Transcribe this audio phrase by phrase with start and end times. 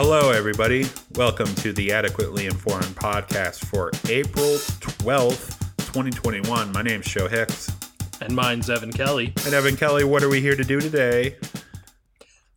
[0.00, 0.86] Hello, everybody.
[1.16, 5.58] Welcome to the Adequately Informed podcast for April 12th,
[5.92, 6.70] 2021.
[6.70, 7.68] My name's Joe Hicks.
[8.20, 9.32] And mine's Evan Kelly.
[9.44, 11.36] And Evan Kelly, what are we here to do today?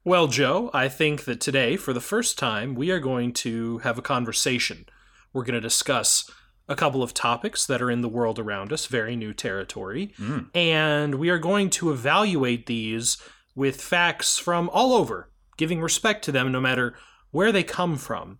[0.05, 3.97] Well, Joe, I think that today, for the first time, we are going to have
[3.97, 4.85] a conversation.
[5.33, 6.29] We're going to discuss
[6.69, 10.55] a couple of topics that are in the world around us, very new territory, Mm.
[10.55, 13.17] and we are going to evaluate these
[13.55, 16.93] with facts from all over, giving respect to them no matter
[17.31, 18.39] where they come from.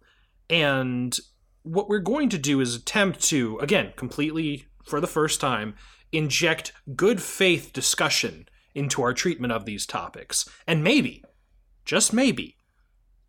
[0.50, 1.18] And
[1.64, 5.76] what we're going to do is attempt to, again, completely for the first time,
[6.12, 10.48] inject good faith discussion into our treatment of these topics.
[10.68, 11.24] And maybe,
[11.86, 12.58] just maybe,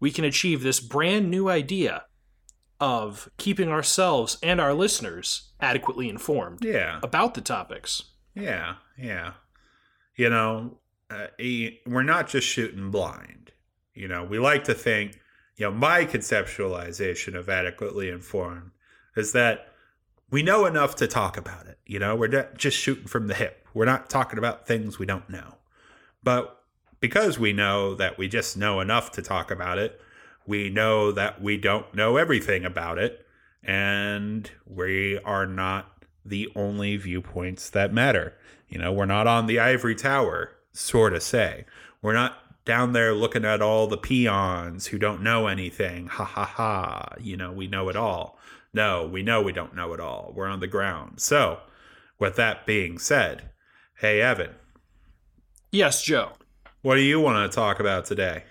[0.01, 2.05] we can achieve this brand new idea
[2.81, 6.98] of keeping ourselves and our listeners adequately informed Yeah.
[7.03, 8.03] about the topics.
[8.34, 8.77] Yeah.
[8.98, 9.34] Yeah.
[10.17, 10.79] You know,
[11.11, 11.27] uh,
[11.87, 13.53] we're not just shooting blind.
[13.95, 15.20] You know, we like to think,
[15.62, 18.72] you know, my conceptualization of adequately informed
[19.14, 19.68] is that
[20.28, 21.78] we know enough to talk about it.
[21.86, 23.64] You know, we're not just shooting from the hip.
[23.72, 25.58] We're not talking about things we don't know.
[26.20, 26.60] But
[26.98, 30.00] because we know that we just know enough to talk about it,
[30.48, 33.24] we know that we don't know everything about it.
[33.62, 38.34] And we are not the only viewpoints that matter.
[38.68, 41.66] You know, we're not on the ivory tower, sort of say.
[42.02, 46.06] We're not down there looking at all the peons who don't know anything.
[46.06, 47.14] Ha ha ha.
[47.20, 48.38] You know, we know it all.
[48.72, 50.32] No, we know we don't know it all.
[50.34, 51.20] We're on the ground.
[51.20, 51.60] So,
[52.18, 53.50] with that being said,
[53.98, 54.50] hey, Evan,
[55.70, 56.33] Yes, Joe.
[56.83, 58.44] what do you want to talk about today?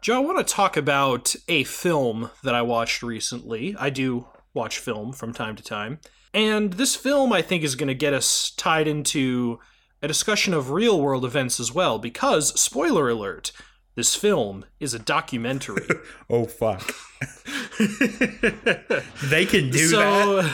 [0.00, 3.76] Joe, I want to talk about a film that I watched recently.
[3.78, 6.00] I do watch film from time to time.
[6.34, 9.60] And this film, I think, is going to get us tied into
[10.02, 13.52] a discussion of real world events as well, because, spoiler alert,
[13.94, 15.86] this film is a documentary.
[16.30, 16.94] Oh, fuck.
[17.78, 19.90] they can do that.
[19.90, 20.50] so,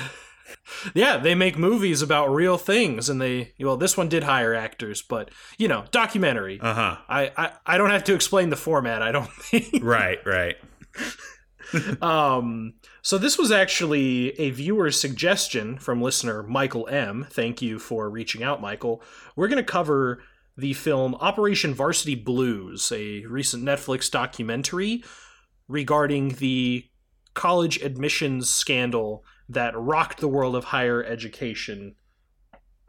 [0.94, 5.02] yeah, they make movies about real things, and they, well, this one did hire actors,
[5.02, 6.58] but, you know, documentary.
[6.60, 6.96] Uh huh.
[7.08, 9.82] I, I, I don't have to explain the format, I don't think.
[9.82, 10.56] Right, right.
[12.02, 17.26] Um, so this was actually a viewer's suggestion from listener Michael M.
[17.30, 19.02] Thank you for reaching out, Michael.
[19.36, 20.22] We're going to cover
[20.56, 25.04] the film Operation Varsity Blues, a recent Netflix documentary
[25.68, 26.84] regarding the
[27.34, 31.94] college admissions scandal that rocked the world of higher education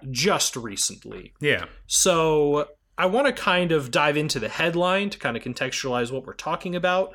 [0.10, 1.34] just recently.
[1.40, 1.66] Yeah.
[1.86, 6.26] So I want to kind of dive into the headline to kind of contextualize what
[6.26, 7.14] we're talking about.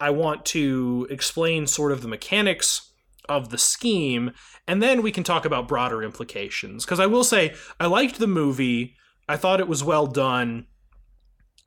[0.00, 2.90] I want to explain sort of the mechanics
[3.28, 4.32] of the scheme,
[4.66, 6.84] and then we can talk about broader implications.
[6.84, 8.96] Because I will say, I liked the movie.
[9.28, 10.66] I thought it was well done.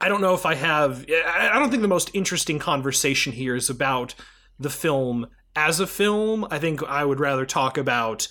[0.01, 1.05] I don't know if I have.
[1.09, 4.15] I don't think the most interesting conversation here is about
[4.59, 6.45] the film as a film.
[6.49, 8.27] I think I would rather talk about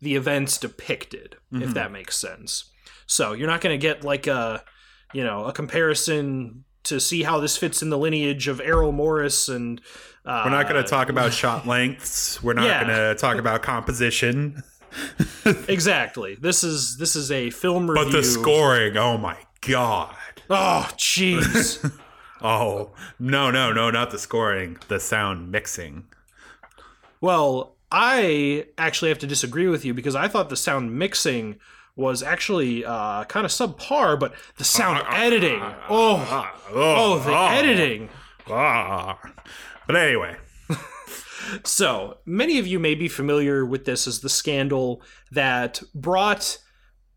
[0.00, 1.74] the events depicted, if Mhm.
[1.74, 2.70] that makes sense.
[3.06, 4.64] So you're not going to get like a,
[5.12, 9.48] you know, a comparison to see how this fits in the lineage of Errol Morris
[9.48, 9.80] and.
[10.24, 12.42] Uh, We're not going to talk about shot lengths.
[12.42, 12.84] We're not yeah.
[12.84, 14.62] going to talk about composition.
[15.66, 16.34] exactly.
[16.34, 18.04] This is this is a film review.
[18.04, 20.14] But the scoring, oh my god.
[20.50, 21.90] Oh, jeez.
[22.42, 26.04] Oh, no, no, no, not the scoring, the sound mixing.
[27.20, 31.58] Well, I actually have to disagree with you because I thought the sound mixing
[32.00, 35.60] was actually uh, kind of subpar, but the sound editing.
[35.88, 38.08] Oh, oh, the editing.
[39.86, 40.36] But anyway,
[41.64, 45.02] So, many of you may be familiar with this as the scandal
[45.32, 46.58] that brought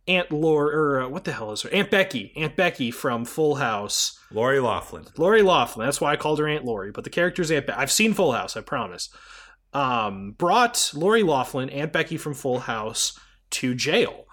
[0.08, 1.70] Aunt Laura, or uh, what the hell is her?
[1.72, 2.34] Aunt Becky.
[2.36, 4.20] Aunt Becky from Full House.
[4.32, 5.06] Lori Loughlin.
[5.18, 5.86] Lori Loughlin.
[5.86, 7.80] That's why I called her Aunt Lori, but the character's Aunt Becky.
[7.80, 9.10] I've seen Full House, I promise.
[9.74, 13.18] Um, brought Lori Loughlin, Aunt Becky from Full House,
[13.52, 14.26] to jail.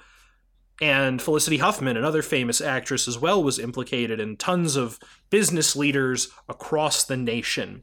[0.80, 4.98] And Felicity Huffman, another famous actress as well, was implicated, and tons of
[5.28, 7.82] business leaders across the nation.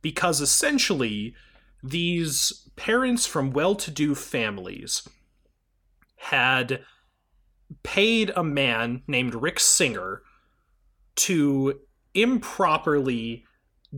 [0.00, 1.34] Because essentially,
[1.82, 5.06] these parents from well to do families
[6.16, 6.82] had
[7.82, 10.22] paid a man named Rick Singer
[11.16, 11.80] to
[12.14, 13.44] improperly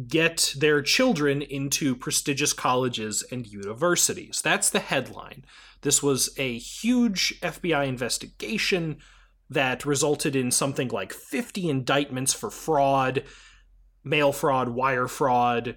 [0.07, 4.41] get their children into prestigious colleges and universities.
[4.43, 5.45] That's the headline.
[5.83, 8.99] This was a huge FBI investigation
[9.49, 13.25] that resulted in something like 50 indictments for fraud,
[14.05, 15.77] mail fraud, wire fraud,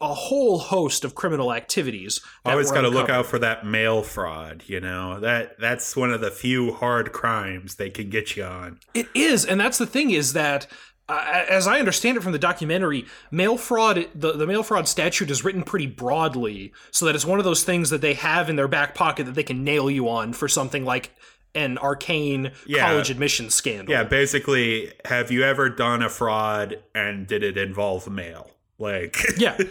[0.00, 2.20] a whole host of criminal activities.
[2.44, 4.62] Always got to look out for that mail fraud.
[4.66, 8.78] You know that that's one of the few hard crimes they can get you on.
[8.94, 10.66] It is, and that's the thing is that
[11.08, 15.30] uh, as I understand it from the documentary, mail fraud the, the mail fraud statute
[15.30, 18.56] is written pretty broadly, so that it's one of those things that they have in
[18.56, 21.10] their back pocket that they can nail you on for something like
[21.54, 22.86] an arcane Yeah.
[22.88, 23.90] college admission scandal.
[23.94, 28.50] Yeah, basically, have you ever done a fraud and did it involve mail?
[28.78, 29.56] Like, Yeah.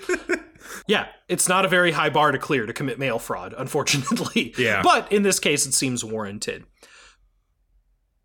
[0.87, 4.53] Yeah, it's not a very high bar to clear to commit mail fraud, unfortunately.
[4.57, 4.81] Yeah.
[4.81, 6.65] But in this case, it seems warranted.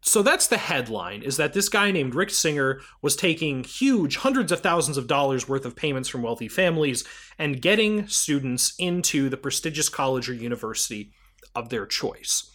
[0.03, 4.51] So that's the headline is that this guy named Rick Singer was taking huge hundreds
[4.51, 7.05] of thousands of dollars worth of payments from wealthy families
[7.39, 11.13] and getting students into the prestigious college or university
[11.55, 12.51] of their choice.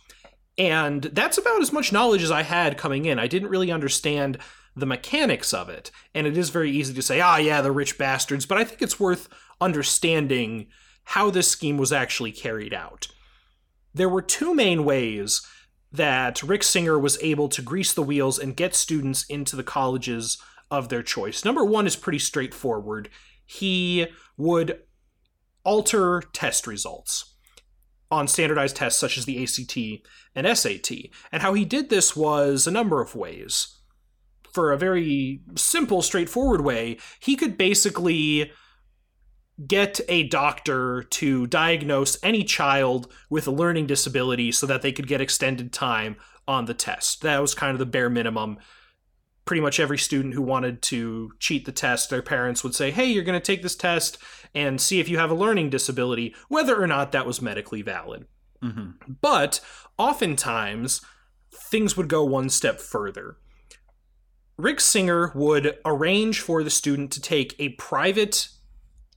[0.58, 3.20] And that's about as much knowledge as I had coming in.
[3.20, 4.40] I didn't really understand
[4.76, 5.92] the mechanics of it.
[6.14, 8.46] And it is very easy to say, ah, yeah, the rich bastards.
[8.46, 9.30] But I think it's worth
[9.62, 10.68] understanding
[11.04, 13.08] how this scheme was actually carried out.
[13.94, 15.46] There were two main ways
[15.96, 20.38] that Rick Singer was able to grease the wheels and get students into the colleges
[20.72, 21.46] of their choice.
[21.46, 23.10] Number one is pretty straightforward.
[23.46, 24.08] He
[24.38, 24.80] would
[25.64, 27.36] alter test results
[28.12, 30.06] on standardized tests such as the ACT
[30.36, 30.92] and SAT.
[31.32, 33.80] And how he did this was a number of ways.
[34.54, 38.52] For a very simple, straightforward way, he could basically
[39.68, 45.08] get a doctor to diagnose any child with a learning disability so that they could
[45.08, 46.18] get extended time
[46.48, 47.22] on the test.
[47.22, 48.58] That was kind of the bare minimum.
[49.46, 53.06] Pretty much every student who wanted to cheat the test, their parents would say, Hey,
[53.06, 54.18] you're going to take this test
[54.54, 58.26] and see if you have a learning disability, whether or not that was medically valid.
[58.62, 58.96] mhm.
[59.22, 59.62] But
[59.98, 61.02] oftentimes,
[61.54, 63.38] things would go one step further.
[64.58, 68.48] Rick Singer would arrange for the student to take a private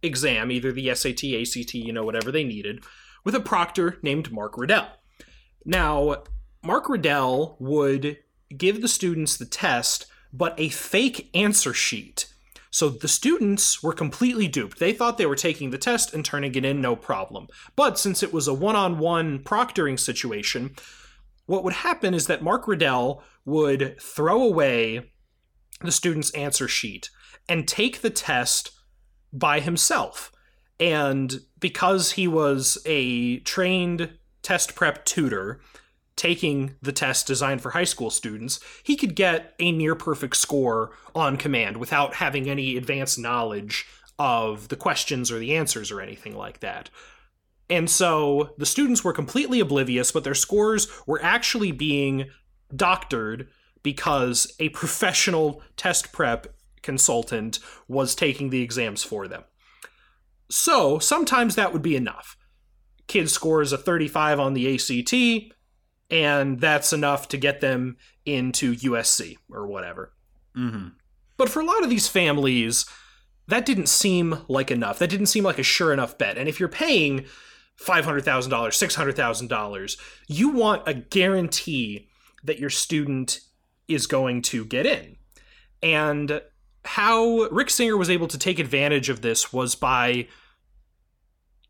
[0.03, 2.85] exam, either the SAT, ACT, you know, whatever they needed,
[3.25, 4.89] with a proctor named Mark Riddell.
[5.65, 6.23] Now,
[6.63, 8.19] Mark Riddell would
[8.57, 12.33] give the students the test, but a fake answer sheet.
[12.71, 14.79] So the students were completely duped.
[14.79, 17.49] They thought they were taking the test and turning it in no problem.
[17.77, 20.75] But since it was a one on one proctoring situation,
[21.47, 25.11] what would happen is that Mark Riddell would throw away
[25.81, 27.09] the student's answer sheet
[27.49, 28.71] and take the test
[29.33, 30.33] by himself.
[30.81, 34.11] And because he was a trained
[34.43, 35.61] test prep tutor
[36.17, 40.91] taking the test designed for high school students, he could get a near perfect score
[41.15, 43.87] on command without having any advanced knowledge
[44.19, 46.91] of the questions or the answers or anything like that.
[47.71, 52.31] And so the students were completely oblivious, but their scores were actually being
[52.75, 53.49] doctored
[53.83, 56.47] because a professional test prep
[56.83, 59.45] consultant was taking the exams for them.
[60.51, 62.37] So sometimes that would be enough.
[63.07, 65.55] Kid scores a 35 on the ACT,
[66.11, 70.15] and that's enough to get them into USC or whatever.
[70.57, 70.93] Mhm.
[71.37, 72.87] But for a lot of these families,
[73.47, 74.99] that didn't seem like enough.
[74.99, 76.37] That didn't seem like a sure enough bet.
[76.37, 77.27] And if you're paying
[77.77, 79.97] $500,000, $600,000,
[80.27, 82.09] you want a guarantee
[82.43, 83.41] that your student
[83.87, 85.17] is going to get in.
[85.83, 86.43] And
[86.89, 90.27] how Rick Singer was able to take advantage of this was by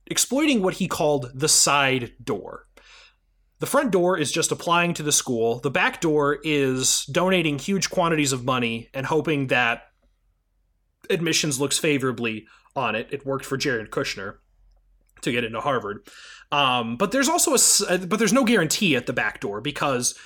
[0.06, 2.66] exploiting what he called the side door.
[3.58, 5.58] The front door is just applying to the school.
[5.58, 9.88] The back door is donating huge quantities of money and hoping that
[11.10, 13.08] admissions looks favorably on it.
[13.10, 14.36] It worked for Jared Kushner
[15.22, 16.06] to get into Harvard.
[16.52, 20.16] Um, but there's also a uh, but there's no guarantee at the back door because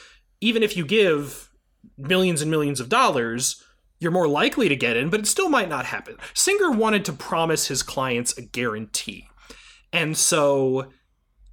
[0.43, 1.51] even if you give
[1.97, 3.65] millions and millions of dollars,
[4.03, 6.17] you're more likely to get in, but it still might not happen.
[6.35, 9.29] Singer wanted to promise his clients a guarantee.
[9.93, 10.91] And so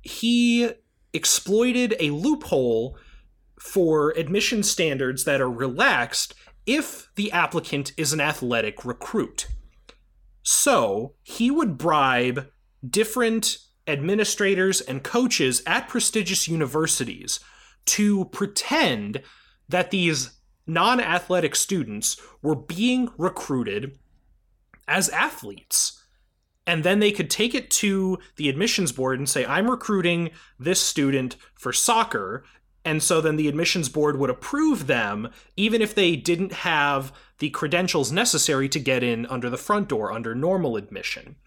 [0.01, 0.72] he
[1.13, 2.98] exploited a loophole
[3.60, 6.34] for admission standards that are relaxed
[6.65, 9.46] if the applicant is an athletic recruit.
[10.41, 12.50] So he would bribe
[12.88, 17.39] different administrators and coaches at prestigious universities
[17.86, 19.22] to pretend
[19.68, 20.38] that these
[20.70, 23.98] non athletic students were being recruited
[24.88, 26.04] as athletes.
[26.66, 30.80] And then they could take it to the admissions board and say, I'm recruiting this
[30.80, 32.44] student for soccer.
[32.86, 37.50] And so then the admissions board would approve them, even if they didn't have the
[37.50, 41.38] credentials necessary to get in under the front door under normal admission.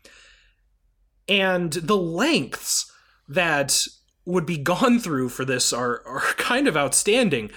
[1.29, 2.91] And the lengths
[3.29, 3.79] that
[4.25, 7.51] would be gone through for this are, are kind of outstanding.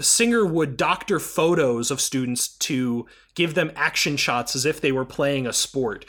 [0.00, 5.04] Singer would doctor photos of students to give them action shots as if they were
[5.04, 6.04] playing a sport,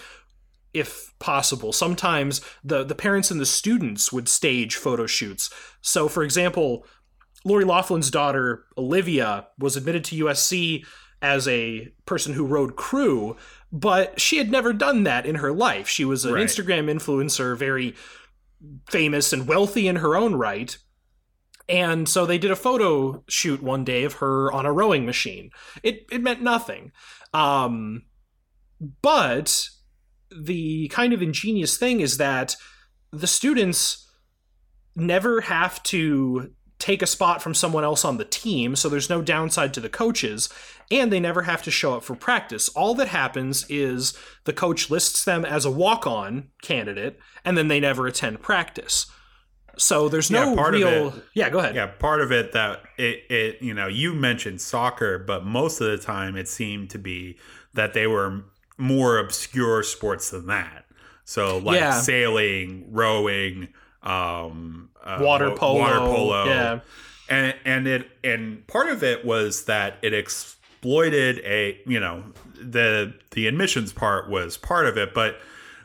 [0.73, 1.73] if possible.
[1.73, 5.49] Sometimes the, the parents and the students would stage photo shoots.
[5.81, 6.85] So, for example,
[7.43, 10.85] Lori Loughlin's daughter, Olivia, was admitted to USC
[11.21, 13.35] as a person who rode crew,
[13.71, 15.87] but she had never done that in her life.
[15.87, 16.45] She was an Right.
[16.45, 17.95] Instagram influencer, very
[18.89, 20.77] famous and wealthy in her own right.
[21.71, 25.51] And so they did a photo shoot one day of her on a rowing machine.
[25.81, 26.91] It it meant nothing.
[27.33, 28.03] Um,
[29.01, 29.69] but
[30.29, 32.57] the kind of ingenious thing is that
[33.11, 34.09] the students
[34.95, 39.21] never have to take a spot from someone else on the team, so there's no
[39.21, 40.49] downside to the coaches,
[40.89, 42.69] and they never have to show up for practice.
[42.69, 47.67] All that happens is the coach lists them as a walk on candidate, and then
[47.67, 49.05] they never attend practice.
[49.77, 51.75] So there's no Yeah, part of it- yeah, go ahead.
[51.75, 55.87] Yeah, part of it that it, it you know you mentioned soccer, but most of
[55.87, 57.37] the time it seemed to be
[57.73, 58.43] that they were
[58.77, 60.85] more obscure sports than that.
[61.23, 61.99] So like Yeah.
[62.01, 63.69] sailing, rowing,
[64.03, 65.79] um, uh, Water polo.
[65.79, 66.79] water polo, Yeah.
[67.29, 72.23] and and it and part of it was that it exploited a you know
[72.59, 75.39] the the admissions part was part of it, but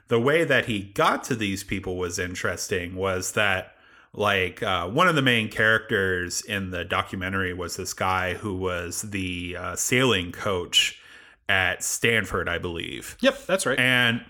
[0.09, 2.95] the way that he got to these people was interesting.
[2.97, 3.76] Was that
[4.17, 9.03] like uh, one of the main characters in the documentary was this guy who was
[9.03, 10.99] the uh, sailing coach
[11.49, 13.79] at Stanford, I believe Yep, that's right.
[13.79, 14.25] and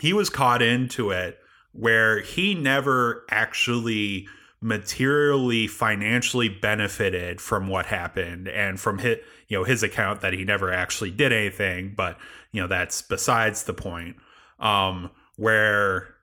[0.00, 1.38] he was caught into it
[1.72, 4.26] where he never actually
[4.60, 9.16] materially financially benefited from what happened and from his
[9.48, 12.18] you know his account that he never actually did anything but
[12.52, 14.16] you know that's besides the point
[14.58, 16.14] um where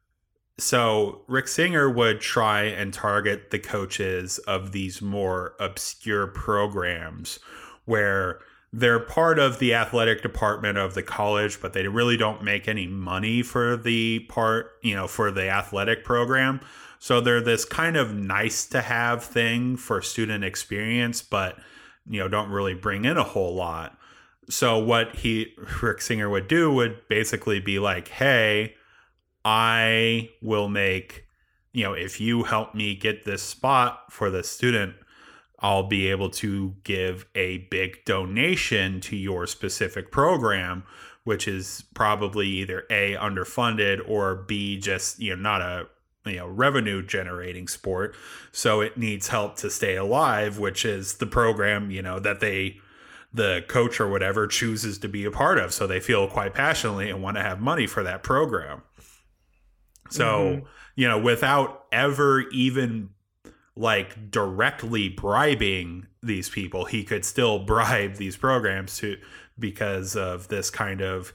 [0.57, 7.39] so Rick Singer would try and target the coaches of these more obscure programs
[7.85, 8.39] where
[8.73, 12.87] they're part of the athletic department of the college, but they really don't make any
[12.87, 16.59] money for the part, you know, for the athletic program.
[16.99, 21.57] So they're this kind of nice to have thing for student experience, but,
[22.09, 23.97] you know, don't really bring in a whole lot.
[24.49, 28.75] So what he, Rick Singer would do would basically be like, hey,
[29.49, 31.25] I will make,
[31.71, 34.95] you know, if you help me get this spot for the student,
[35.59, 40.83] I'll be able to give a big donation to your specific program,
[41.23, 45.87] which is probably either A, underfunded or B, just, you know, not a
[46.25, 48.15] you know revenue generating sport.
[48.51, 52.81] So it needs help to stay alive which is the program you know that they
[53.33, 55.71] the coach or whatever chooses to be a part of.
[55.71, 58.81] So they feel quite passionately and want to have money for that program
[60.09, 60.23] so
[60.61, 60.65] Mhm.
[60.95, 63.09] you know without ever even
[63.75, 69.17] like directly bribing these people he could still bribe these programs to
[69.59, 71.33] because of this kind of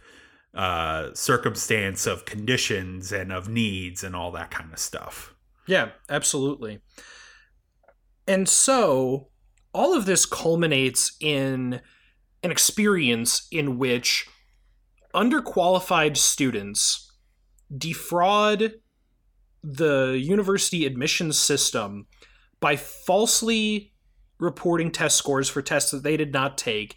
[0.55, 5.35] uh circumstance of conditions and of needs and all that kind of stuff
[5.67, 6.81] Yeah, absolutely.
[8.27, 9.29] And so
[9.73, 11.81] all of this culminates in
[12.43, 14.27] an experience in which
[15.15, 17.12] underqualified students
[17.77, 18.75] defraud
[19.63, 22.07] the university admissions system
[22.61, 23.93] by falsely
[24.39, 26.97] reporting test scores for tests that they did not take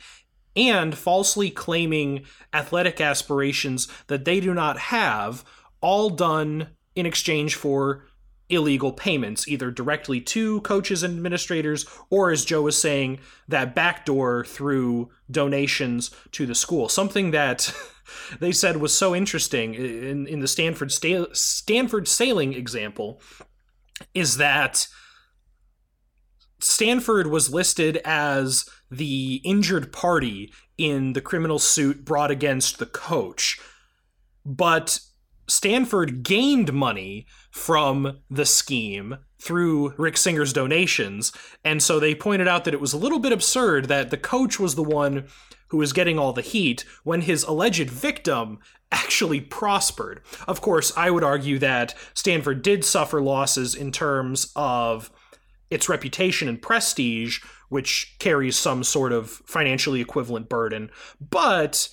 [0.55, 5.43] and falsely claiming athletic aspirations that they do not have,
[5.81, 8.05] all done in exchange for
[8.49, 14.45] illegal payments, either directly to coaches and administrators, or as Joe was saying, that backdoor
[14.45, 16.87] through donations to the school.
[16.87, 17.73] Something that
[18.39, 23.21] they said was so interesting in, in the Stanford sta- Stanford sailing example
[24.13, 24.87] is that
[26.59, 33.59] Stanford was listed as the injured party in the criminal suit brought against the coach.
[34.45, 34.99] But
[35.47, 41.31] Stanford gained money from the scheme through Rick Singer's donations.
[41.63, 44.59] And so they pointed out that it was a little bit absurd that the coach
[44.59, 45.27] was the one
[45.75, 48.59] who was getting all the heat when his alleged victim
[48.93, 50.21] actually prospered.
[50.47, 55.11] Of course, I would argue that Stanford did suffer losses in terms of
[55.69, 60.91] its reputation and prestige, which carries some sort of financially equivalent burden.
[61.19, 61.89] But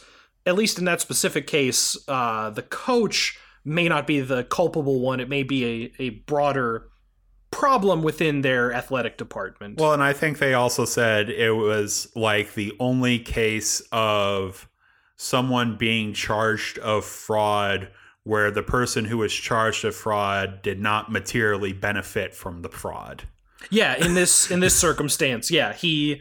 [0.47, 5.19] at least in that specific case, uh, the coach may not be the culpable one.
[5.19, 6.92] It may be a, a broader
[7.53, 9.79] problem within their athletic department.
[9.79, 14.69] well and i think they also said it was like the only case of
[15.17, 17.89] someone being charged of fraud
[18.25, 23.23] where the person who was charged of fraud did not materially benefit from the fraud
[23.71, 26.21] Yeah, in this in this circumstance, yeah, he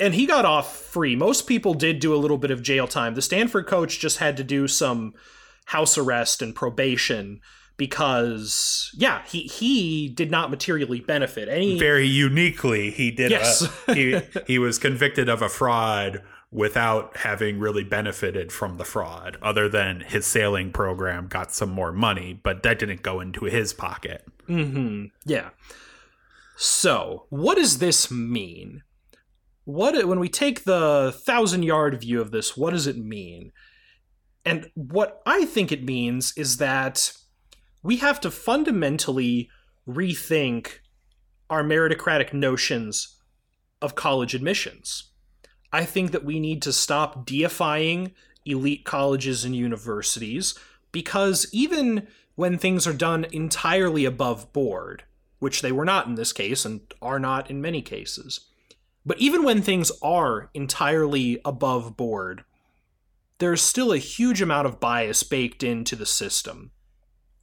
[0.00, 1.14] and he got off free.
[1.14, 3.14] Most people did do a little bit of jail time.
[3.14, 5.12] The Stanford coach just had to do some
[5.66, 7.40] house arrest and probation
[7.76, 13.68] because yeah, he he did not materially benefit any very uniquely he did Yes.
[13.88, 19.36] a, he he was convicted of a fraud without having really benefited from the fraud,
[19.42, 23.72] other than his sailing program got some more money, but that didn't go into his
[23.72, 24.24] pocket.
[24.48, 25.06] Mm-hmm.
[25.24, 25.50] Yeah.
[26.56, 28.84] So, what does this mean?
[29.64, 33.50] What when we take the thousand yard view of this, what does it mean?
[34.44, 37.12] And what I think it means is that
[37.84, 39.50] we have to fundamentally
[39.86, 40.78] rethink
[41.50, 43.20] our meritocratic notions
[43.82, 45.10] of college admissions.
[45.70, 48.12] I think that we need to stop deifying
[48.46, 50.58] elite colleges and universities
[50.92, 55.04] because even when things are done entirely above board,
[55.38, 58.40] which they were not in this case and are not in many cases,
[59.04, 62.44] but even when things are entirely above board,
[63.38, 66.70] there's still a huge amount of bias baked into the system.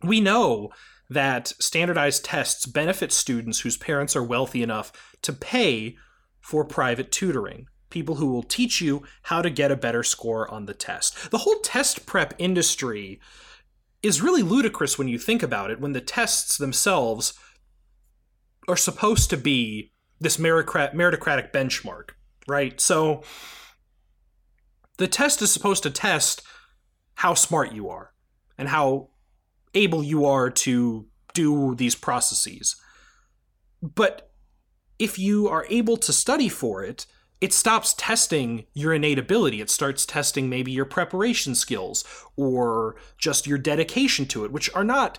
[0.03, 0.69] We know
[1.09, 4.91] that standardized tests benefit students whose parents are wealthy enough
[5.21, 5.97] to pay
[6.39, 10.65] for private tutoring people who will teach you how to get a better score on
[10.65, 11.29] the test.
[11.29, 13.19] The whole test prep industry
[14.01, 17.33] is really ludicrous when you think about it, when the tests themselves
[18.67, 22.11] are supposed to be this meritocratic benchmark,
[22.47, 22.79] right?
[22.81, 23.21] So
[24.97, 26.41] the test is supposed to test
[27.15, 28.13] how smart you are
[28.57, 29.09] and how
[29.73, 32.75] able you are to do these processes.
[33.81, 34.31] But
[34.99, 37.05] if you are able to study for it,
[37.39, 39.61] it stops testing your innate ability.
[39.61, 42.03] It starts testing maybe your preparation skills
[42.35, 45.17] or just your dedication to it, which are not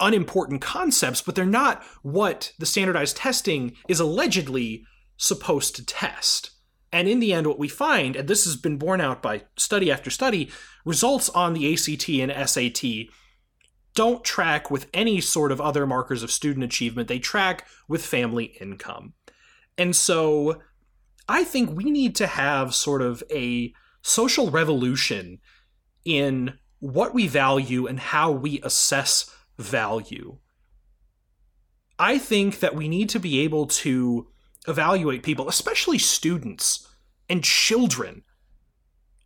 [0.00, 4.84] unimportant concepts, but they're not what the standardized testing is allegedly
[5.16, 6.50] supposed to test.
[6.92, 9.92] And in the end, what we find, and this has been borne out by study
[9.92, 10.50] after study,
[10.84, 13.08] results on the ACT and SAT
[13.96, 17.08] don't track with any sort of other markers of student achievement.
[17.08, 19.14] They track with family income.
[19.76, 20.62] And so
[21.28, 25.38] I think we need to have sort of a social revolution
[26.04, 30.38] in what we value and how we assess value.
[31.98, 34.28] I think that we need to be able to
[34.68, 36.86] evaluate people, especially students
[37.28, 38.22] and children,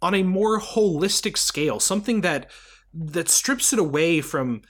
[0.00, 2.50] on a more holistic scale, something that
[2.92, 4.62] that strips it away from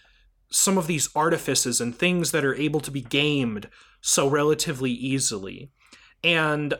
[0.50, 3.68] some of these artifices and things that are able to be gamed
[4.00, 5.70] so relatively easily.
[6.24, 6.74] And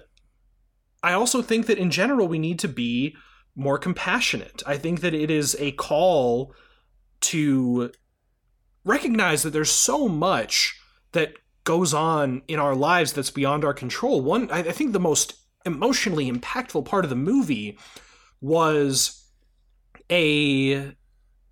[1.03, 3.17] I also think that in general, we need to be
[3.55, 4.63] more compassionate.
[4.67, 6.55] I think that it is a call
[7.23, 7.93] to
[8.85, 10.79] recognize that there's so much
[11.13, 14.21] that goes on in our lives that's beyond our control.
[14.21, 15.35] One, I think the most
[15.67, 17.79] emotionally impactful part of the movie
[18.41, 19.27] was
[20.11, 20.93] a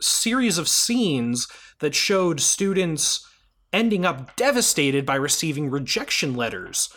[0.01, 1.49] series of scenes
[1.81, 3.27] that showed students
[3.73, 6.89] ending up devastated by receiving rejection letters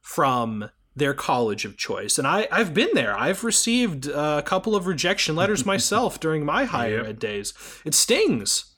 [0.00, 2.18] from their college of choice.
[2.18, 3.16] And I, I've been there.
[3.16, 7.06] I've received a couple of rejection letters myself during my higher yep.
[7.06, 7.54] ed days.
[7.84, 8.74] It stings.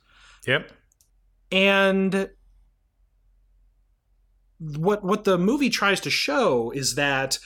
[0.46, 0.70] Yep.
[1.50, 2.30] And
[4.58, 7.38] what what the movie tries to show is that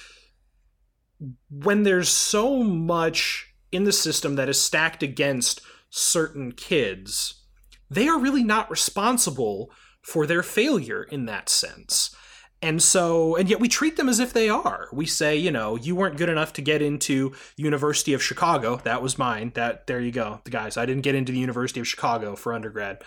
[1.50, 7.44] when there's so much in the system that is stacked against certain kids,
[7.90, 9.70] they are really not responsible
[10.02, 12.14] for their failure in that sense.
[12.62, 14.88] And so, and yet we treat them as if they are.
[14.92, 18.80] We say, you know, you weren't good enough to get into University of Chicago.
[18.82, 19.52] That was mine.
[19.54, 20.76] That there you go, the guys.
[20.76, 23.02] I didn't get into the University of Chicago for undergrad.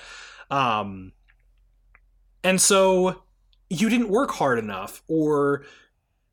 [0.52, 1.14] Um,
[2.44, 3.24] and so
[3.70, 5.66] you didn't work hard enough, or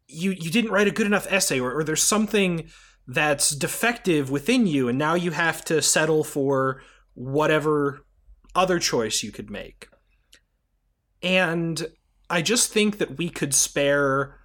[0.08, 2.68] you you didn't write a good enough essay, or, or there's something
[3.06, 6.82] that's defective within you, and now you have to settle for
[7.14, 8.04] whatever
[8.54, 9.88] other choice you could make.
[11.22, 11.86] And
[12.28, 14.40] I just think that we could spare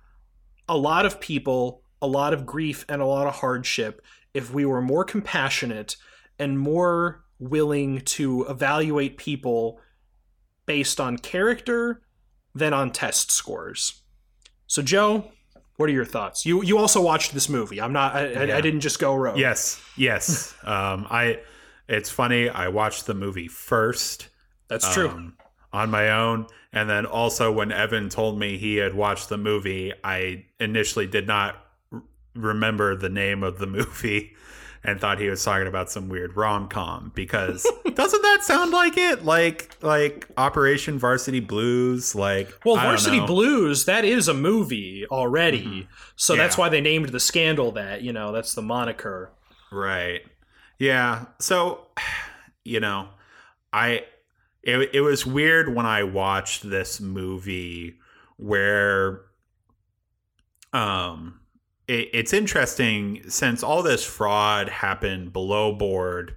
[0.68, 4.02] a lot of people a lot of grief and a lot of hardship
[4.34, 5.96] if we were more compassionate
[6.40, 9.80] and more willing to evaluate people
[10.66, 12.02] based on character
[12.56, 14.02] than on test scores.
[14.68, 15.32] So, Joe,
[15.82, 16.46] what are your thoughts?
[16.46, 17.82] You you also watched this movie.
[17.82, 18.16] I'm not.
[18.16, 18.40] I, yeah.
[18.40, 19.38] I, I didn't just go rogue.
[19.38, 20.56] Yes, yes.
[20.64, 21.40] um, I.
[21.90, 22.48] It's funny.
[22.48, 24.30] I watched the movie first.
[24.70, 25.10] That's true.
[25.10, 25.38] Um,
[25.74, 26.48] on my own.
[26.74, 31.28] And then also, when Evan told me he had watched the movie, I initially did
[31.28, 31.56] not
[31.92, 32.02] r-
[32.36, 34.34] remember the name of the movie
[34.84, 37.64] and thought he was talking about some weird rom com because
[37.94, 39.24] doesn't that sound like it?
[39.24, 42.16] Like like Operation Varsity Blues?
[42.16, 45.92] Like well, Varsity Blues that is a movie already, mm-hmm.
[46.16, 46.44] so yeah.
[46.44, 48.02] that's why they named the scandal that.
[48.02, 49.32] You know, that's the moniker.
[49.72, 50.22] Right.
[50.80, 51.26] Yeah.
[51.40, 51.88] So,
[52.64, 53.10] you know,
[53.72, 54.04] I
[54.64, 58.00] it, it was weird when I watched this movie
[58.38, 59.22] where
[60.74, 61.41] um
[61.88, 66.36] it, it's interesting since all this fraud happened below board,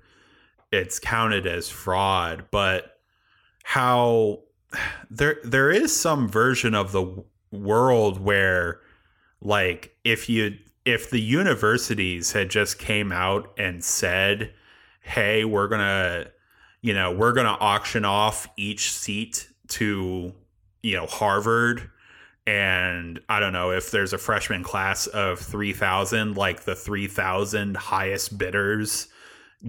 [0.72, 2.98] it's counted as fraud, but
[3.62, 4.40] how
[5.10, 8.80] there there is some version of the world where
[9.40, 14.52] like if you if the universities had just came out and said
[15.00, 16.26] hey we're gonna
[16.82, 20.32] you know we're gonna auction off each seat to
[20.82, 21.90] you know harvard
[22.46, 28.36] and i don't know if there's a freshman class of 3000 like the 3000 highest
[28.36, 29.08] bidders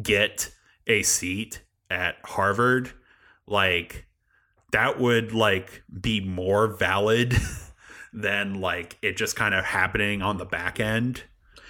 [0.01, 0.51] get
[0.87, 2.91] a seat at harvard
[3.47, 4.05] like
[4.71, 7.33] that would like be more valid
[8.13, 11.23] than like it just kind of happening on the back end.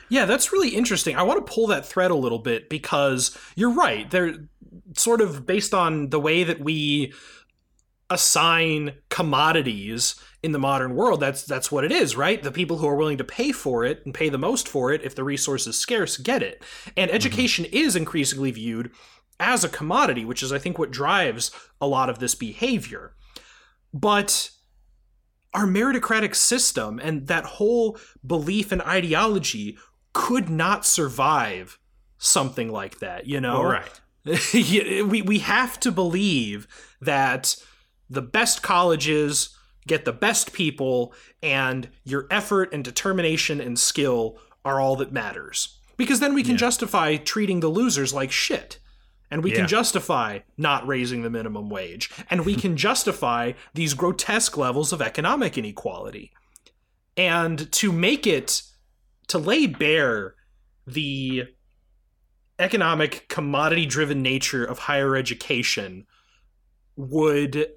[0.09, 1.15] Yeah, that's really interesting.
[1.15, 4.09] I want to pull that thread a little bit because you're right.
[4.09, 4.35] They're
[4.95, 7.13] sort of based on the way that we
[8.09, 10.15] assign commodities
[10.45, 13.17] in the modern world that's that's what it is right the people who are willing
[13.17, 16.17] to pay for it and pay the most for it if the resource is scarce
[16.17, 16.62] get it
[16.95, 17.15] and mm-hmm.
[17.15, 17.75] education mm-hmm.
[17.75, 18.91] is increasingly viewed
[19.39, 23.15] as a commodity which is i think what drives a lot of this behavior
[23.93, 24.51] but
[25.55, 29.77] our meritocratic system and that whole belief and ideology
[30.13, 31.79] could not survive
[32.17, 33.62] something like that, you know?
[33.62, 34.01] Well, right.
[34.53, 36.67] we, we have to believe
[36.99, 37.55] that
[38.10, 39.54] the best colleges
[39.87, 45.79] get the best people and your effort and determination and skill are all that matters.
[45.97, 46.57] Because then we can yeah.
[46.57, 48.79] justify treating the losers like shit
[49.31, 49.57] and we yeah.
[49.57, 55.01] can justify not raising the minimum wage and we can justify these grotesque levels of
[55.01, 56.31] economic inequality
[57.17, 58.61] and to make it
[59.27, 60.35] to lay bare
[60.85, 61.43] the
[62.59, 66.05] economic commodity driven nature of higher education
[66.95, 67.67] would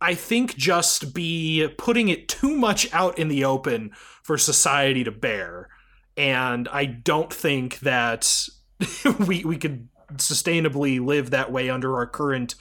[0.00, 3.90] i think just be putting it too much out in the open
[4.22, 5.68] for society to bear
[6.16, 8.48] and i don't think that
[9.26, 12.54] we we could sustainably live that way under our current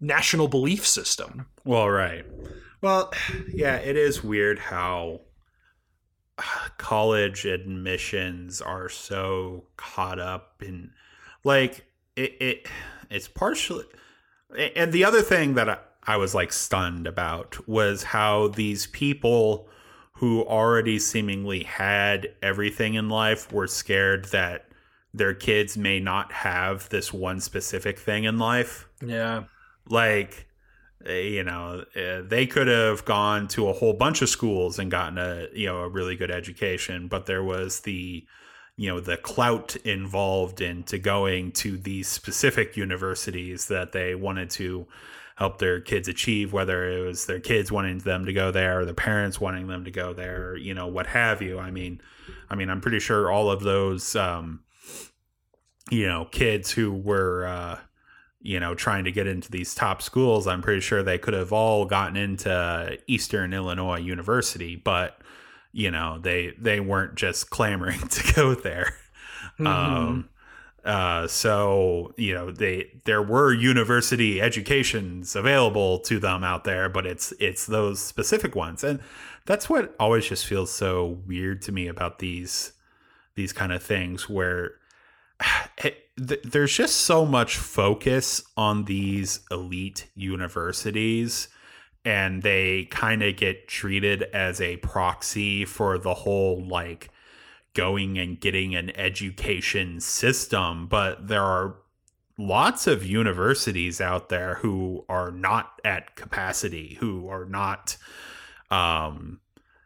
[0.00, 1.46] national belief system.
[1.64, 2.26] Well, right.
[2.80, 3.12] Well,
[3.48, 5.20] yeah, it is weird how
[6.78, 10.90] college admissions are so caught up in
[11.44, 11.84] like
[12.16, 12.68] it, it
[13.10, 13.84] it's partially
[14.74, 19.68] and the other thing that I, I was like stunned about was how these people
[20.14, 24.66] who already seemingly had everything in life were scared that
[25.14, 28.88] their kids may not have this one specific thing in life.
[29.04, 29.44] Yeah.
[29.88, 30.46] Like,
[31.04, 34.90] eh, you know, eh, they could have gone to a whole bunch of schools and
[34.90, 38.24] gotten a, you know, a really good education, but there was the,
[38.76, 44.86] you know, the clout involved into going to these specific universities that they wanted to
[45.42, 48.84] help their kids achieve, whether it was their kids wanting them to go there or
[48.84, 51.58] their parents wanting them to go there, you know, what have you.
[51.58, 52.00] I mean,
[52.48, 54.60] I mean, I'm pretty sure all of those, um,
[55.90, 57.78] you know kids who were uh,
[58.40, 61.52] you know trying to get into these top schools i'm pretty sure they could have
[61.52, 65.18] all gotten into eastern illinois university but
[65.72, 68.96] you know they they weren't just clamoring to go there
[69.58, 69.66] mm-hmm.
[69.66, 70.28] um
[70.84, 77.06] uh so you know they there were university educations available to them out there but
[77.06, 78.84] it's it's those specific ones.
[78.84, 79.00] And
[79.46, 82.72] that's what always just feels so weird to me about these
[83.34, 84.72] these kind of things where
[85.78, 91.48] it, th- there's just so much focus on these elite universities
[92.04, 97.10] and they kind of get treated as a proxy for the whole like
[97.74, 101.76] going and getting an education system but there are
[102.38, 107.96] lots of universities out there who are not at capacity who are not
[108.70, 109.40] um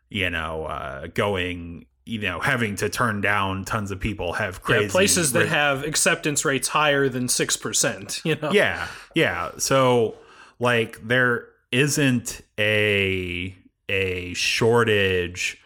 [0.08, 4.84] you know uh going you know having to turn down tons of people have crazy
[4.84, 8.50] yeah, places that have acceptance rates higher than 6% you know?
[8.52, 9.52] Yeah yeah.
[9.56, 10.14] So
[10.60, 13.56] like there isn't a
[13.88, 15.58] a shortage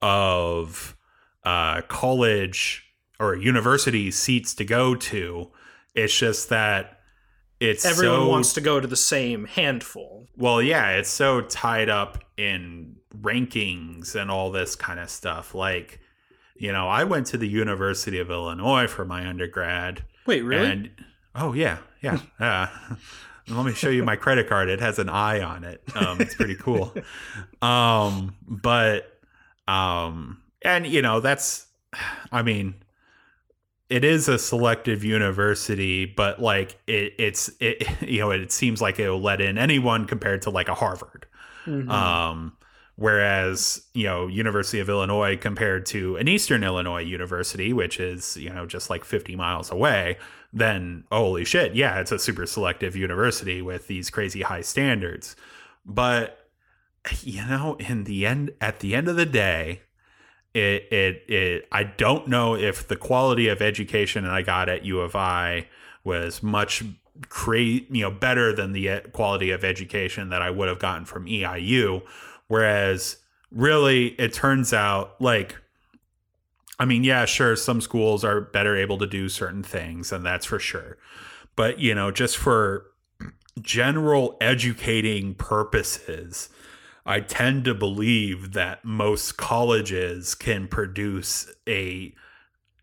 [0.00, 0.96] of
[1.44, 2.84] uh college
[3.20, 5.50] or university seats to go to
[5.94, 7.00] it's just that
[7.60, 11.88] it's everyone so, wants to go to the same handful well yeah it's so tied
[11.88, 15.54] up in rankings and all this kind of stuff.
[15.54, 16.00] Like,
[16.56, 20.04] you know, I went to the University of Illinois for my undergrad.
[20.26, 20.70] Wait, really?
[20.70, 20.90] And,
[21.34, 22.20] oh yeah, yeah.
[22.40, 22.66] uh,
[23.48, 24.68] let me show you my credit card.
[24.68, 25.82] It has an eye on it.
[25.94, 26.94] Um, it's pretty cool.
[27.62, 29.18] um, but
[29.68, 31.66] um, and you know that's,
[32.32, 32.74] I mean,
[33.88, 38.98] it is a selective university, but like it, it's it you know it seems like
[38.98, 41.26] it will let in anyone compared to like a Harvard.
[41.66, 41.90] Mm-hmm.
[41.90, 42.56] Um,
[42.96, 48.48] whereas you know university of illinois compared to an eastern illinois university which is you
[48.50, 50.16] know just like 50 miles away
[50.52, 55.34] then holy shit yeah it's a super selective university with these crazy high standards
[55.84, 56.48] but
[57.22, 59.82] you know in the end at the end of the day
[60.54, 64.84] it it it I don't know if the quality of education that I got at
[64.84, 65.68] U of I
[66.04, 66.84] was much
[67.28, 71.04] create you know better than the uh, quality of education that I would have gotten
[71.04, 72.02] from EIU
[72.46, 73.16] whereas
[73.50, 75.56] really it turns out like
[76.78, 80.46] I mean yeah sure some schools are better able to do certain things and that's
[80.46, 80.98] for sure.
[81.56, 82.86] But you know just for
[83.60, 86.48] general educating purposes
[87.06, 92.14] I tend to believe that most colleges can produce a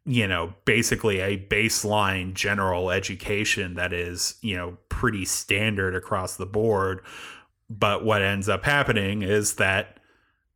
[0.05, 6.45] you know basically a baseline general education that is you know pretty standard across the
[6.45, 7.01] board.
[7.69, 9.97] But what ends up happening is that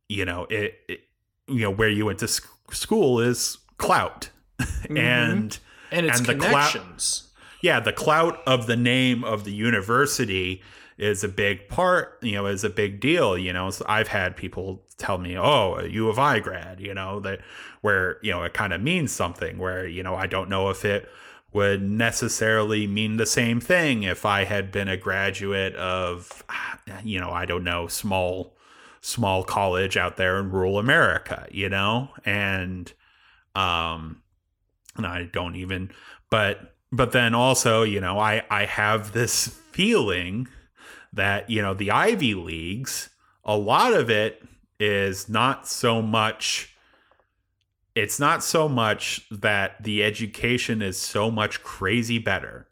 [0.08, 1.00] you know it, it
[1.48, 4.30] you know where you went to sc- school is clout.
[4.86, 4.96] Mm-hmm.
[4.98, 5.58] and
[5.90, 7.25] and it's and connections the clout,
[7.60, 10.62] yeah the clout of the name of the university
[10.98, 13.36] is a big part, you know, is a big deal.
[13.36, 16.94] You know, so I've had people tell me, "Oh, a U of I grad," you
[16.94, 17.40] know, that
[17.82, 19.58] where you know it kind of means something.
[19.58, 21.08] Where you know I don't know if it
[21.52, 26.44] would necessarily mean the same thing if I had been a graduate of,
[27.04, 28.54] you know, I don't know, small
[29.00, 32.92] small college out there in rural America, you know, and
[33.54, 34.22] um,
[34.96, 35.90] and I don't even,
[36.30, 40.48] but but then also, you know, I I have this feeling
[41.12, 43.10] that you know the Ivy leagues,
[43.44, 44.42] a lot of it
[44.78, 46.76] is not so much
[47.96, 52.68] it's not so much that the education is so much crazy better.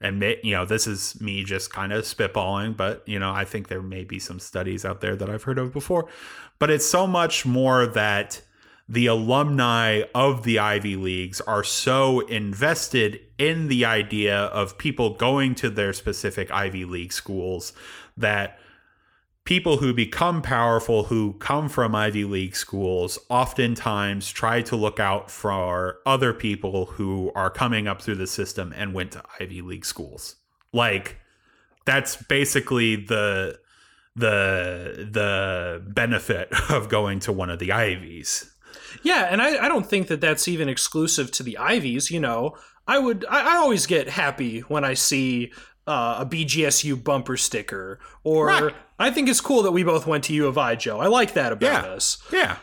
[0.00, 3.68] And you know this is me just kind of spitballing but you know i think
[3.68, 6.08] there may be some studies out there that i've heard of before
[6.58, 8.42] but it's so much more that
[8.88, 15.54] the alumni of the ivy leagues are so invested in the idea of people going
[15.56, 17.72] to their specific Ivy League schools
[18.16, 18.58] that
[19.44, 25.30] people who become powerful who come from Ivy League schools oftentimes try to look out
[25.30, 29.84] for other people who are coming up through the system and went to Ivy League
[29.84, 30.36] schools.
[30.72, 31.18] Like
[31.84, 33.58] that's basically the
[34.16, 38.53] the the benefit of going to one of the Ivies.
[39.02, 42.10] Yeah, and I, I don't think that that's even exclusive to the Ivies.
[42.10, 45.52] You know, I would I, I always get happy when I see
[45.86, 48.74] uh, a BGSU bumper sticker, or right.
[48.98, 51.00] I think it's cool that we both went to U of I, Joe.
[51.00, 51.90] I like that about yeah.
[51.90, 52.18] us.
[52.32, 52.56] Yeah.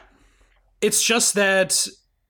[0.82, 1.88] It's just that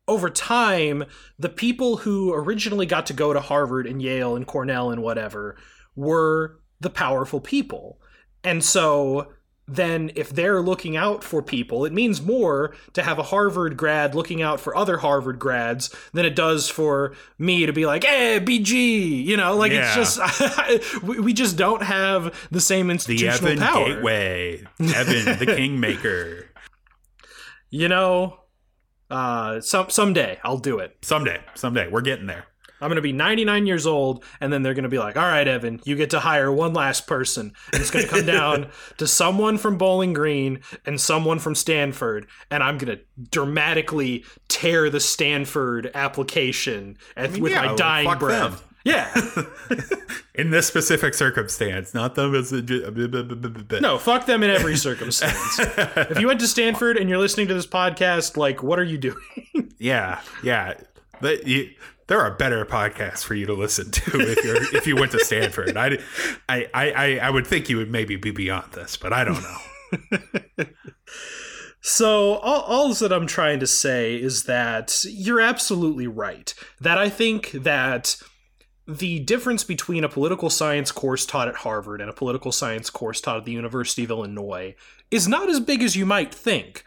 [0.07, 1.05] over time,
[1.39, 5.55] the people who originally got to go to Harvard and Yale and Cornell and whatever
[5.95, 7.99] were the powerful people.
[8.43, 9.31] And so
[9.67, 14.15] then if they're looking out for people, it means more to have a Harvard grad
[14.15, 18.39] looking out for other Harvard grads than it does for me to be like, "Hey,
[18.39, 19.97] BG," you know, like yeah.
[19.97, 23.85] it's just we just don't have the same institutional the Evan power.
[23.87, 26.49] Gateway, Evan the Kingmaker.
[27.69, 28.39] You know,
[29.09, 30.97] uh, some someday I'll do it.
[31.01, 32.45] Someday, someday we're getting there.
[32.81, 35.25] I'm going to be 99 years old, and then they're going to be like, all
[35.25, 37.53] right, Evan, you get to hire one last person.
[37.71, 42.27] And it's going to come down to someone from Bowling Green and someone from Stanford.
[42.49, 48.17] And I'm going to dramatically tear the Stanford application I mean, with yeah, my dying
[48.17, 48.59] breath.
[48.59, 48.67] Them.
[48.83, 49.13] Yeah.
[50.35, 52.57] in this specific circumstance, not them as a.
[52.57, 55.59] Uh, no, fuck them in every circumstance.
[55.59, 58.97] if you went to Stanford and you're listening to this podcast, like, what are you
[58.97, 59.21] doing?
[59.77, 60.73] yeah, yeah.
[61.19, 61.71] But you,
[62.11, 65.23] there are better podcasts for you to listen to if you're if you went to
[65.23, 65.77] Stanford.
[65.77, 65.97] I,
[66.49, 70.65] I, I, I would think you would maybe be beyond this, but I don't know.
[71.81, 76.53] so all, all that I'm trying to say is that you're absolutely right.
[76.81, 78.17] That I think that
[78.85, 83.21] the difference between a political science course taught at Harvard and a political science course
[83.21, 84.75] taught at the University of Illinois
[85.11, 86.83] is not as big as you might think.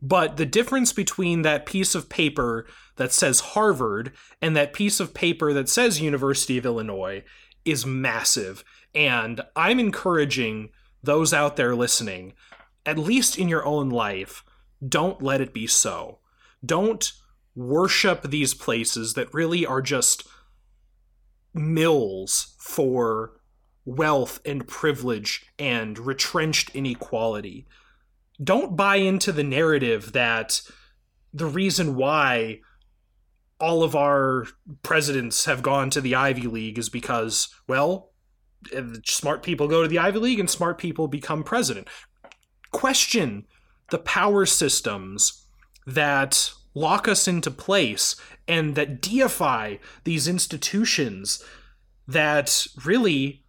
[0.00, 2.66] But the difference between that piece of paper
[2.96, 7.22] that says Harvard and that piece of paper that says University of Illinois
[7.64, 8.64] is massive.
[8.94, 10.70] And I'm encouraging
[11.02, 12.32] those out there listening,
[12.84, 14.44] at least in your own life,
[14.86, 16.18] don't let it be so.
[16.64, 17.12] Don't
[17.54, 20.26] worship these places that really are just
[21.54, 23.40] mills for
[23.84, 27.66] wealth and privilege and retrenched inequality.
[28.42, 30.60] Don't buy into the narrative that
[31.32, 32.60] the reason why
[33.58, 34.46] all of our
[34.82, 38.12] presidents have gone to the Ivy League is because, well,
[39.04, 41.88] smart people go to the Ivy League and smart people become president.
[42.70, 43.46] Question
[43.90, 45.46] the power systems
[45.86, 48.16] that lock us into place
[48.46, 51.42] and that deify these institutions
[52.06, 53.44] that really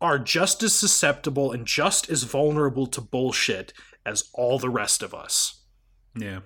[0.00, 3.72] are just as susceptible and just as vulnerable to bullshit
[4.04, 5.62] as all the rest of us.
[6.16, 6.40] Yeah.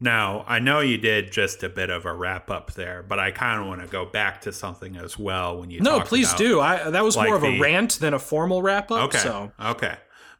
[0.00, 3.32] Now, I know you did just a bit of a wrap up there, but I
[3.32, 6.38] kind of want to go back to something as well when you No, please about-
[6.38, 6.60] do.
[6.60, 9.08] I that was like more of a rant than a formal wrap up.
[9.08, 9.18] Okay.
[9.18, 9.96] So Okay.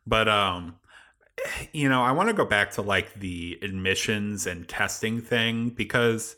[0.06, 0.76] But um
[1.72, 6.36] you know, I want to go back to like the admissions and testing thing because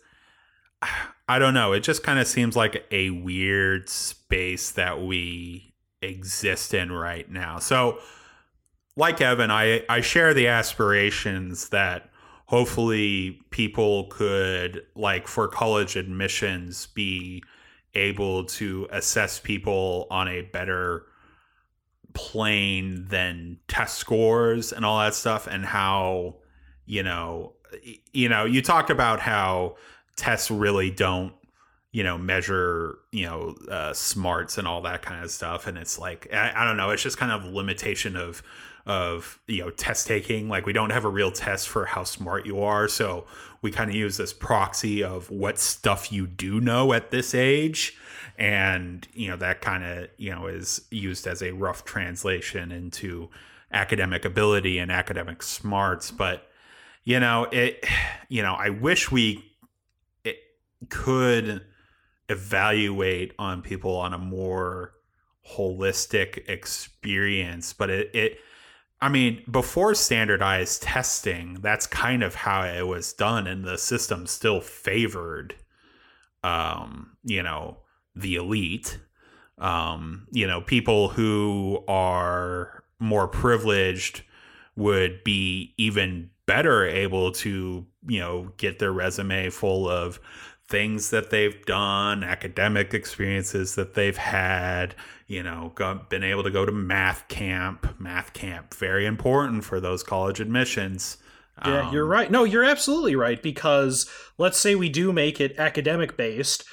[1.29, 6.73] I don't know, it just kind of seems like a weird space that we exist
[6.73, 7.59] in right now.
[7.59, 7.99] So
[8.97, 12.11] like Evan, I I share the aspirations that
[12.51, 17.41] hopefully people could like for college admissions be
[17.95, 21.07] able to assess people on a better
[22.13, 26.35] plane than test scores and all that stuff and how
[26.87, 27.53] you know
[28.13, 29.77] you know you talked about how
[30.17, 31.33] tests really don't
[31.93, 35.69] you know measure you know uh, smarts and all that kind of stuff.
[35.69, 38.43] And it's like I, I don't know it's just kind of limitation of
[38.87, 40.49] of you know test taking.
[40.49, 42.89] Like we don't have a real test for how smart you are.
[42.89, 43.27] So
[43.63, 47.97] we kind of use this proxy of what stuff you do know at this age.
[48.39, 53.29] And you know that kind of you know is used as a rough translation into
[53.73, 56.11] academic ability and academic smarts.
[56.11, 56.51] But
[57.05, 57.85] you know it
[58.29, 59.45] you know i wish we
[60.25, 60.37] it
[60.89, 61.65] could
[62.29, 64.93] evaluate on people on a more
[65.57, 68.39] holistic experience but it it
[69.03, 74.27] I mean, before standardized testing, that's kind of how it was done, and the system
[74.27, 75.55] still favored,
[76.45, 77.79] um, you know,
[78.15, 78.99] the elite.
[79.59, 84.23] Um, you know, people who are more privileged
[84.77, 90.21] would be even better able to, you know, get their resume full of
[90.71, 94.95] things that they've done, academic experiences that they've had,
[95.27, 98.01] you know, go, been able to go to math camp.
[98.01, 101.19] Math camp, very important for those college admissions.
[101.67, 102.31] Yeah, Um, you're right.
[102.31, 106.65] No, you're absolutely right because let's say we do make it academic based.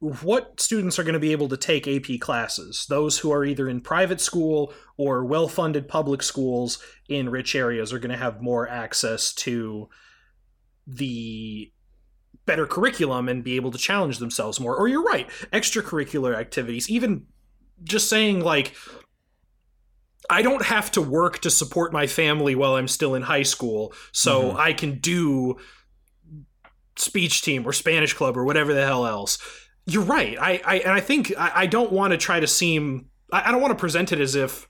[0.00, 2.86] What students are going to be able to take AP classes?
[2.88, 7.92] Those who are either in private school or well funded public schools in rich areas
[7.92, 9.88] are going to have more access to
[10.86, 11.72] the
[12.48, 14.74] better curriculum and be able to challenge themselves more.
[14.76, 17.26] Or you're right, extracurricular activities, even
[17.84, 18.74] just saying like
[20.28, 23.94] I don't have to work to support my family while I'm still in high school,
[24.12, 24.56] so Mhm.
[24.58, 25.56] I can do
[26.96, 29.38] speech team or Spanish club or whatever the hell else.
[29.86, 30.36] You're right.
[30.40, 33.52] I, I and I think I, I don't want to try to seem I, I
[33.52, 34.66] don't want to present it as if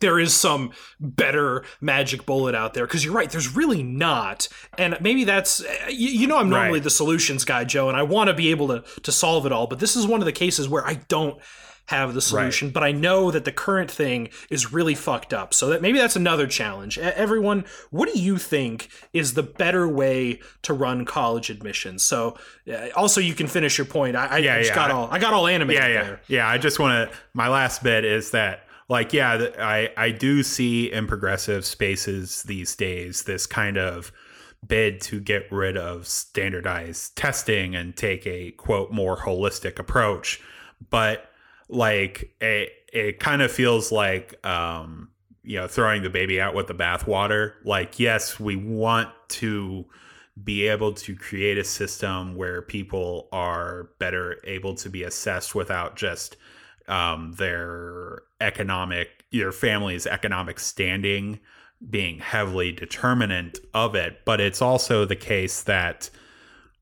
[0.00, 4.96] there is some better magic bullet out there because you're right there's really not and
[5.00, 6.82] maybe that's you, you know i'm normally Right.
[6.84, 9.66] the solutions guy joe and i want to be able to to solve it all
[9.66, 11.38] but this is one of the cases where i don't
[11.86, 15.68] have the solution but i know that the current thing is really fucked up so
[15.68, 20.74] that maybe that's another challenge everyone what do you think is the better way to
[20.74, 22.36] run college admissions so
[22.70, 24.74] uh, also you can finish your point i, I Yeah, just yeah.
[24.74, 26.46] got all i got all animated yeah, yeah, there yeah.
[26.46, 27.16] I just want to.
[27.32, 32.74] My last bit is that, like, yeah, I I do see in progressive spaces these
[32.74, 34.12] days this kind of
[34.66, 40.40] bid to get rid of standardized testing and take a quote more holistic approach,
[40.90, 41.30] but
[41.68, 45.10] like it it kind of feels like um
[45.42, 47.54] you know throwing the baby out with the bathwater.
[47.64, 49.84] Like, yes, we want to
[50.42, 55.96] be able to create a system where people are better able to be assessed without
[55.96, 56.36] just
[56.88, 61.40] um, their economic, your family's economic standing
[61.90, 64.24] being heavily determinant of it.
[64.24, 66.10] But it's also the case that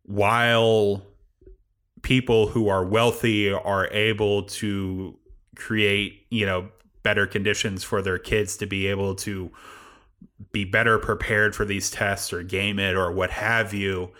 [0.04, 1.02] while
[2.02, 5.18] people who are wealthy are able to
[5.56, 6.68] create, you know,
[7.02, 9.50] better conditions for their kids to be able to
[10.52, 14.10] be better prepared for these tests or game it or what have you,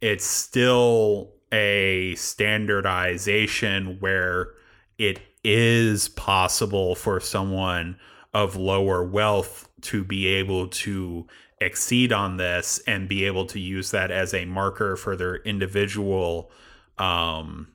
[0.00, 4.50] it's still a standardization where
[4.98, 7.98] it is possible for someone
[8.34, 11.26] of lower wealth to be able to
[11.60, 16.50] exceed on this and be able to use that as a marker for their individual
[16.98, 17.68] um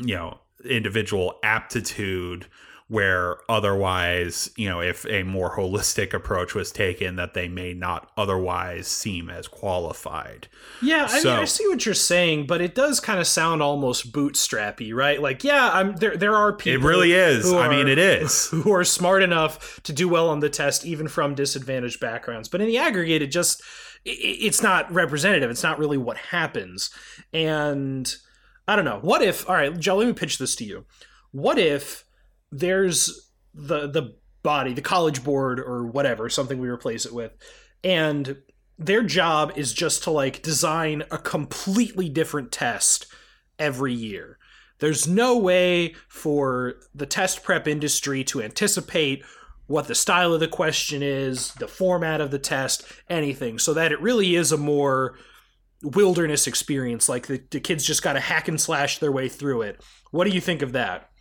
[0.00, 2.46] you know individual aptitude
[2.88, 8.10] where otherwise, you know, if a more holistic approach was taken, that they may not
[8.16, 10.48] otherwise seem as qualified.
[10.82, 14.12] Yeah, I, mean, I see what you're saying, but it does kind of sound almost
[14.12, 15.22] bootstrappy, right?
[15.22, 16.16] Like, yeah, I'm there.
[16.16, 16.84] There are people.
[16.84, 17.44] It really is.
[17.44, 18.48] who I mean, it is.
[18.48, 22.48] who are smart enough to do well on the test, even from disadvantaged backgrounds.
[22.48, 23.62] But in the aggregate, it just
[24.04, 25.50] it's not representative.
[25.50, 26.90] It's not really what happens.
[27.32, 28.12] And
[28.66, 28.98] I don't know.
[29.00, 29.48] What if?
[29.48, 29.96] All right, Joe.
[29.96, 30.84] Let me pitch this to you.
[31.30, 32.04] What if
[32.52, 37.32] there's the the body, the college board, or whatever, something we replace it with,
[37.82, 38.36] and
[38.78, 43.06] their job is just to like design a completely different test
[43.58, 44.38] every year.
[44.78, 49.24] There's no way for the test prep industry to anticipate
[49.66, 53.92] what the style of the question is, the format of the test, anything, so that
[53.92, 55.16] it really is a more
[55.82, 57.08] wilderness experience.
[57.08, 59.82] Like the, the kids just got to hack and slash their way through it.
[60.10, 61.11] What do you think of that?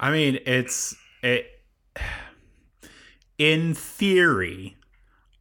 [0.00, 1.46] I mean, it's it.
[3.36, 4.76] In theory,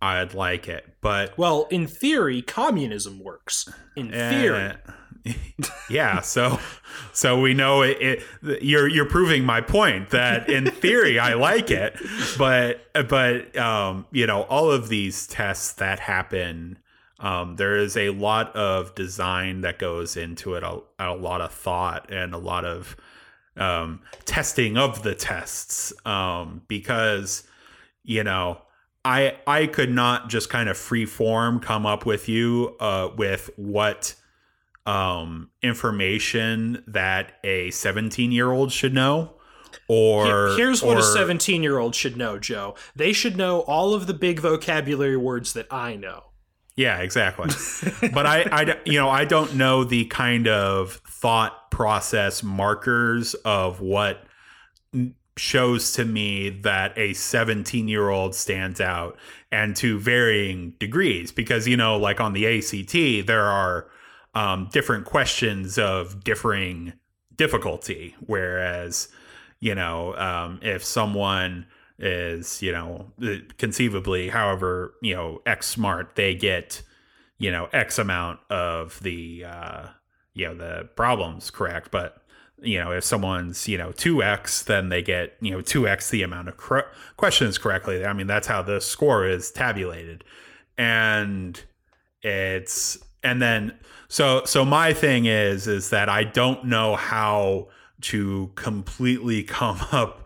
[0.02, 3.70] I'd like it, but Well, in theory, communism works.
[3.96, 4.74] In theory.
[5.26, 5.34] Eh,
[5.90, 6.60] yeah, so
[7.14, 7.98] so we know it,
[8.42, 8.62] it.
[8.62, 11.96] You're you're proving my point that in theory I like it,
[12.38, 16.80] but but um, you know all of these tests that happen,
[17.20, 21.52] um, there is a lot of design that goes into it, a, a lot of
[21.52, 22.96] thought and a lot of
[23.58, 27.44] um, testing of the tests um, because
[28.04, 28.62] you know
[29.04, 33.50] I I could not just kind of free form come up with you uh, with
[33.56, 34.16] what
[34.86, 39.36] um, information that a 17 year old should know
[39.88, 42.76] or Here's what a 17 year old should know, Joe.
[42.96, 46.26] They should know all of the big vocabulary words that I know.
[46.80, 47.50] Yeah, exactly.
[48.14, 53.82] but I, I, you know, I don't know the kind of thought process markers of
[53.82, 54.24] what
[55.36, 59.18] shows to me that a 17 year old stands out
[59.52, 63.90] and to varying degrees because you know like on the ACT there are
[64.34, 66.94] um, different questions of differing
[67.36, 69.10] difficulty whereas
[69.60, 71.66] you know um, if someone
[72.00, 73.12] is you know
[73.58, 76.82] conceivably however you know x smart they get
[77.40, 79.88] you know x amount of the uh
[80.40, 81.92] you know the problems correct.
[81.92, 82.22] But
[82.62, 86.48] you know if someone's you know 2x then they get you know 2x the amount
[86.48, 88.06] of cor- questions correctly.
[88.06, 90.24] I mean that's how the score is tabulated.
[90.78, 91.62] And
[92.22, 93.78] it's and then
[94.08, 97.68] so so my thing is is that i don't know how
[98.02, 100.19] to completely come up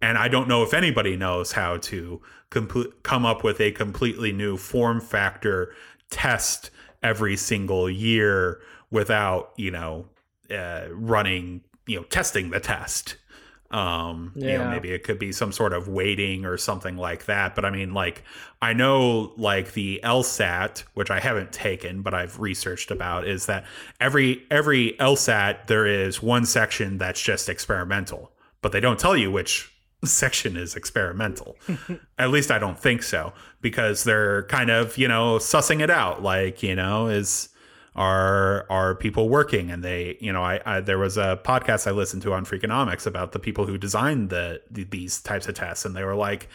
[0.00, 2.20] and i don't know if anybody knows how to
[2.50, 5.74] complete come up with a completely new form factor
[6.10, 6.70] test
[7.02, 10.06] every single year without you know
[10.50, 13.16] uh, running you know testing the test
[13.70, 14.70] um you know Yeah.
[14.70, 17.92] maybe it could be some sort of weighting or something like that but i mean
[17.92, 18.22] like
[18.62, 23.66] i know like the lsat which i haven't taken but i've researched about is that
[24.00, 28.32] every every lsat there is one section that's just experimental
[28.62, 29.70] but they don't tell you which
[30.04, 31.56] section is experimental.
[32.18, 36.22] At least i don't think so because they're kind of you know sussing it out.
[36.22, 37.48] Like you know is
[37.96, 39.70] are are people working?
[39.70, 43.06] And they you know I, I there was a podcast i listened to on freakonomics
[43.06, 45.84] about the people who designed the, the these types of tests.
[45.84, 46.48] And they were like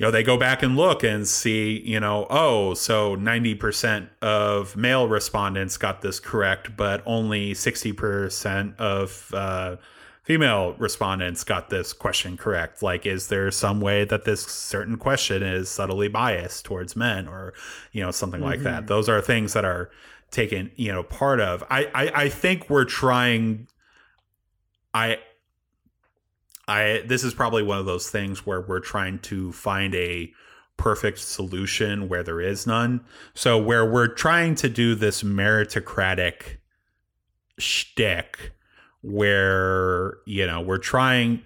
[0.00, 4.74] you know they go back and look and see you know oh so 90% of
[4.74, 9.76] male respondents got this correct but only 60% of uh,
[10.30, 12.84] female respondents got this question correct.
[12.84, 17.52] Like is there some way that this certain question is subtly biased towards men or
[17.90, 18.82] you know something like that?
[18.82, 18.86] Mm-hmm.
[18.86, 19.90] Those are things that are
[20.30, 21.64] taken you know part of.
[21.68, 23.66] I, I i think we're trying
[24.94, 25.18] i
[26.68, 30.32] i this is probably one of those things where we're trying to find a
[30.76, 33.00] perfect solution where there is none.
[33.34, 36.58] So where we're trying to do this meritocratic
[37.58, 38.52] shtick
[39.02, 41.42] where you know we're trying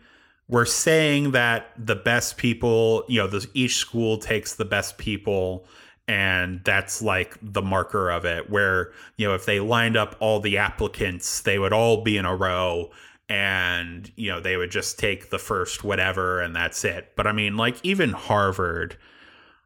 [0.49, 5.65] we're saying that the best people you know this, each school takes the best people
[6.07, 10.41] and that's like the marker of it where you know if they lined up all
[10.41, 12.91] the applicants they would all be in a row
[13.29, 17.13] and you know they would just take the first whatever and that's it.
[17.17, 18.97] But i mean like even harvard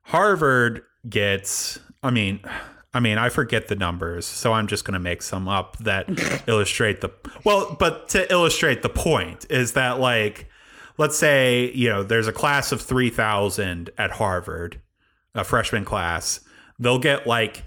[0.03, 2.41] harvard gets i mean
[2.95, 6.09] i mean i forget the numbers so i'm just going to make some up that
[6.47, 7.11] illustrate the
[7.45, 10.49] well but to illustrate the point is that like
[10.97, 14.80] let's say you know there's a class of 3000 at harvard
[15.39, 16.41] a freshman class,
[16.78, 17.64] they'll get like,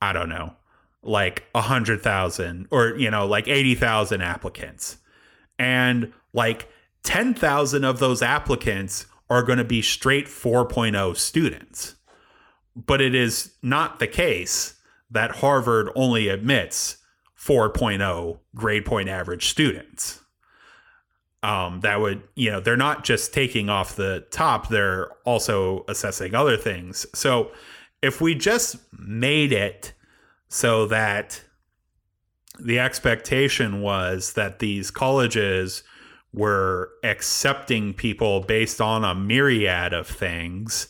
[0.00, 0.54] I don't know,
[1.02, 4.98] like a hundred thousand or, you know, like 80,000 applicants.
[5.58, 6.68] And like
[7.04, 11.94] 10,000 of those applicants are going to be straight 4.0 students.
[12.74, 14.74] But it is not the case
[15.10, 16.98] that Harvard only admits
[17.38, 20.20] 4.0 grade point average students.
[21.42, 26.34] Um, that would, you know, they're not just taking off the top, they're also assessing
[26.34, 27.04] other things.
[27.14, 27.50] So
[28.00, 29.92] if we just made it
[30.48, 31.42] so that
[32.60, 35.82] the expectation was that these colleges
[36.32, 40.88] were accepting people based on a myriad of things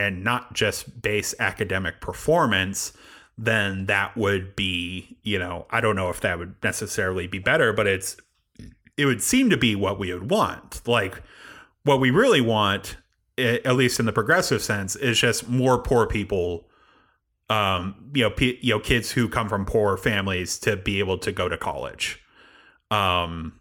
[0.00, 2.94] and not just base academic performance,
[3.36, 7.74] then that would be, you know, I don't know if that would necessarily be better,
[7.74, 8.16] but it's
[8.96, 10.80] it would seem to be what we would want.
[10.88, 11.22] Like
[11.84, 12.96] what we really want,
[13.36, 16.66] at least in the progressive sense, is just more poor people
[17.50, 21.18] um, you know, p- you know, kids who come from poor families to be able
[21.18, 22.22] to go to college,
[22.92, 23.58] um,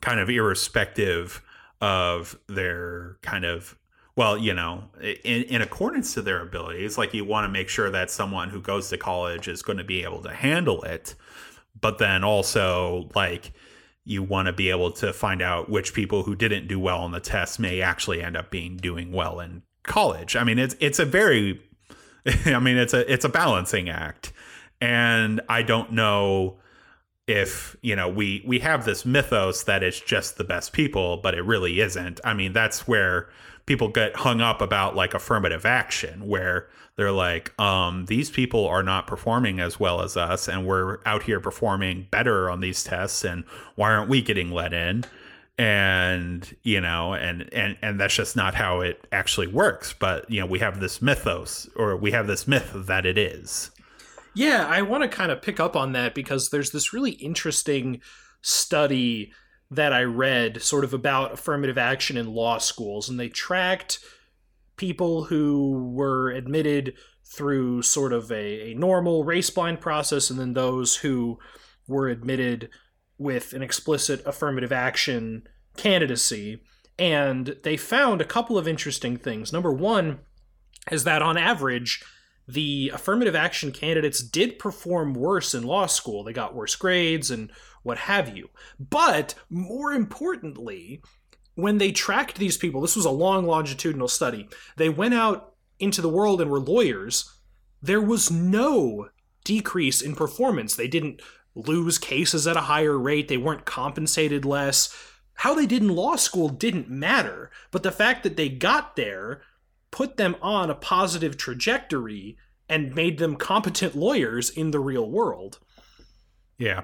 [0.00, 1.40] kind of irrespective
[1.80, 3.77] of their kind of
[4.18, 6.98] well, you know, in, in accordance to their abilities.
[6.98, 9.84] Like you want to make sure that someone who goes to college is going to
[9.84, 11.14] be able to handle it,
[11.80, 13.52] but then also like
[14.04, 17.12] you want to be able to find out which people who didn't do well on
[17.12, 20.34] the test may actually end up being doing well in college.
[20.34, 21.62] I mean, it's it's a very
[22.46, 24.32] I mean, it's a it's a balancing act,
[24.80, 26.58] and I don't know
[27.28, 31.36] if you know we we have this mythos that it's just the best people, but
[31.36, 32.20] it really isn't.
[32.24, 33.28] I mean, that's where
[33.68, 36.66] people get hung up about like affirmative action, where
[36.96, 41.22] they're like, um, these people are not performing as well as us, and we're out
[41.22, 43.44] here performing better on these tests, and
[43.76, 45.04] why aren't we getting let in?
[45.60, 50.38] and you know and and and that's just not how it actually works but you
[50.38, 53.72] know we have this mythos or we have this myth that it is
[54.34, 58.00] yeah i want to kind of pick up on that because there's this really interesting
[58.40, 59.32] study
[59.70, 63.98] that i read sort of about affirmative action in law schools and they tracked
[64.76, 66.94] people who were admitted
[67.24, 71.38] through sort of a, a normal race blind process and then those who
[71.86, 72.70] were admitted
[73.18, 75.46] with an explicit affirmative action
[75.76, 76.62] candidacy.
[76.98, 79.52] And they found a couple of interesting things.
[79.52, 80.20] Number one
[80.90, 82.02] is that on average,
[82.46, 86.24] the affirmative action candidates did perform worse in law school.
[86.24, 87.50] They got worse grades and
[87.82, 88.48] what have you.
[88.78, 91.02] But more importantly,
[91.54, 96.02] when they tracked these people, this was a long longitudinal study, they went out into
[96.02, 97.32] the world and were lawyers.
[97.82, 99.08] There was no
[99.44, 100.74] decrease in performance.
[100.74, 101.22] They didn't
[101.54, 104.94] lose cases at a higher rate, they weren't compensated less.
[105.34, 109.42] How they did in law school didn't matter, but the fact that they got there
[109.90, 112.36] put them on a positive trajectory
[112.68, 115.58] and made them competent lawyers in the real world.
[116.58, 116.82] Yeah.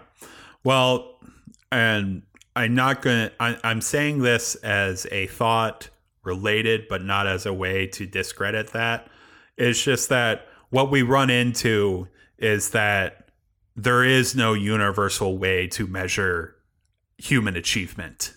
[0.64, 1.20] Well,
[1.70, 2.22] and
[2.56, 5.90] I'm not going to, I'm saying this as a thought
[6.22, 9.08] related, but not as a way to discredit that.
[9.56, 12.08] It's just that what we run into
[12.38, 13.28] is that
[13.76, 16.56] there is no universal way to measure
[17.18, 18.34] human achievement.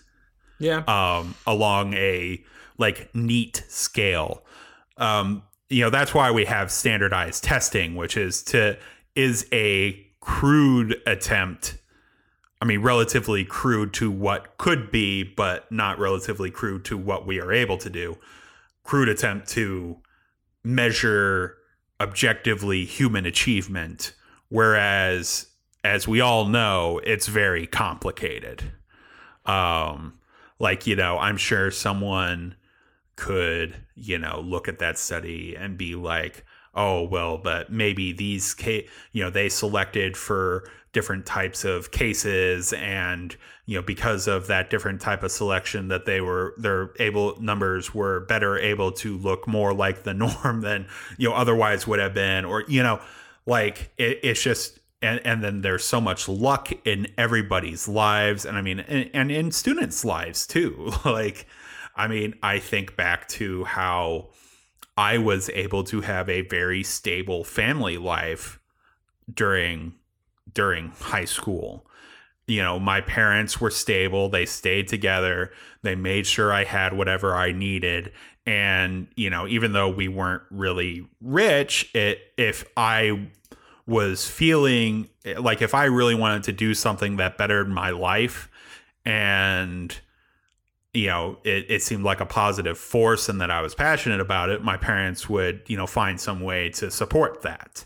[0.58, 0.78] Yeah.
[0.86, 2.44] Um, along a
[2.78, 4.44] like neat scale.
[4.96, 8.78] Um, you know, that's why we have standardized testing, which is to
[9.14, 11.76] is a crude attempt.
[12.60, 17.40] I mean, relatively crude to what could be, but not relatively crude to what we
[17.40, 18.18] are able to do.
[18.82, 19.98] Crude attempt to
[20.64, 21.56] measure
[22.00, 24.12] objectively human achievement
[24.48, 25.46] Whereas,
[25.84, 28.72] as we all know, it's very complicated.
[29.46, 30.18] Um,
[30.58, 32.56] like, you know, I'm sure someone
[33.16, 36.44] could, you know, look at that study and be like,
[36.74, 42.72] oh, well, but maybe these, ca- you know, they selected for different types of cases
[42.72, 43.36] and
[43.66, 47.94] you know because of that different type of selection that they were their able numbers
[47.94, 52.14] were better able to look more like the norm than you know otherwise would have
[52.14, 53.00] been or you know
[53.46, 58.44] like it, it's just and, and then there's so much luck in everybody's lives.
[58.44, 60.90] And i mean and, and in students lives too.
[61.04, 61.46] Like
[61.94, 64.30] i mean i think back to how
[64.96, 68.58] i was able to have a very stable family life
[69.32, 69.94] during
[70.58, 71.86] during high school.
[72.48, 74.28] You know my parents were stable.
[74.28, 75.52] They stayed together.
[75.82, 78.10] They made sure i had whatever i needed.
[78.44, 83.28] And you know even though we weren't really rich it if i
[83.86, 88.50] was feeling like if I really wanted to do something that bettered my life
[89.04, 89.96] and
[90.92, 94.50] you know it, it seemed like a positive force and that I was passionate about
[94.50, 97.84] it, my parents would, you know, find some way to support that.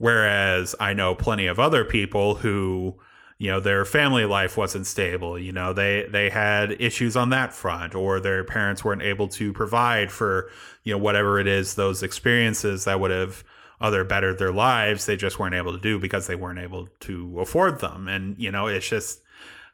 [0.00, 2.96] Whereas I know plenty of other people who,
[3.38, 7.54] you know their family life wasn't stable you know they they had issues on that
[7.54, 10.50] front or their parents weren't able to provide for
[10.84, 13.42] you know whatever it is those experiences that would have
[13.80, 17.40] other bettered their lives they just weren't able to do because they weren't able to
[17.40, 18.08] afford them.
[18.08, 19.22] And you know it's just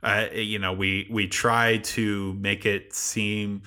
[0.03, 3.63] uh, you know we we try to make it seem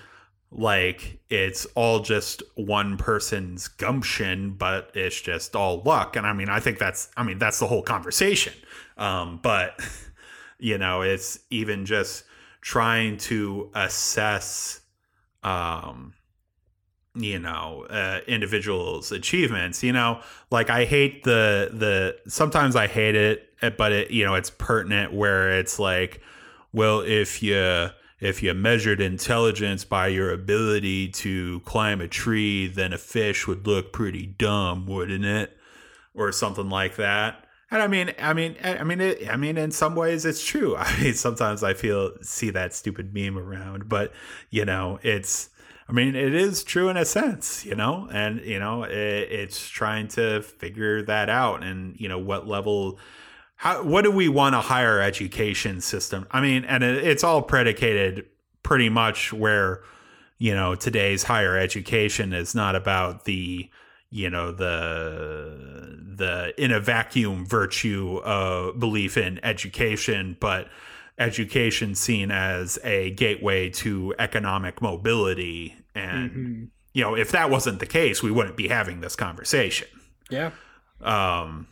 [0.52, 6.16] like it's all just one person's gumption but it's just all luck.
[6.16, 8.54] And i mean i think that's i mean that's the whole conversation.
[8.98, 9.80] Um, but
[10.60, 12.24] you know it's even just
[12.62, 14.82] trying to assess
[15.44, 16.14] um,
[17.16, 20.22] you know uh, individuals achievements you know?
[20.50, 25.14] Like i hate the the sometimes i hate it but it you know it's pertinent
[25.14, 26.22] where it's like
[26.74, 27.90] well if you
[28.20, 33.66] if you measured intelligence by your ability to climb a tree, then a fish would
[33.66, 35.58] look pretty dumb, wouldn't it?
[36.14, 37.46] Or something like that.
[37.72, 40.76] And I mean, I mean, I mean, it, I mean, in some ways, it's true.
[40.78, 44.14] I mean, sometimes I feel see that stupid meme around, but
[44.50, 45.50] you know, it's.
[45.88, 49.68] I mean, it is true in a sense, you know, and you know, it, it's
[49.68, 53.00] trying to figure that out, and you know, what level
[53.60, 56.26] how what do we want a higher education system?
[56.32, 58.26] I mean, and it, it's all predicated
[58.64, 59.82] pretty much where
[60.38, 63.70] you know today's higher education is not about the
[64.10, 70.70] you know the the in a vacuum virtue of belief in education but
[71.18, 76.64] education seen as a gateway to economic mobility and mm-hmm.
[76.94, 79.88] you know if that wasn't the case we wouldn't be having this conversation
[80.30, 80.52] yeah
[81.02, 81.68] um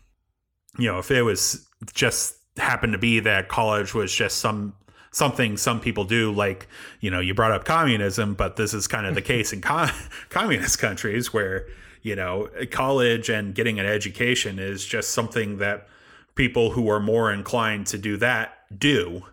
[0.77, 4.73] you know if it was just happened to be that college was just some
[5.11, 6.67] something some people do like
[6.99, 9.89] you know you brought up communism but this is kind of the case in com-
[10.29, 11.67] communist countries where
[12.01, 15.87] you know college and getting an education is just something that
[16.35, 19.23] people who are more inclined to do that do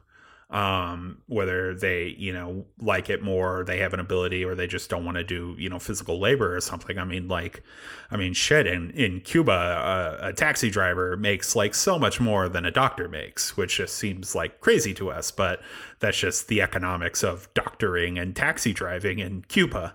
[0.55, 4.89] um, whether they you know like it more they have an ability or they just
[4.89, 6.99] don't want to do you know physical labor or something.
[6.99, 7.63] I mean like
[8.11, 12.67] i mean shit in in cuba a taxi driver makes like so much more than
[12.67, 15.61] a doctor makes which just seems like crazy to us but
[16.05, 19.95] that's just the economics of doctoring and taxi driving in cuba.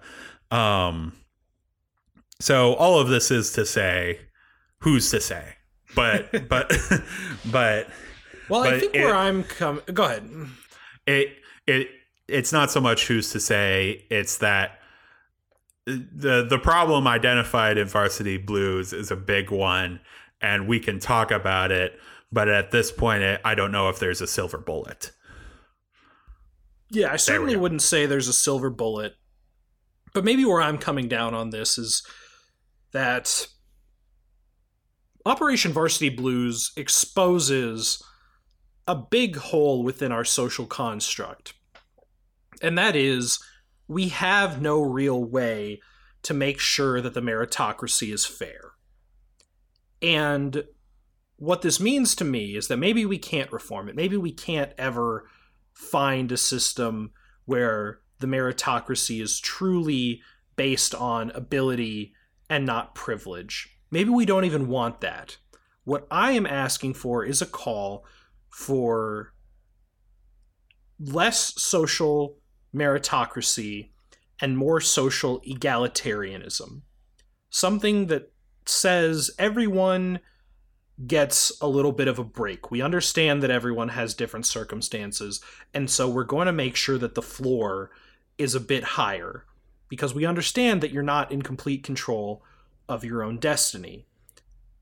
[0.50, 1.14] Um,
[2.40, 4.22] so all of this is to say
[4.80, 5.56] who's to say?
[5.96, 6.72] But but
[7.52, 7.90] but
[8.50, 9.84] well, but I think it, where I'm coming.
[9.94, 10.30] Go ahead.
[11.06, 11.38] It
[11.68, 11.88] it
[12.28, 14.06] it's not so much who's to say.
[14.10, 14.80] It's that
[15.86, 20.00] the the problem identified in Varsity Blues is a big one,
[20.42, 22.00] and we can talk about it.
[22.32, 25.12] But at this point, eh, I don't know if there's a silver bullet.
[26.92, 29.16] Yeah, I certainly wouldn't say there's a silver bullet.
[30.14, 32.04] But maybe where I'm coming down on this is
[32.94, 33.48] that
[35.26, 38.02] Operation Varsity Blues exposes
[38.90, 41.54] a big hole within our social construct.
[42.60, 43.38] And that is,
[43.88, 45.80] we have no real way
[46.24, 48.72] to make sure that the meritocracy is fair.
[50.02, 50.64] And
[51.36, 53.96] what this means to me is that maybe we can't reform it.
[53.96, 55.30] Maybe we can't ever
[55.72, 57.12] find a system
[57.46, 60.24] where the meritocracy is truly
[60.56, 62.16] based on ability
[62.50, 63.78] and not privilege.
[63.92, 65.38] Maybe we don't even want that.
[65.84, 68.04] What I am asking for is a call
[68.50, 69.34] for
[71.00, 72.38] less social
[72.76, 73.90] meritocracy
[74.42, 76.82] and more social egalitarianism.
[77.50, 78.32] Something that
[78.66, 80.20] says everyone
[81.08, 82.72] gets a little bit of a break.
[82.72, 85.42] We understand that everyone has different circumstances,
[85.74, 87.92] and so we're going to make sure that the floor
[88.38, 89.46] is a bit higher
[89.88, 92.44] because we understand that you're not in complete control
[92.88, 94.06] of your own destiny.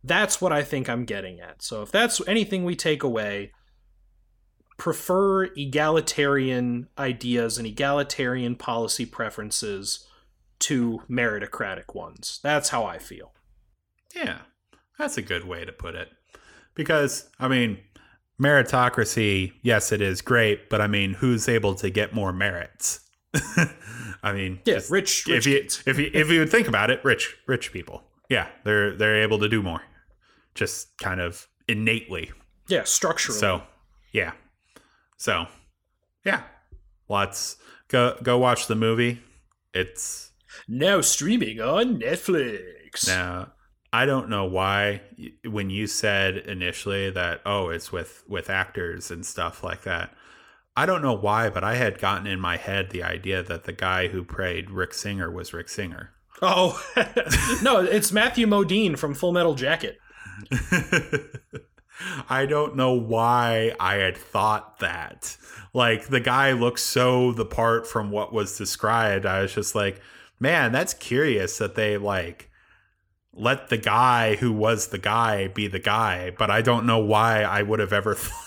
[0.03, 1.61] That's what I think I'm getting at.
[1.61, 3.51] So if that's anything we take away,
[4.78, 10.07] prefer egalitarian ideas and egalitarian policy preferences
[10.59, 12.39] to meritocratic ones.
[12.43, 13.34] That's how I feel.
[14.15, 14.39] Yeah,
[14.97, 16.09] that's a good way to put it.
[16.75, 17.80] Because, I mean,
[18.41, 23.01] meritocracy, yes, it is great, but I mean, who's able to get more merits?
[24.23, 25.38] I mean, yeah, just, rich, rich.
[25.38, 25.84] If you kids.
[25.86, 29.39] if you if you would think about it, rich rich people, yeah, they're they're able
[29.39, 29.82] to do more,
[30.55, 32.32] just kind of innately.
[32.67, 33.39] Yeah, structurally.
[33.39, 33.63] So,
[34.11, 34.32] yeah,
[35.18, 35.47] so,
[36.24, 36.43] yeah,
[37.09, 37.57] let's
[37.88, 39.22] go go watch the movie.
[39.74, 40.32] It's
[40.68, 43.07] now streaming on Netflix.
[43.07, 43.51] Now,
[43.91, 45.01] I don't know why
[45.45, 50.13] when you said initially that oh, it's with with actors and stuff like that.
[50.76, 53.74] I don't know why, but I had gotten in my head the idea that the
[53.74, 56.11] guy who played Rick Singer was Rick Singer.
[56.39, 56.80] Oh,
[57.63, 59.97] no, it's Matthew Modine from Full Metal Jacket.
[62.30, 65.38] I don't know why I had thought that.
[65.74, 69.26] Like the guy looks so the part from what was described.
[69.26, 70.02] I was just like,
[70.39, 72.50] man, that's curious that they like
[73.34, 77.43] let the guy who was the guy be the guy, but I don't know why
[77.43, 78.43] I would have ever thought.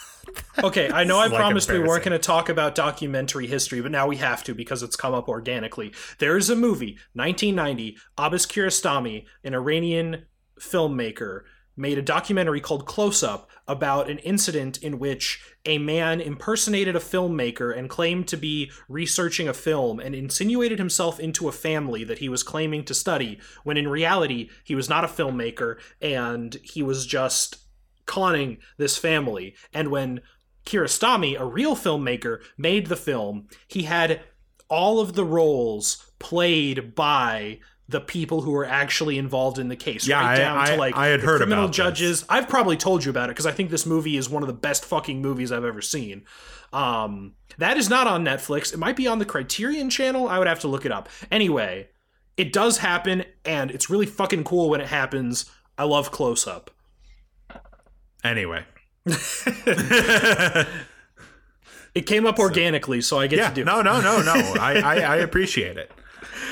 [0.62, 3.90] Okay, I know I like, promised we weren't going to talk about documentary history, but
[3.90, 5.92] now we have to because it's come up organically.
[6.18, 10.26] There is a movie, 1990, Abbas Kiarostami, an Iranian
[10.61, 11.42] filmmaker,
[11.80, 17.00] made a documentary called Close Up about an incident in which a man impersonated a
[17.00, 22.18] filmmaker and claimed to be researching a film and insinuated himself into a family that
[22.18, 26.82] he was claiming to study, when in reality, he was not a filmmaker and he
[26.82, 27.58] was just
[28.04, 29.54] conning this family.
[29.72, 30.20] And when
[30.66, 34.20] Kiarostami, a real filmmaker, made the film, he had
[34.68, 37.58] all of the roles played by
[37.91, 40.97] the people who were actually involved in the case, Yeah, right I- down to like
[40.97, 41.76] I had heard criminal about this.
[41.76, 42.24] judges.
[42.28, 44.53] I've probably told you about it because I think this movie is one of the
[44.55, 46.22] best fucking movies I've ever seen.
[46.72, 48.72] Um, that is not on Netflix.
[48.72, 50.28] It might be on the Criterion channel.
[50.28, 51.09] I would have to look it up.
[51.30, 51.88] Anyway,
[52.36, 55.51] it does happen, and it's really fucking cool when it happens.
[55.76, 56.70] I love close up.
[58.22, 58.64] Anyway.
[61.93, 63.61] It came up organically, so I get yeah, to do.
[63.62, 63.64] it.
[63.64, 64.32] no, no, no, no.
[64.61, 65.91] I, I, I appreciate it.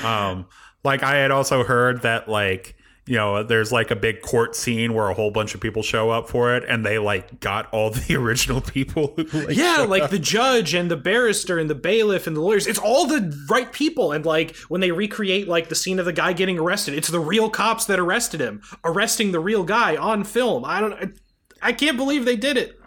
[0.03, 0.47] Um,
[0.83, 2.75] like I had also heard that like
[3.05, 6.11] you know there's like a big court scene where a whole bunch of people show
[6.11, 9.13] up for it, and they like got all the original people.
[9.17, 10.11] Who, like, yeah, like up.
[10.11, 12.67] the judge and the barrister and the bailiff and the lawyers.
[12.67, 14.11] It's all the right people.
[14.11, 17.19] And like when they recreate like the scene of the guy getting arrested, it's the
[17.19, 20.63] real cops that arrested him, arresting the real guy on film.
[20.63, 21.19] I don't.
[21.61, 22.79] I can't believe they did it.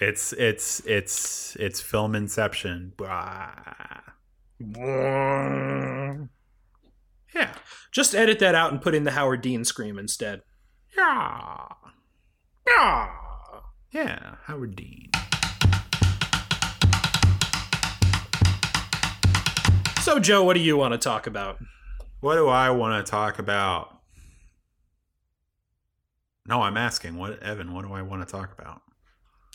[0.00, 2.92] it's it's it's it's film inception.
[2.96, 3.50] Blah.
[7.34, 7.54] Yeah,
[7.92, 10.42] Just edit that out and put in the Howard Dean scream instead.
[10.96, 11.66] yeah,
[12.66, 13.08] yeah,
[13.92, 14.34] yeah.
[14.44, 15.10] Howard Dean.
[20.00, 21.58] So, Joe, what do you want to talk about?
[22.20, 23.98] What do I want to talk about?
[26.46, 27.16] No, I'm asking.
[27.16, 27.72] What, Evan?
[27.72, 28.80] What do I want to talk about?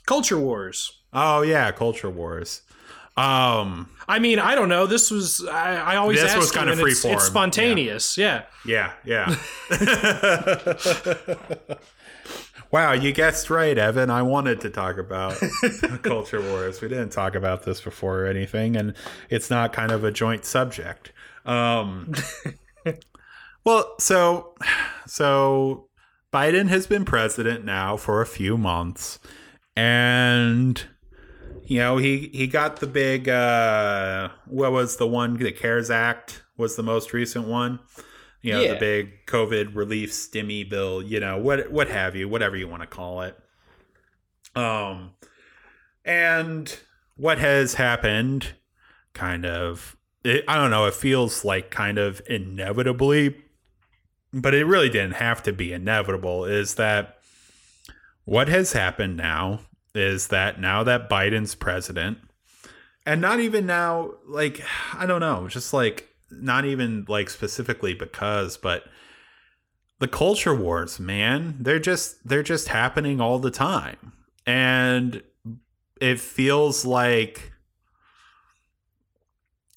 [0.05, 1.01] Culture Wars.
[1.11, 2.61] Oh yeah, culture wars.
[3.17, 4.87] Um, I mean, I don't know.
[4.87, 8.17] This was I, I always This was kinda and it's, freeform, it's spontaneous.
[8.17, 8.43] Yeah.
[8.65, 9.35] yeah, yeah.
[12.71, 14.09] wow, you guessed right, Evan.
[14.09, 15.37] I wanted to talk about
[16.03, 16.81] culture wars.
[16.81, 18.93] We didn't talk about this before or anything, and
[19.29, 21.13] it's not kind of a joint subject.
[21.45, 22.13] Um,
[23.63, 24.55] well, so
[25.07, 25.87] so
[26.33, 29.19] Biden has been president now for a few months,
[29.75, 30.83] and
[31.65, 36.43] you know he he got the big uh, what was the one the CARES Act
[36.57, 37.79] was the most recent one.
[38.41, 38.73] You know Yeah.
[38.73, 41.01] the big COVID relief stimmy bill.
[41.01, 43.37] You know what what have you, whatever you want to call it.
[44.55, 45.11] Um,
[46.05, 46.77] and
[47.17, 48.53] what has happened,
[49.13, 50.85] kind of, it, I don't know.
[50.85, 53.41] It feels like kind of inevitably
[54.37, 57.19] but it really didn't have to be inevitable is that
[58.25, 59.61] what has happened now
[59.95, 62.17] is that now that Biden's president
[63.05, 64.61] and not even now like
[64.93, 68.83] I don't know just like not even like specifically because but
[69.99, 74.13] the culture wars man they're just they're just happening all the time.
[74.47, 75.23] And
[75.99, 77.51] it feels like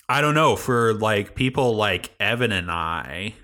[0.09, 3.35] I don't know for like people like Evan and I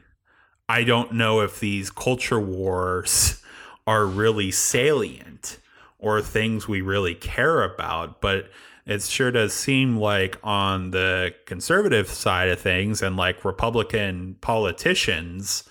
[0.69, 3.43] I don't know if these culture wars
[3.87, 5.59] are really salient
[6.05, 8.51] or things we really care about, but
[8.85, 15.65] it sure does seem like on the conservative side of things and like Republican politicians,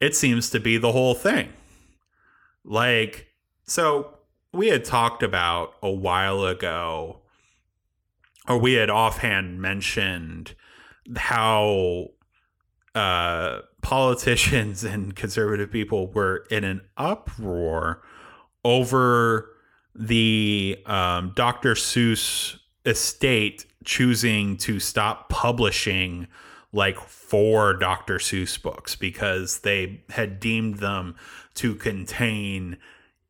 [0.00, 1.52] it seems to be the whole thing.
[2.64, 3.26] Like,
[3.64, 4.18] so
[4.52, 7.22] we had talked about a while ago,
[8.46, 10.54] or we had offhand mentioned
[11.16, 12.10] how
[12.94, 18.02] uh, politicians and conservative people were in an uproar
[18.68, 19.50] over
[19.94, 21.72] the um, Dr.
[21.72, 26.28] Seuss estate choosing to stop publishing
[26.72, 28.18] like four Dr.
[28.18, 31.16] Seuss books because they had deemed them
[31.54, 32.76] to contain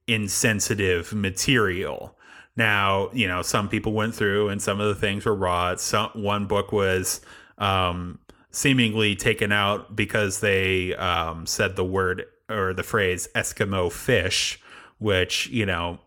[0.08, 2.16] insensitive material.
[2.56, 5.76] Now, you know, some people went through and some of the things were raw.
[5.76, 7.20] Some one book was
[7.58, 8.18] um,
[8.50, 14.60] seemingly taken out because they um, said the word or the phrase Eskimo fish,
[14.98, 15.98] which, you know,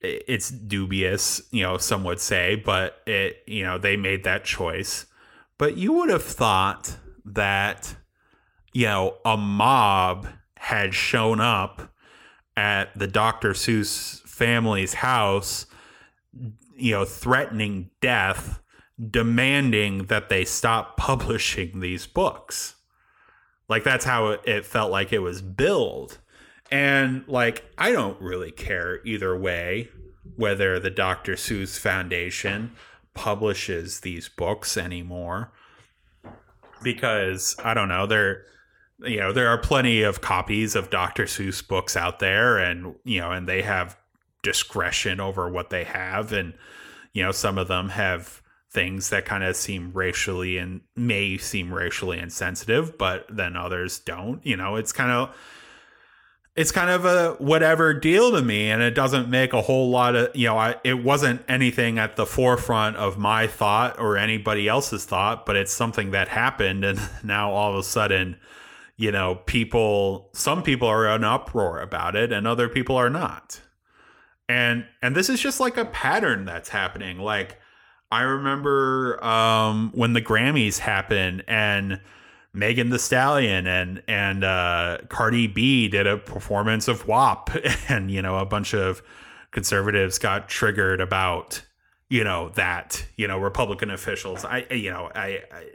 [0.00, 5.06] it's dubious, you know, some would say, but it, you know, they made that choice.
[5.58, 7.94] But you would have thought that,
[8.72, 11.92] you know, a mob had shown up
[12.56, 13.50] at the Dr.
[13.50, 15.66] Seuss family's house,
[16.76, 18.60] you know, threatening death,
[19.10, 22.76] demanding that they stop publishing these books.
[23.68, 26.18] Like that's how it, felt like it was billed.
[26.72, 29.90] And like I don't really care either way
[30.36, 31.34] whether the Dr.
[31.34, 32.72] Seuss Foundation
[33.12, 35.52] publishes these books anymore
[36.82, 38.46] because I don't know, there
[39.00, 41.24] you know, there are plenty of copies of Dr.
[41.24, 43.98] Seuss books out there and you know, and they have
[44.42, 46.54] discretion over what they have and
[47.12, 51.74] you know, some of them have things that kind of seem racially and may seem
[51.74, 54.44] racially insensitive, but then others don't.
[54.46, 55.36] You know, it's kind of
[56.54, 60.14] it's kind of a whatever deal to me and it doesn't make a whole lot
[60.14, 64.68] of you know I, it wasn't anything at the forefront of my thought or anybody
[64.68, 68.36] else's thought but it's something that happened and now all of a sudden
[68.96, 73.60] you know people some people are in uproar about it and other people are not.
[74.48, 77.18] And and this is just like a pattern that's happening.
[77.18, 77.58] Like
[78.10, 81.98] i remember um when the grammys happened and
[82.54, 87.50] Megan Thee Stallion and and uh, Cardi B did a performance of WAP,
[87.88, 89.02] and you know a bunch of
[89.50, 91.62] conservatives got triggered about
[92.08, 94.44] you know that you know Republican officials.
[94.44, 95.66] I you know I, I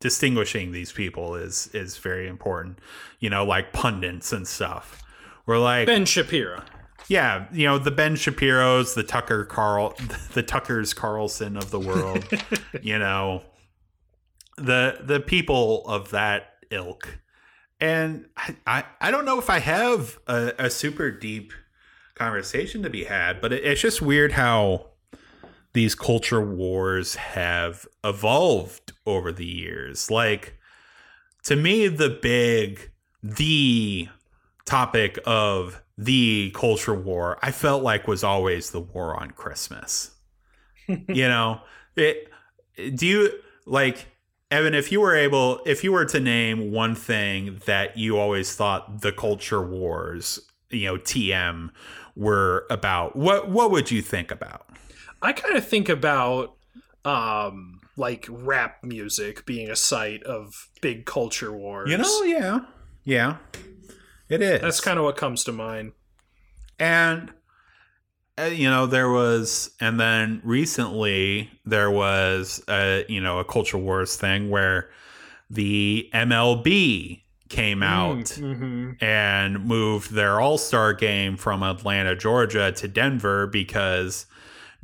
[0.00, 2.78] distinguishing these people is is very important.
[3.18, 5.02] You know, like pundits and stuff.
[5.46, 6.62] We're like Ben Shapiro.
[7.08, 9.94] Yeah, you know the Ben Shapiro's, the Tucker Carl,
[10.32, 12.24] the Tuckers Carlson of the world.
[12.82, 13.42] you know,
[14.60, 17.20] the the people of that ilk
[17.80, 21.52] and I, I, I don't know if I have a, a, super deep
[22.14, 24.90] conversation to be had, but it, it's just weird how
[25.72, 30.10] these culture wars have evolved over the years.
[30.10, 30.58] Like,
[31.44, 32.90] to me, the big,
[33.22, 34.08] the
[34.66, 40.10] topic of the culture war, I felt like was always the war on Christmas.
[40.86, 41.62] you know,
[41.96, 42.28] it,
[42.94, 43.32] do you
[43.64, 44.06] like,
[44.50, 48.54] Evan, if you were able, if you were to name one thing that you always
[48.54, 50.40] thought the culture wars,
[50.70, 51.70] you know, TM
[52.16, 54.66] were about, what what would you think about?
[55.22, 56.56] I kind of think about
[57.04, 61.90] um like rap music being a site of big culture wars.
[61.90, 62.60] You know, yeah.
[63.04, 63.36] Yeah.
[64.28, 64.60] It is.
[64.60, 65.92] That's kind of what comes to mind.
[66.78, 67.32] And
[68.46, 74.16] you know there was and then recently there was a you know a culture wars
[74.16, 74.90] thing where
[75.48, 78.92] the MLB came out mm-hmm.
[79.00, 84.26] and moved their all-star game from Atlanta, Georgia to Denver because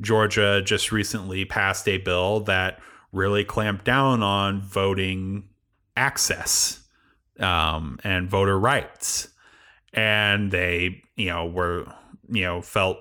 [0.01, 2.81] Georgia just recently passed a bill that
[3.13, 5.49] really clamped down on voting
[5.97, 6.81] access
[7.39, 9.29] um, and voter rights
[9.95, 11.87] and they you know were
[12.29, 12.99] you know felt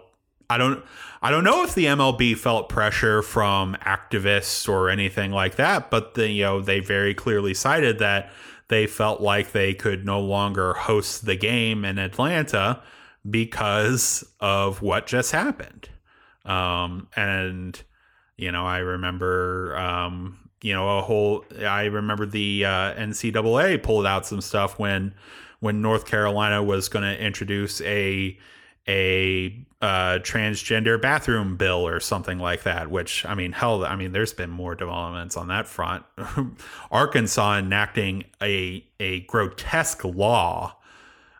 [0.50, 0.84] I don't
[1.22, 6.14] I don't know if the MLB felt pressure from activists or anything like that, but
[6.14, 8.32] the, you know they very clearly cited that
[8.68, 12.82] they felt like they could no longer host the game in Atlanta
[13.30, 15.90] because of what just happened.
[16.46, 17.82] Um, and
[18.38, 24.06] you know, I remember um, you know a whole I remember the uh, NCAA pulled
[24.06, 25.14] out some stuff when
[25.60, 28.38] when North Carolina was going to introduce a
[28.88, 32.90] a uh, transgender bathroom bill or something like that.
[32.90, 36.06] Which I mean, hell, I mean, there's been more developments on that front.
[36.92, 40.78] Arkansas enacting a a grotesque law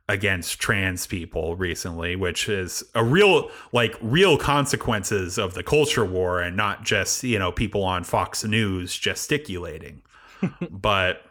[0.08, 6.42] against trans people recently, which is a real like real consequences of the culture war
[6.42, 10.02] and not just you know people on Fox News gesticulating,
[10.70, 11.22] but.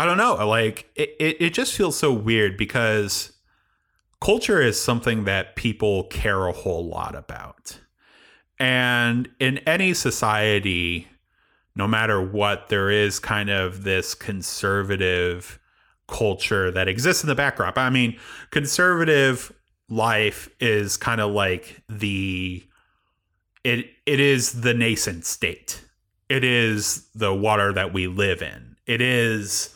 [0.00, 0.34] I don't know.
[0.46, 3.32] Like it, it, it just feels so weird because
[4.20, 7.78] culture is something that people care a whole lot about.
[8.58, 11.06] And in any society,
[11.76, 15.60] no matter what, there is kind of this conservative
[16.08, 17.78] culture that exists in the backdrop.
[17.78, 18.18] I mean,
[18.50, 19.52] conservative
[19.88, 22.64] life is kind of like the
[23.64, 25.84] it it is the nascent state.
[26.28, 28.76] It is the water that we live in.
[28.86, 29.74] It is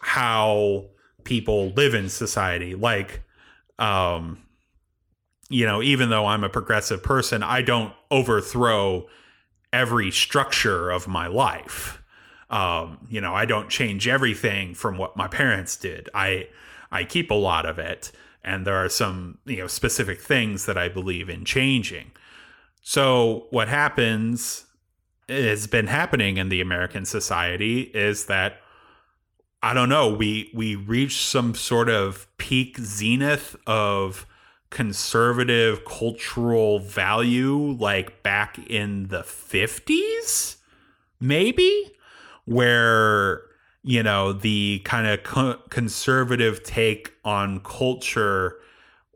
[0.00, 0.86] how
[1.24, 2.74] people live in society.
[2.74, 3.22] Like
[3.78, 4.38] um,
[5.48, 9.06] you know, even though I'm a progressive person, I don't overthrow
[9.72, 12.02] every structure of my life.
[12.50, 16.08] Um, you know, I don't change everything from what my parents did.
[16.14, 16.48] I
[16.90, 18.12] I keep a lot of it,
[18.44, 22.12] and there are some you know specific things that I believe in changing.
[22.82, 24.64] So what happens
[25.28, 28.60] has been happening in the American society is that
[29.66, 30.08] I don't know.
[30.08, 34.24] We we reached some sort of peak zenith of
[34.70, 40.56] conservative cultural value like back in the 50s
[41.18, 41.92] maybe
[42.44, 43.42] where
[43.82, 48.58] you know the kind of co- conservative take on culture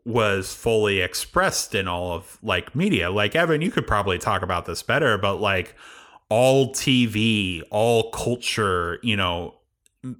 [0.03, 4.65] was fully expressed in all of like media like evan you could probably talk about
[4.65, 5.75] this better but like
[6.29, 9.53] all tv all culture you know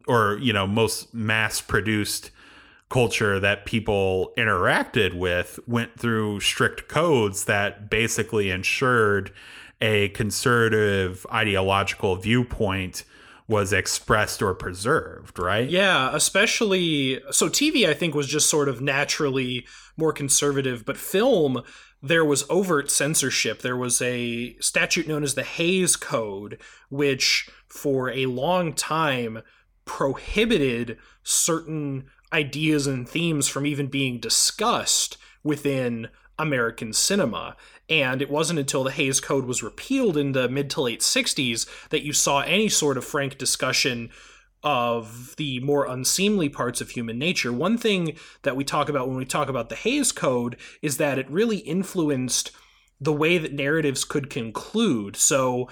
[0.08, 2.32] or you know most mass produced
[2.90, 9.32] culture that people interacted with went through strict codes that basically ensured
[9.82, 13.04] a conservative ideological viewpoint
[13.48, 15.70] was expressed or preserved, right?
[15.70, 19.66] Yeah, especially so TV I think was just sort of naturally
[19.98, 21.62] more conservative, but film
[22.04, 23.62] there was overt censorship.
[23.62, 26.60] There was a statute known as the Hays Code
[26.90, 29.42] which for a long time
[29.86, 36.10] prohibited certain ideas and themes from even being discussed within
[36.40, 37.56] American cinema.
[37.90, 41.68] And it wasn't until the Hays Code was repealed in the mid to late 60s
[41.90, 44.10] that you saw any sort of frank discussion
[44.64, 47.52] of the more unseemly parts of human nature.
[47.52, 51.18] One thing that we talk about when we talk about the Hays Code is that
[51.18, 52.52] it really influenced
[53.00, 55.16] the way that narratives could conclude.
[55.16, 55.68] So,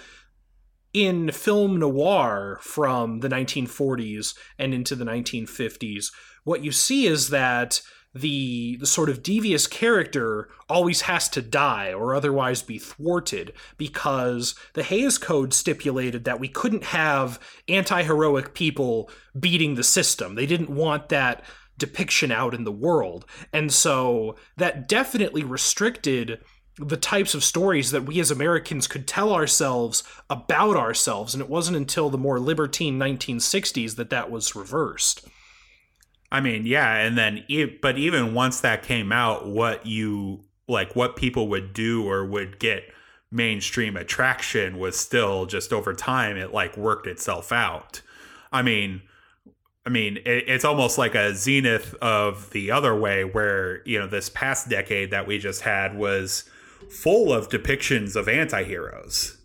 [0.94, 6.12] in film noir from the 1940s and into the 1950s,
[6.44, 7.82] what you see is that
[8.14, 14.56] the the sort of devious character always has to die or otherwise be thwarted because
[14.74, 20.34] the Hays Code stipulated that we couldn't have anti-heroic people beating the system.
[20.34, 21.44] They didn't want that
[21.78, 23.26] depiction out in the world.
[23.54, 26.40] And so that definitely restricted
[26.80, 31.50] the types of stories that we as Americans could tell ourselves about ourselves and it
[31.50, 35.28] wasn't until the more libertine 1960s that that was reversed.
[36.32, 37.44] I mean, yeah, and then
[37.82, 42.60] but even once that came out, what you like what people would do or would
[42.60, 42.84] get
[43.32, 48.02] mainstream attraction was still just over time it like worked itself out.
[48.52, 49.02] I mean,
[49.86, 54.08] I mean, it, it's almost like a zenith of the other way where, you know,
[54.08, 56.46] this past decade that we just had was
[56.90, 59.38] full of depictions of anti-heroes.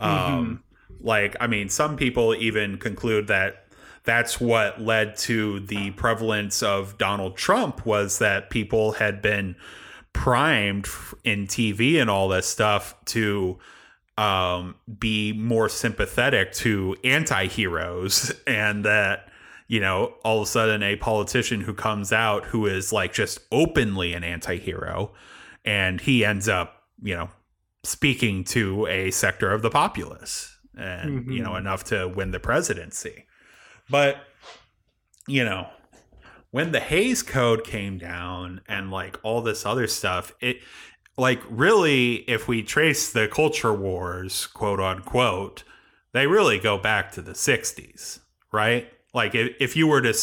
[0.00, 0.04] Mm-hmm.
[0.04, 0.64] Um
[1.00, 3.66] like I mean, some people even conclude that
[4.04, 9.54] that's what led to the prevalence of Donald Trump was that people had been
[10.12, 10.88] primed
[11.24, 13.58] in TV and all this stuff to
[14.16, 19.28] um, be more sympathetic to anti-heroes and that
[19.68, 23.38] you know all of a sudden a politician who comes out who is like just
[23.52, 25.12] openly an anti-hero
[25.64, 27.28] and he ends up you know
[27.84, 31.30] speaking to a sector of the populace and mm-hmm.
[31.32, 31.58] you know mm-hmm.
[31.58, 33.24] enough to win the presidency
[33.90, 34.18] but,
[35.26, 35.68] you know,
[36.50, 40.58] when the Hays Code came down and like all this other stuff, it
[41.16, 45.64] like really, if we trace the culture wars, quote unquote,
[46.12, 48.20] they really go back to the 60s,
[48.52, 48.90] right?
[49.12, 50.14] Like if, if you were to,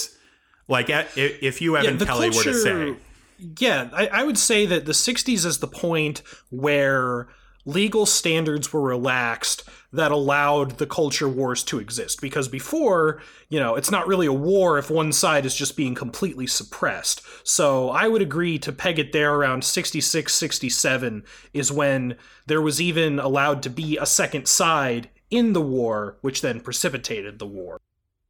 [0.68, 2.96] like, if you, Evan yeah, Kelly, culture, were to say,
[3.38, 7.28] yeah, I, I would say that the 60s is the point where
[7.66, 12.22] legal standards were relaxed that allowed the culture wars to exist.
[12.22, 15.96] Because before you know it's not really a war if one side is just being
[15.96, 17.22] completely suppressed.
[17.44, 21.24] So i would agree to peg it there around 66 67
[21.54, 26.42] is when there was even allowed to be a second side in the war which
[26.42, 27.82] then precipitated the war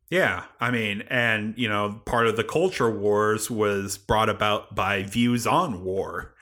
[0.09, 5.03] yeah, I mean, and you know, part of the culture wars was brought about by
[5.03, 6.35] views on war.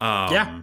[0.00, 0.60] Um, yeah,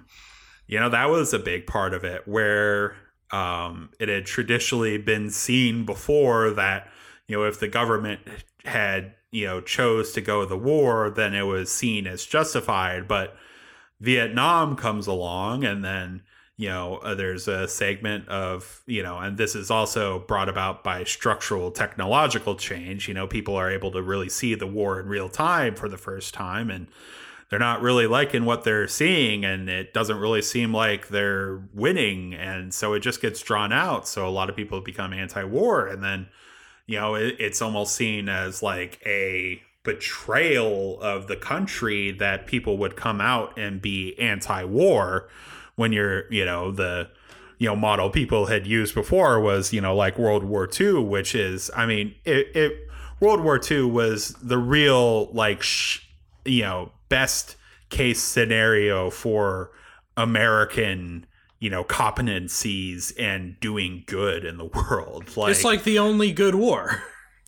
[0.67, 2.95] you know that was a big part of it where
[3.31, 6.89] um, it had traditionally been seen before that
[7.27, 8.21] you know if the government
[8.65, 13.07] had you know chose to go to the war then it was seen as justified
[13.07, 13.35] but
[13.99, 16.21] vietnam comes along and then
[16.57, 20.83] you know uh, there's a segment of you know and this is also brought about
[20.83, 23.07] by structural technological change.
[23.07, 25.97] You know people are able to really see the war in real time for the
[25.97, 26.87] first time and
[27.49, 32.33] they're not really liking what they're seeing and it doesn't really seem like they're winning.
[32.33, 34.07] And so it just gets drawn out.
[34.07, 36.27] So a lot of people become anti-war and then
[36.85, 42.77] you know it, it's almost seen as like a betrayal of the country that people
[42.77, 45.27] would come out and be anti-war
[45.75, 47.09] when you're you know the
[47.59, 51.33] you know model people had used before was you know like world war ii which
[51.35, 52.87] is i mean it, it
[53.19, 55.99] world war ii was the real like sh-
[56.45, 57.55] you know best
[57.89, 59.71] case scenario for
[60.17, 61.25] American,
[61.59, 65.35] you know, competencies and doing good in the world.
[65.37, 67.03] Like it's like the only good war.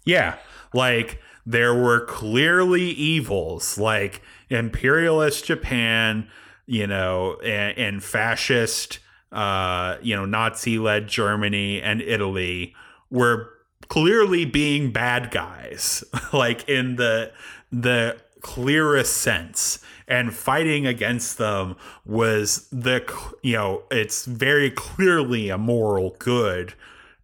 [0.06, 0.38] Yeah.
[0.74, 6.28] Like there were clearly evils like imperialist Japan,
[6.66, 9.00] you know, and, and fascist,
[9.32, 12.76] uh, you know, Nazi led Germany and Italy
[13.10, 13.52] were
[13.88, 16.04] clearly being bad guys,
[16.34, 17.32] like in the
[17.72, 19.80] the clearest sense.
[20.08, 23.04] And fighting against them was the
[23.42, 26.74] you know it's very clearly a moral good.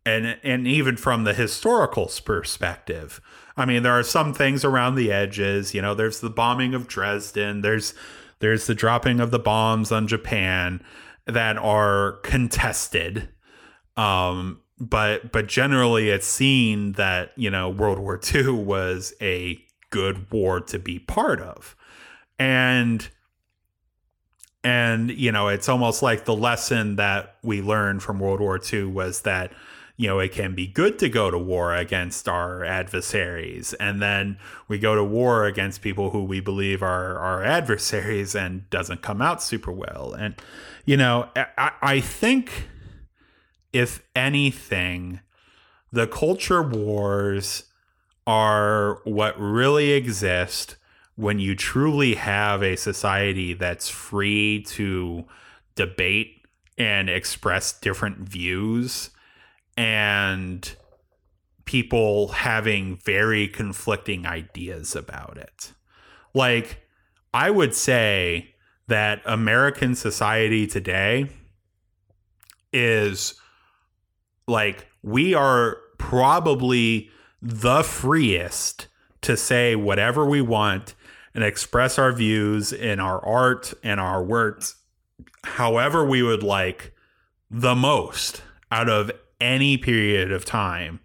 [0.03, 3.21] And and even from the historical perspective
[3.55, 6.87] i mean there are some things around the edges you know there's the bombing of
[6.87, 7.93] dresden there's
[8.41, 10.83] there's the dropping of the bombs on japan
[11.25, 13.29] that are contested.
[13.95, 20.31] Um but but generally it's seen that you know world war ii was a good
[20.31, 21.75] war to be part of.
[22.39, 23.07] And
[24.63, 28.83] and you know it's almost like the lesson that we learned from world war ii
[28.83, 29.53] was that
[30.01, 33.73] you know it can be good to go to war against our adversaries.
[33.73, 34.37] And then
[34.67, 39.21] we go to war against people who we believe are our adversaries and doesn't come
[39.21, 40.13] out super well.
[40.13, 40.35] And
[40.85, 42.67] you know i, I think
[43.73, 45.21] if anything
[45.91, 47.63] the culture wars
[48.27, 50.77] are what really exist
[51.15, 55.25] when you truly have a society that's free to
[55.75, 56.45] debate
[56.77, 59.11] and express different views
[59.81, 60.75] and
[61.65, 65.73] people having very conflicting ideas about it.
[66.35, 66.85] Like,
[67.33, 68.53] I would say
[68.85, 71.29] that American society today
[72.71, 73.33] is
[74.47, 77.09] like, we are probably
[77.41, 78.87] the freest
[79.21, 80.93] to say whatever we want
[81.33, 84.75] and express our views in our art and our words
[85.43, 86.93] however we would like
[87.49, 89.09] the most out of
[89.41, 91.01] any period of time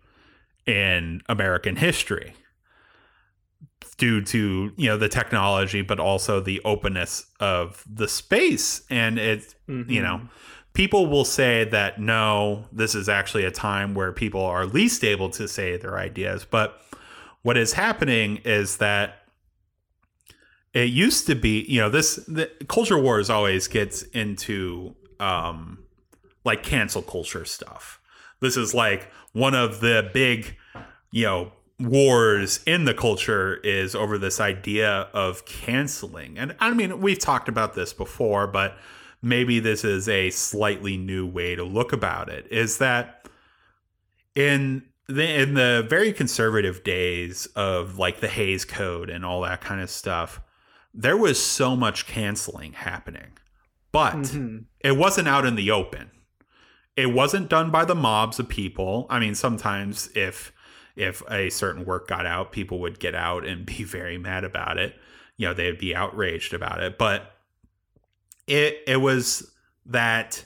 [0.66, 2.34] in American history
[3.96, 8.82] due to you know the technology but also the openness of the space.
[8.90, 9.90] And it mm-hmm.
[9.90, 10.28] you know
[10.74, 15.30] people will say that no this is actually a time where people are least able
[15.30, 16.44] to say their ideas.
[16.44, 16.80] But
[17.42, 19.22] what is happening is that
[20.74, 25.78] it used to be you know this the culture wars always gets into um
[26.44, 28.00] like cancel culture stuff
[28.40, 30.56] this is like one of the big
[31.10, 37.00] you know wars in the culture is over this idea of canceling and i mean
[37.00, 38.78] we've talked about this before but
[39.22, 43.28] maybe this is a slightly new way to look about it is that
[44.34, 49.60] in the, in the very conservative days of like the Hays Code and all that
[49.60, 50.40] kind of stuff,
[50.92, 53.38] there was so much canceling happening,
[53.92, 54.58] but mm-hmm.
[54.80, 56.10] it wasn't out in the open.
[56.96, 59.06] It wasn't done by the mobs of people.
[59.10, 60.52] I mean, sometimes if
[60.96, 64.78] if a certain work got out, people would get out and be very mad about
[64.78, 64.94] it.
[65.36, 66.98] You know, they'd be outraged about it.
[66.98, 67.32] But
[68.46, 69.52] it it was
[69.86, 70.44] that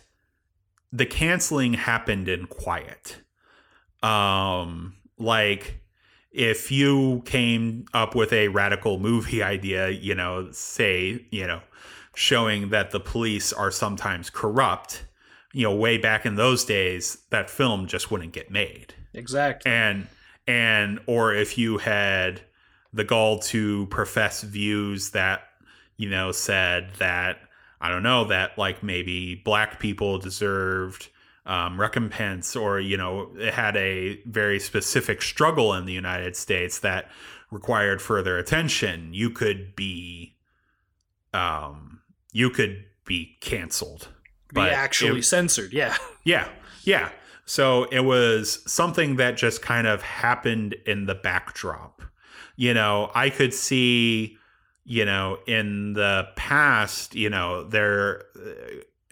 [0.92, 3.20] the canceling happened in quiet.
[4.02, 5.80] Um like
[6.32, 11.60] if you came up with a radical movie idea, you know, say, you know,
[12.14, 15.04] showing that the police are sometimes corrupt,
[15.52, 18.94] you know, way back in those days, that film just wouldn't get made.
[19.14, 19.70] Exactly.
[19.70, 20.06] And
[20.46, 22.40] and or if you had
[22.92, 25.42] the gall to profess views that,
[25.96, 27.38] you know, said that
[27.80, 31.08] I don't know, that like maybe black people deserved
[31.46, 36.80] um, recompense or you know it had a very specific struggle in the united states
[36.80, 37.10] that
[37.50, 40.36] required further attention you could be
[41.32, 42.00] um
[42.32, 44.08] you could be canceled
[44.52, 45.96] be actually it, censored yeah.
[46.24, 46.48] Yeah
[46.84, 47.10] yeah.
[47.44, 52.02] So it was something that just kind of happened in the backdrop.
[52.56, 54.36] You know i could see
[54.84, 58.24] you know in the past you know there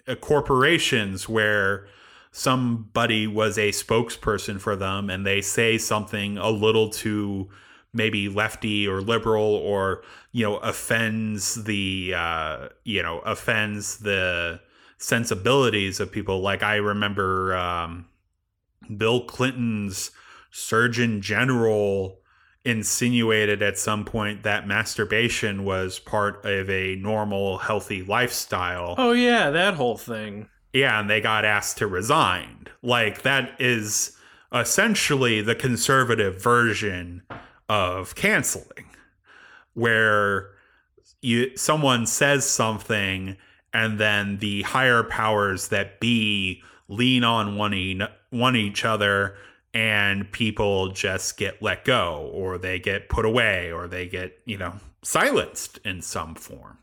[0.07, 1.87] uh, corporations where
[2.31, 7.49] somebody was a spokesperson for them and they say something a little too
[7.93, 14.59] maybe lefty or liberal or you know offends the uh, you know offends the
[14.99, 16.41] sensibilities of people.
[16.41, 18.05] Like i remember um,
[18.97, 20.11] bill clinton's
[20.51, 22.19] surgeon general
[22.65, 28.95] insinuated at some point that masturbation was part of a normal healthy lifestyle.
[28.97, 30.47] Oh yeah that whole thing.
[30.73, 32.67] Yeah, and they got asked to resign.
[32.83, 34.15] Like that is
[34.53, 37.23] essentially the conservative version
[37.67, 38.85] of canceling,
[39.73, 40.49] where
[41.21, 43.37] you someone says something
[43.73, 49.35] and then the higher powers that be lean on one, e- one each other
[49.73, 54.57] and people just get let go or they get put away or they get, you
[54.57, 54.73] know,
[55.03, 56.79] silenced in some form.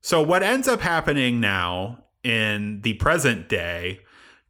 [0.00, 4.00] So, what ends up happening now in the present day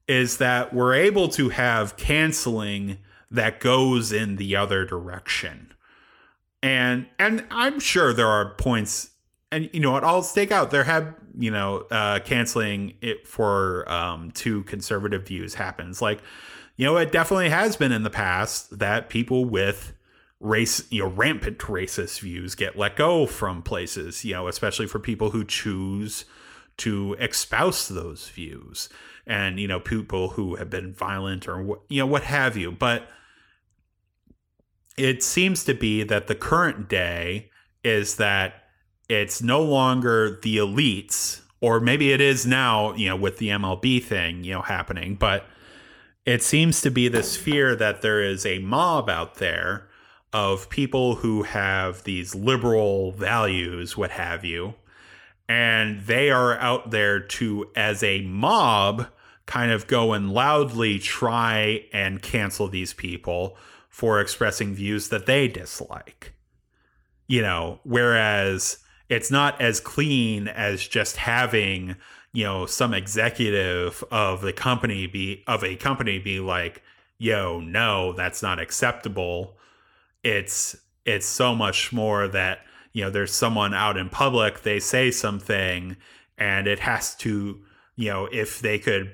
[0.06, 2.98] is that we're able to have canceling
[3.30, 5.72] that goes in the other direction.
[6.62, 9.10] And and I'm sure there are points
[9.52, 10.04] and you know what?
[10.04, 10.70] I'll stake out.
[10.70, 16.02] There have you know uh canceling it for um two conservative views happens.
[16.02, 16.20] Like
[16.76, 19.92] you know it definitely has been in the past that people with
[20.38, 24.98] race you know rampant racist views get let go from places you know especially for
[24.98, 26.26] people who choose
[26.76, 28.90] to espouse those views
[29.26, 32.70] and you know people who have been violent or you know what have you.
[32.70, 33.08] But
[34.96, 37.50] it seems to be that the current day
[37.84, 38.65] is that
[39.08, 44.02] it's no longer the elites or maybe it is now you know with the MLB
[44.02, 45.46] thing you know happening but
[46.24, 49.88] it seems to be this fear that there is a mob out there
[50.32, 54.74] of people who have these liberal values what have you
[55.48, 59.06] and they are out there to as a mob
[59.46, 63.56] kind of go and loudly try and cancel these people
[63.88, 66.34] for expressing views that they dislike.
[67.28, 68.78] You know whereas
[69.08, 71.96] it's not as clean as just having
[72.32, 76.82] you know some executive of the company be of a company be like
[77.18, 79.56] yo no that's not acceptable.
[80.22, 82.60] It's it's so much more that
[82.92, 85.96] you know there's someone out in public they say something
[86.36, 87.60] and it has to
[87.96, 89.12] you know if they could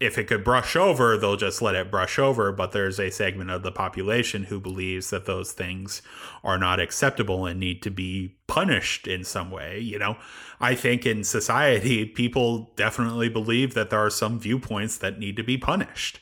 [0.00, 3.50] if it could brush over they'll just let it brush over but there's a segment
[3.50, 6.00] of the population who believes that those things
[6.42, 10.16] are not acceptable and need to be punished in some way you know?
[10.60, 15.42] I think in society people definitely believe that there are some viewpoints that need to
[15.42, 16.20] be punished.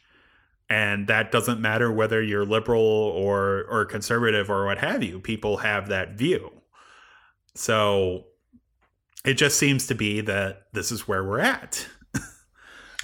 [0.70, 5.58] And that doesn't matter whether you're liberal or or conservative or what have you people
[5.58, 6.52] have that view.
[7.54, 8.26] So
[9.24, 11.88] it just seems to be that this is where we're at.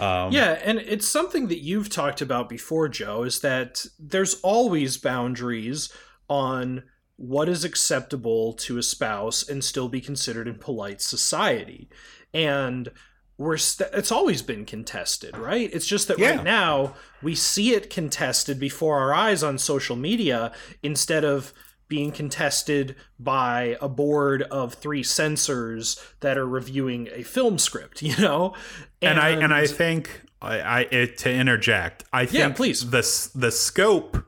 [0.00, 4.96] Um, yeah, and it's something that you've talked about before, Joe, is that there's always
[4.96, 5.92] boundaries
[6.28, 6.82] on
[7.16, 11.88] what is acceptable to espouse and still be considered in polite society.
[12.32, 12.90] And
[13.38, 15.70] we're st- it's always been contested, right?
[15.72, 16.36] It's just that yeah.
[16.36, 20.52] right now we see it contested before our eyes on social media
[20.82, 21.52] instead of
[21.88, 28.16] being contested by a board of three censors that are reviewing a film script, you
[28.16, 28.54] know?
[29.02, 32.90] And, and I and I think I, I it, to interject, I think yeah, please.
[32.90, 34.24] the the scope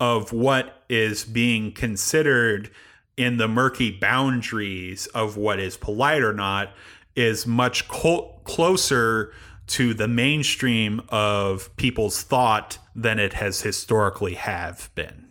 [0.00, 2.70] of what is being considered
[3.16, 6.72] in the murky boundaries of what is polite or not
[7.16, 9.32] is much co- closer
[9.66, 15.27] to the mainstream of people's thought than it has historically have been.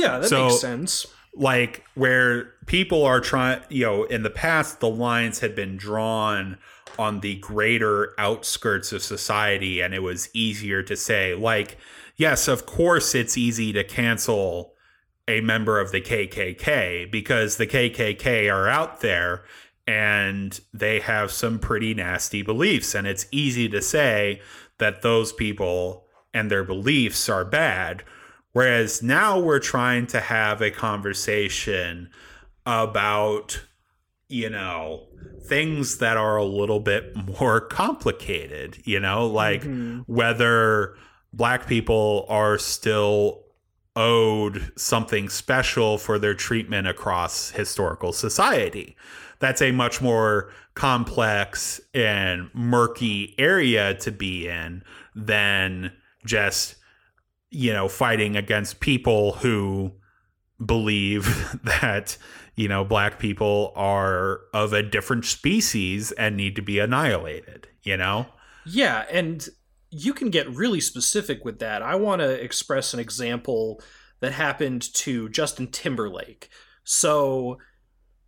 [0.00, 1.06] Yeah, that so, makes sense.
[1.34, 6.58] Like where people are trying, you know, in the past, the lines had been drawn
[6.98, 11.76] on the greater outskirts of society, and it was easier to say, like,
[12.16, 14.74] yes, of course, it's easy to cancel
[15.28, 19.44] a member of the KKK because the KKK are out there
[19.86, 22.94] and they have some pretty nasty beliefs.
[22.94, 24.40] And it's easy to say
[24.78, 28.04] that those people and their beliefs are bad.
[28.58, 32.10] Whereas now we're trying to have a conversation
[32.66, 33.64] about,
[34.28, 35.06] you know,
[35.46, 40.00] things that are a little bit more complicated, you know, like mm-hmm.
[40.12, 40.96] whether
[41.32, 43.44] black people are still
[43.94, 48.96] owed something special for their treatment across historical society.
[49.38, 54.82] That's a much more complex and murky area to be in
[55.14, 55.92] than
[56.26, 56.74] just
[57.50, 59.92] you know, fighting against people who
[60.64, 62.16] believe that,
[62.56, 67.96] you know, black people are of a different species and need to be annihilated, you
[67.96, 68.26] know?
[68.66, 69.48] Yeah, and
[69.90, 71.82] you can get really specific with that.
[71.82, 73.80] I want to express an example
[74.20, 76.48] that happened to Justin Timberlake.
[76.84, 77.58] So,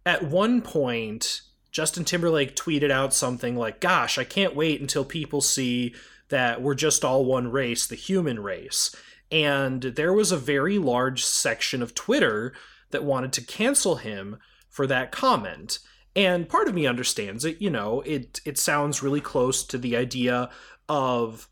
[0.06, 5.40] at one point, Justin Timberlake tweeted out something like, Gosh, I can't wait until people
[5.40, 5.94] see
[6.30, 8.94] that we're just all one race, the human race.
[9.30, 12.52] And there was a very large section of Twitter
[12.90, 14.38] that wanted to cancel him
[14.68, 15.78] for that comment.
[16.16, 19.96] And part of me understands it, you know, it it sounds really close to the
[19.96, 20.50] idea
[20.88, 21.48] of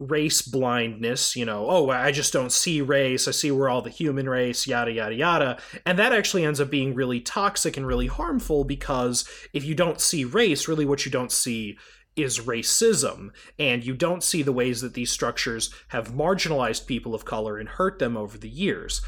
[0.00, 3.90] race blindness, you know, oh, I just don't see race, I see we're all the
[3.90, 5.58] human race, yada yada yada.
[5.86, 10.00] And that actually ends up being really toxic and really harmful because if you don't
[10.00, 11.78] see race, really what you don't see
[12.16, 17.24] is racism, and you don't see the ways that these structures have marginalized people of
[17.24, 19.00] color and hurt them over the years.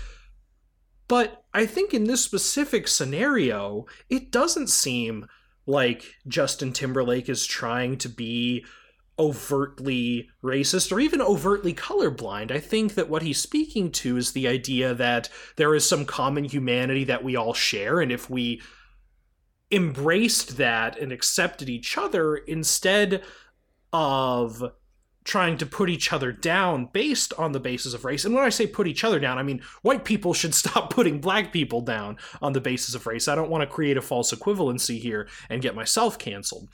[1.08, 5.26] But I think in this specific scenario, it doesn't seem
[5.66, 8.64] like Justin Timberlake is trying to be
[9.18, 12.50] overtly racist or even overtly colorblind.
[12.50, 16.44] I think that what he's speaking to is the idea that there is some common
[16.44, 18.62] humanity that we all share, and if we
[19.72, 23.22] embraced that and accepted each other instead
[23.92, 24.72] of
[25.24, 28.24] trying to put each other down based on the basis of race.
[28.24, 31.20] And when I say put each other down, I mean white people should stop putting
[31.20, 33.28] black people down on the basis of race.
[33.28, 36.68] I don't want to create a false equivalency here and get myself canceled.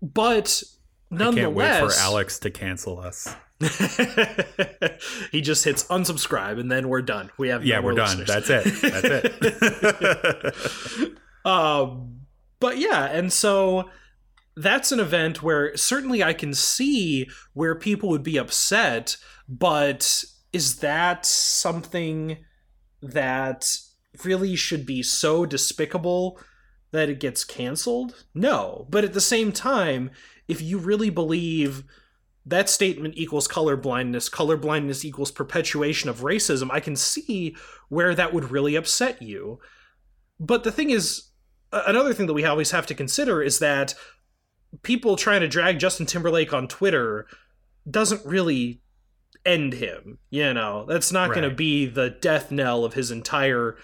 [0.00, 0.62] But
[1.10, 3.34] nonetheless, I can't wait for Alex to cancel us.
[5.32, 7.30] he just hits unsubscribe and then we're done.
[7.36, 8.22] We have yeah, no we're done.
[8.24, 8.64] That's it.
[8.64, 9.26] That's
[9.90, 11.18] it.
[11.48, 12.20] um,
[12.60, 13.88] but yeah, and so
[14.54, 19.16] that's an event where certainly I can see where people would be upset,
[19.48, 22.38] but is that something
[23.00, 23.78] that
[24.24, 26.38] really should be so despicable
[26.90, 28.24] that it gets canceled?
[28.34, 28.86] No.
[28.90, 30.10] But at the same time,
[30.48, 31.84] if you really believe
[32.44, 37.56] that statement equals color blindness, color blindness equals perpetuation of racism, I can see
[37.88, 39.60] where that would really upset you.
[40.40, 41.27] But the thing is,
[41.72, 43.94] another thing that we always have to consider is that
[44.82, 47.26] people trying to drag Justin Timberlake on Twitter
[47.88, 48.80] doesn't really
[49.44, 50.18] end him.
[50.30, 51.36] You know, that's not right.
[51.36, 53.76] going to be the death knell of his entire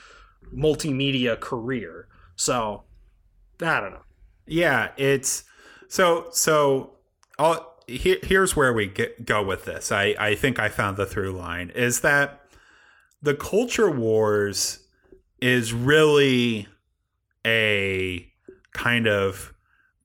[0.55, 2.09] multimedia career.
[2.37, 2.85] So,
[3.63, 4.03] I don't know.
[4.47, 5.45] Yeah, it's
[5.89, 6.91] so so.
[7.39, 9.91] I'll, here, here's where we get, go with this.
[9.91, 12.43] I I think I found the through line is that
[13.23, 14.81] the culture wars
[15.41, 16.69] is really
[17.47, 18.31] a
[18.73, 19.53] kind of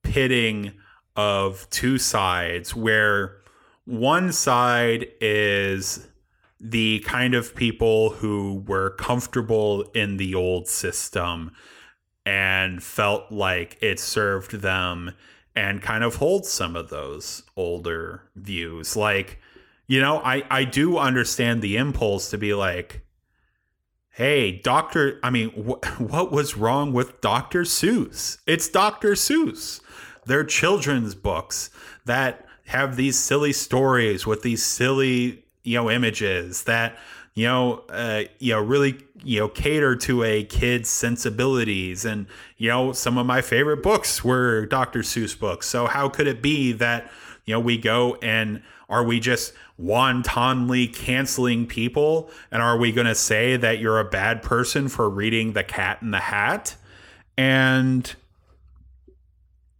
[0.02, 0.72] pitting
[1.16, 3.36] of two sides where
[3.84, 6.06] one side is
[6.60, 11.50] the kind of people who were comfortable in the old system
[12.26, 15.12] and felt like it served them
[15.56, 18.94] and kind of hold some of those older views.
[18.94, 19.40] Like
[19.90, 23.04] you know i i do understand the impulse to be like
[24.10, 29.80] hey doctor i mean wh- what was wrong with dr seuss it's dr seuss
[30.26, 31.70] they're children's books
[32.04, 36.96] that have these silly stories with these silly, you know, images that
[37.34, 42.04] you know, uh, you know, really, you know, cater to a kid's sensibilities.
[42.04, 42.26] And
[42.58, 45.00] you know, some of my favorite books were Dr.
[45.00, 45.66] Seuss books.
[45.68, 47.10] So how could it be that
[47.46, 52.30] you know we go and are we just wantonly canceling people?
[52.50, 55.98] And are we going to say that you're a bad person for reading The Cat
[56.02, 56.76] in the Hat?
[57.36, 58.14] And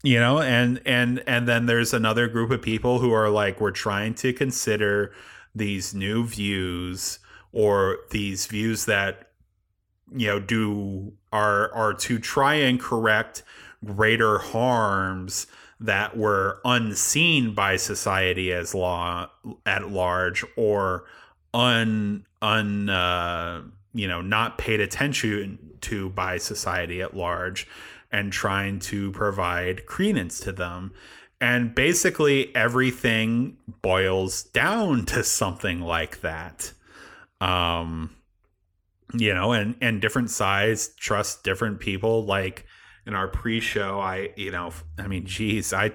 [0.02, 3.70] you know and and and then there's another group of people who are like we're
[3.70, 5.12] trying to consider
[5.55, 7.18] these new views
[7.52, 9.31] or these views that
[10.16, 13.43] you know do are are to try and correct
[13.85, 15.47] greater harms
[15.81, 19.28] that were unseen by society as law
[19.65, 21.05] at large or
[21.55, 23.62] un un uh,
[23.93, 27.66] you know not paid attention to by society at large
[28.12, 30.93] and trying to provide credence to them.
[31.40, 36.73] And basically, everything boils down to something like that.
[37.40, 38.15] Um,
[39.15, 42.24] you know, and and different sides trust different people.
[42.24, 42.66] Like
[43.11, 45.91] in our pre-show, I you know, I mean, geez, I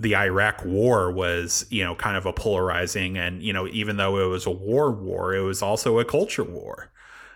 [0.00, 4.18] the Iraq War was you know kind of a polarizing, and you know, even though
[4.18, 6.90] it was a war war, it was also a culture war,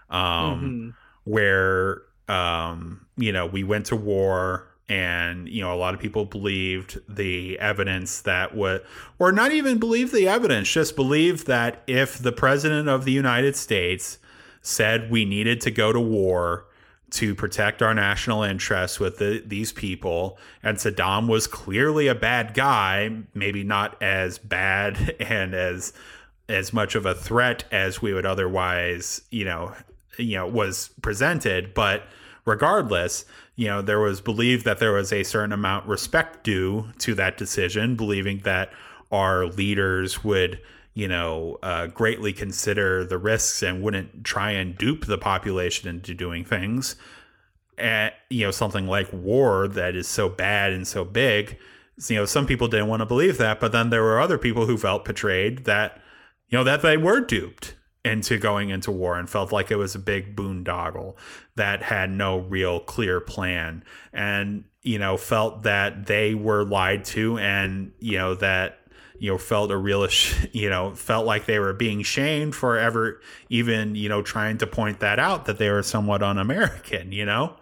[0.08, 1.30] um, mm-hmm.
[1.30, 6.24] where um, you know, we went to war and you know a lot of people
[6.24, 8.82] believed the evidence that would
[9.18, 13.54] or not even believe the evidence just believed that if the president of the united
[13.54, 14.16] states
[14.62, 16.68] said we needed to go to war
[17.10, 20.38] to protect our national interests with the, these people.
[20.62, 25.92] And saddam was clearly a bad guy maybe not as bad and as
[26.48, 29.74] as much of a threat as we would otherwise you know
[30.18, 31.74] you know was presented.
[31.74, 32.04] But
[32.44, 33.24] regardless,
[33.56, 37.36] you know, there was believed that there was a certain amount respect due to that
[37.36, 38.72] decision, believing that
[39.10, 40.60] our leaders would,
[40.98, 46.12] you know, uh, greatly consider the risks and wouldn't try and dupe the population into
[46.12, 46.96] doing things.
[47.78, 51.56] At, you know, something like war that is so bad and so big.
[52.08, 54.66] You know, some people didn't want to believe that, but then there were other people
[54.66, 56.00] who felt betrayed that,
[56.48, 59.94] you know, that they were duped into going into war and felt like it was
[59.94, 61.14] a big boondoggle
[61.54, 67.36] that had no real clear plan and you know felt that they were lied to
[67.38, 68.77] and you know that
[69.18, 70.06] you know felt a real
[70.52, 74.66] you know felt like they were being shamed for ever even you know trying to
[74.66, 77.56] point that out that they were somewhat un-american you know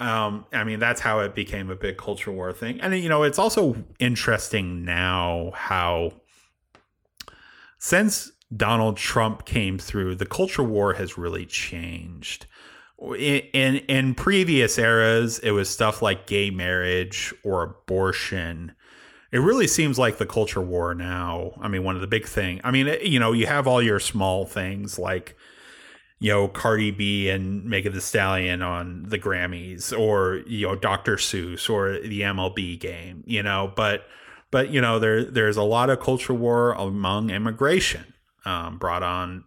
[0.00, 3.22] um i mean that's how it became a big culture war thing and you know
[3.22, 6.12] it's also interesting now how
[7.78, 12.46] since Donald Trump came through, the culture war has really changed.
[13.00, 18.74] In, in, in previous eras, it was stuff like gay marriage or abortion.
[19.30, 21.52] It really seems like the culture war now.
[21.60, 22.60] I mean, one of the big thing.
[22.64, 25.36] I mean, you know, you have all your small things like,
[26.18, 31.16] you know, Cardi B and Megan Thee Stallion on the Grammys, or you know, Dr.
[31.16, 33.22] Seuss or the MLB game.
[33.26, 34.06] You know, but
[34.50, 38.14] but you know, there there's a lot of culture war among immigration
[38.48, 39.44] um, brought on,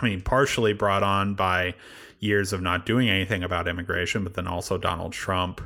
[0.00, 1.74] I mean, partially brought on by
[2.18, 5.60] years of not doing anything about immigration, but then also Donald Trump.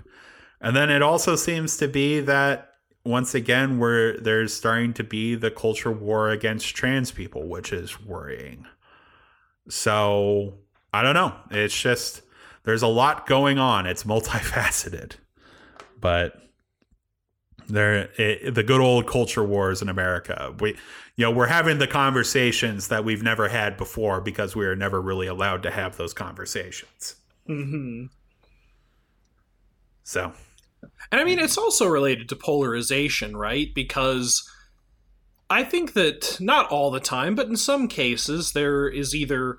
[0.61, 2.72] And then it also seems to be that
[3.05, 8.01] once again, where there's starting to be the culture war against trans people, which is
[8.01, 8.67] worrying.
[9.69, 10.55] So
[10.93, 11.35] I don't know.
[11.51, 12.23] It's just
[12.65, 13.87] there's a lot going on.
[13.87, 15.13] It's multifaceted,
[16.01, 16.39] but
[17.69, 20.55] there it, the good old culture wars in America.
[20.61, 20.77] We
[21.17, 25.01] you know, we're having the conversations that we've never had before because we are never
[25.01, 27.17] really allowed to have those conversations.
[27.49, 28.07] Mm-hmm.
[30.03, 30.33] So,
[31.11, 33.73] and I mean, it's also related to polarization, right?
[33.75, 34.49] Because
[35.51, 39.59] I think that not all the time, but in some cases, there is either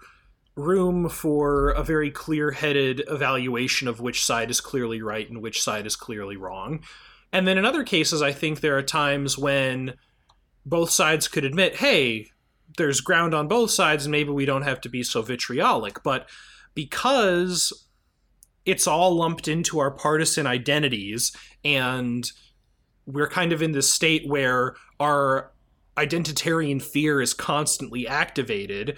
[0.55, 5.61] room for a very clear headed evaluation of which side is clearly right and which
[5.61, 6.83] side is clearly wrong.
[7.31, 9.95] And then in other cases, I think there are times when
[10.65, 12.27] both sides could admit, hey,
[12.77, 16.01] there's ground on both sides, and maybe we don't have to be so vitriolic.
[16.03, 16.29] But
[16.73, 17.87] because
[18.65, 21.31] it's all lumped into our partisan identities,
[21.63, 22.29] and
[23.05, 25.51] we're kind of in this state where our
[25.97, 28.97] identitarian fear is constantly activated,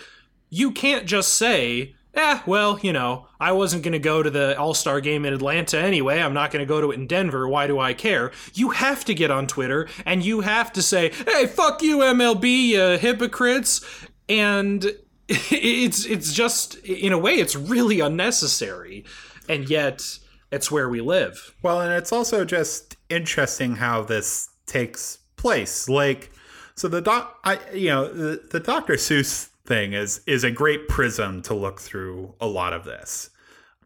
[0.50, 4.58] you can't just say, eh, well, you know, I wasn't going to go to the
[4.58, 6.22] All Star game in Atlanta anyway.
[6.22, 7.48] I'm not going to go to it in Denver.
[7.48, 8.32] Why do I care?
[8.54, 12.68] You have to get on Twitter and you have to say, hey, fuck you, MLB,
[12.68, 13.82] you hypocrites.
[14.30, 14.86] And
[15.28, 19.04] it's it's just in a way it's really unnecessary
[19.49, 20.19] and yet
[20.51, 26.31] it's where we live well and it's also just interesting how this takes place like
[26.76, 30.88] so the doc i you know the, the dr seuss thing is is a great
[30.88, 33.30] prism to look through a lot of this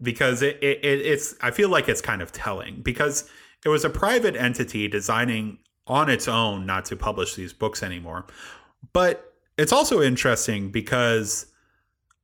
[0.01, 3.29] because it, it it's I feel like it's kind of telling because
[3.65, 8.25] it was a private entity designing on its own not to publish these books anymore.
[8.93, 11.47] But it's also interesting because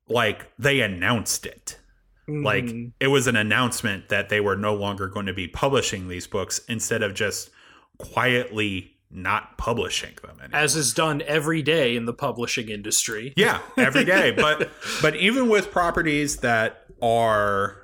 [0.07, 1.79] like they announced it.
[2.27, 2.43] Mm-hmm.
[2.43, 2.65] Like
[2.99, 6.59] it was an announcement that they were no longer going to be publishing these books
[6.67, 7.51] instead of just
[7.97, 10.59] quietly not publishing them anymore.
[10.59, 14.69] as is done every day in the publishing industry yeah every day but
[15.01, 17.77] but even with properties that are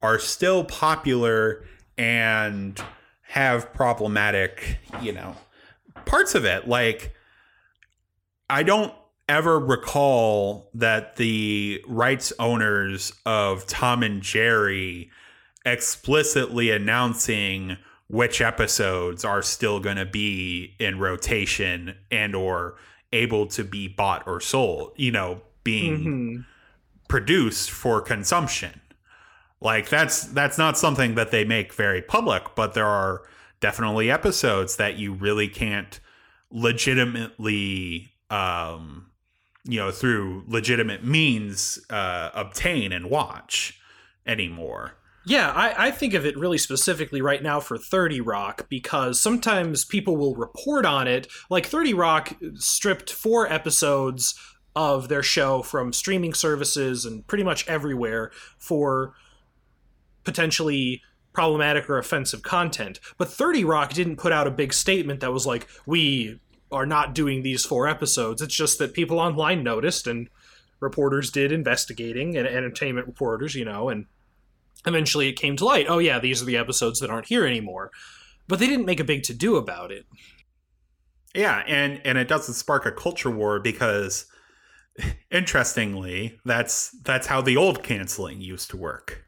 [0.00, 1.64] are still popular
[1.96, 2.82] and
[3.22, 5.36] have problematic you know
[6.04, 7.14] parts of it like
[8.50, 8.92] i don't
[9.32, 15.10] ever recall that the rights owners of tom and jerry
[15.64, 17.78] explicitly announcing
[18.08, 22.74] which episodes are still going to be in rotation and or
[23.14, 26.40] able to be bought or sold you know being mm-hmm.
[27.08, 28.82] produced for consumption
[29.62, 33.22] like that's that's not something that they make very public but there are
[33.60, 36.00] definitely episodes that you really can't
[36.50, 39.06] legitimately um
[39.64, 43.80] you know through legitimate means uh obtain and watch
[44.26, 44.94] anymore
[45.24, 49.84] yeah, I, I, think of it really specifically right now for 30 Rock because sometimes
[49.84, 51.28] people will report on it.
[51.48, 54.34] Like 30 Rock stripped four episodes
[54.74, 59.14] of their show from streaming services and pretty much everywhere for
[60.24, 61.02] potentially
[61.32, 62.98] problematic or offensive content.
[63.16, 66.40] But 30 Rock didn't put out a big statement that was like, we
[66.72, 68.42] are not doing these four episodes.
[68.42, 70.28] It's just that people online noticed and
[70.80, 74.06] reporters did investigating and entertainment reporters, you know, and
[74.86, 77.90] eventually it came to light oh yeah these are the episodes that aren't here anymore.
[78.48, 80.06] But they didn't make a big to do about it.
[81.34, 84.26] Yeah and and it doesn't spark a culture war because
[85.30, 89.24] interestingly that's that's how the old canceling used to work.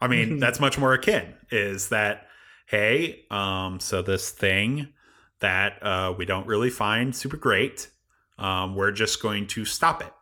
[0.00, 2.26] I mean that's much more akin is that
[2.66, 4.88] hey um so this thing
[5.40, 7.90] that uh we don't really find super great
[8.38, 10.12] um we're just going to stop it.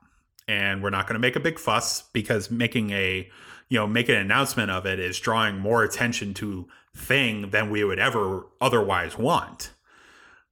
[0.46, 3.30] And we're not going to make a big fuss because making a
[3.68, 7.82] you know making an announcement of it is drawing more attention to thing than we
[7.82, 9.70] would ever otherwise want.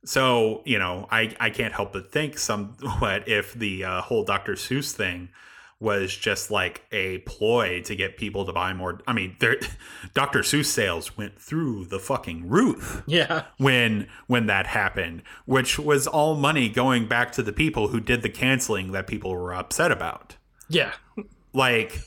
[0.04, 4.52] So you know i i can't help but think somewhat if the uh, whole dr
[4.54, 5.28] seuss thing
[5.82, 9.56] was just like a ploy to get people to buy more i mean there
[10.14, 13.44] dr seuss sales went through the fucking roof Yeah.
[13.58, 18.22] when when that happened which was all money going back to the people who did
[18.22, 20.36] the canceling that people were upset about
[20.68, 20.92] Yeah.
[21.52, 22.00] like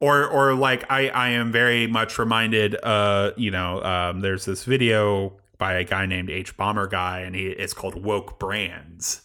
[0.00, 4.64] or or like i i am very much reminded uh you know um there's this
[4.64, 9.22] video by a guy named h bomber guy and he it's called woke brands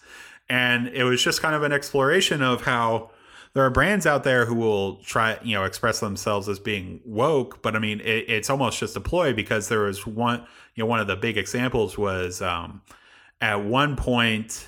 [0.49, 3.11] and it was just kind of an exploration of how
[3.53, 7.61] there are brands out there who will try you know express themselves as being woke
[7.61, 10.39] but i mean it, it's almost just a ploy because there was one
[10.75, 12.81] you know one of the big examples was um
[13.41, 14.67] at one point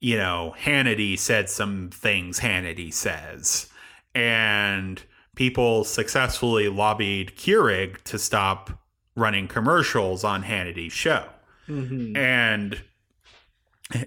[0.00, 3.68] you know hannity said some things hannity says
[4.14, 5.02] and
[5.34, 8.70] people successfully lobbied Keurig to stop
[9.16, 11.28] running commercials on Hannity's show.
[11.66, 12.82] hmm And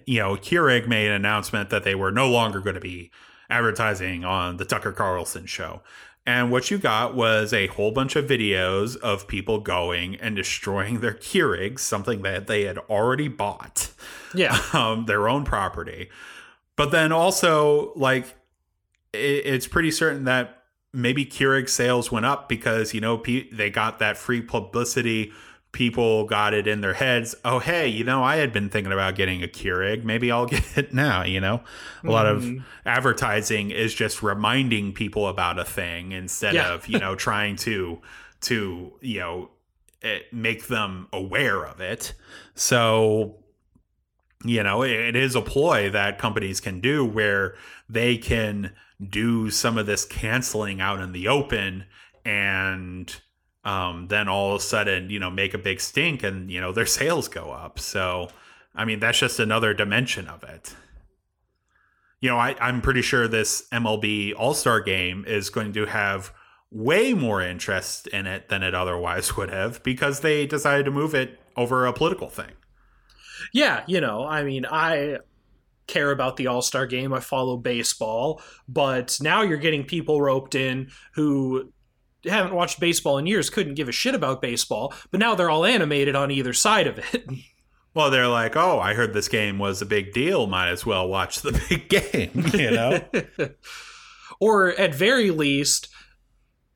[0.06, 3.12] you know, Keurig made an announcement that they were no longer going to be
[3.50, 5.82] advertising on the Tucker Carlson show.
[6.28, 11.00] And what you got was a whole bunch of videos of people going and destroying
[11.00, 13.92] their Keurigs, something that they had already bought
[14.34, 14.60] Yeah.
[14.74, 16.10] um, their own property.
[16.76, 18.26] But then also, like,
[19.14, 20.64] it, it's pretty certain that
[20.96, 25.32] maybe Keurig sales went up because you know they got that free publicity.
[25.76, 27.36] People got it in their heads.
[27.44, 30.06] Oh, hey, you know, I had been thinking about getting a Keurig.
[30.06, 31.24] Maybe I'll get it now.
[31.26, 31.62] You know,
[32.02, 32.64] a lot of Mhm.
[32.86, 36.74] advertising is just reminding people about a thing instead Yeah.
[36.74, 38.02] of you know trying to
[38.44, 39.50] to you know
[40.02, 42.14] eh, make them aware of it.
[42.54, 43.44] So
[44.46, 47.56] you know it, it is a ploy that companies can do where
[47.90, 48.72] they can
[49.10, 51.84] do some of this canceling out in the open
[52.24, 53.14] and
[53.66, 56.72] um, then all of a sudden you know make a big stink and you know
[56.72, 57.80] their sales go up.
[57.80, 58.30] So
[58.78, 60.76] i mean that's just another dimension of it.
[62.22, 66.32] You know I, i'm pretty sure this mlb all-star game is going to have
[66.72, 71.16] way more interest in it than it otherwise would have because they decided to move
[71.16, 72.52] it over a political thing.
[73.54, 75.20] Yeah, you know, I mean, I
[75.88, 77.14] care about the All Star game.
[77.14, 81.72] I follow baseball, but now you're getting people roped in who
[82.28, 85.66] haven't watched baseball in years, couldn't give a shit about baseball, but now they're all
[85.66, 87.30] animated on either side of it.
[87.94, 91.08] well they're like oh i heard this game was a big deal might as well
[91.08, 93.00] watch the big game you know
[94.40, 95.90] or at very least,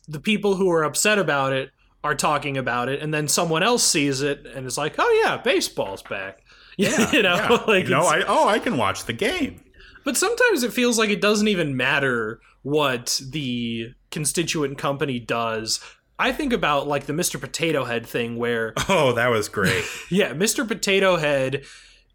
[0.07, 1.71] the people who are upset about it
[2.03, 5.38] are talking about it, and then someone else sees it and is like, "Oh yeah,
[5.38, 6.43] baseball's back."
[6.77, 7.63] Yeah, you know, yeah.
[7.67, 9.63] like you know, I oh, I can watch the game.
[10.05, 15.80] But sometimes it feels like it doesn't even matter what the constituent company does.
[16.18, 17.40] I think about like the Mr.
[17.40, 19.86] Potato Head thing where Oh, that was great.
[20.10, 20.68] yeah, Mr.
[20.68, 21.64] Potato Head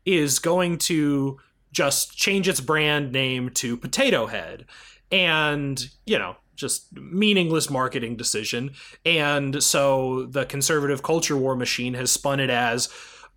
[0.04, 1.38] is going to
[1.72, 4.66] just change its brand name to Potato Head.
[5.10, 8.72] And, you know, just meaningless marketing decision.
[9.04, 12.88] And so the conservative culture war machine has spun it as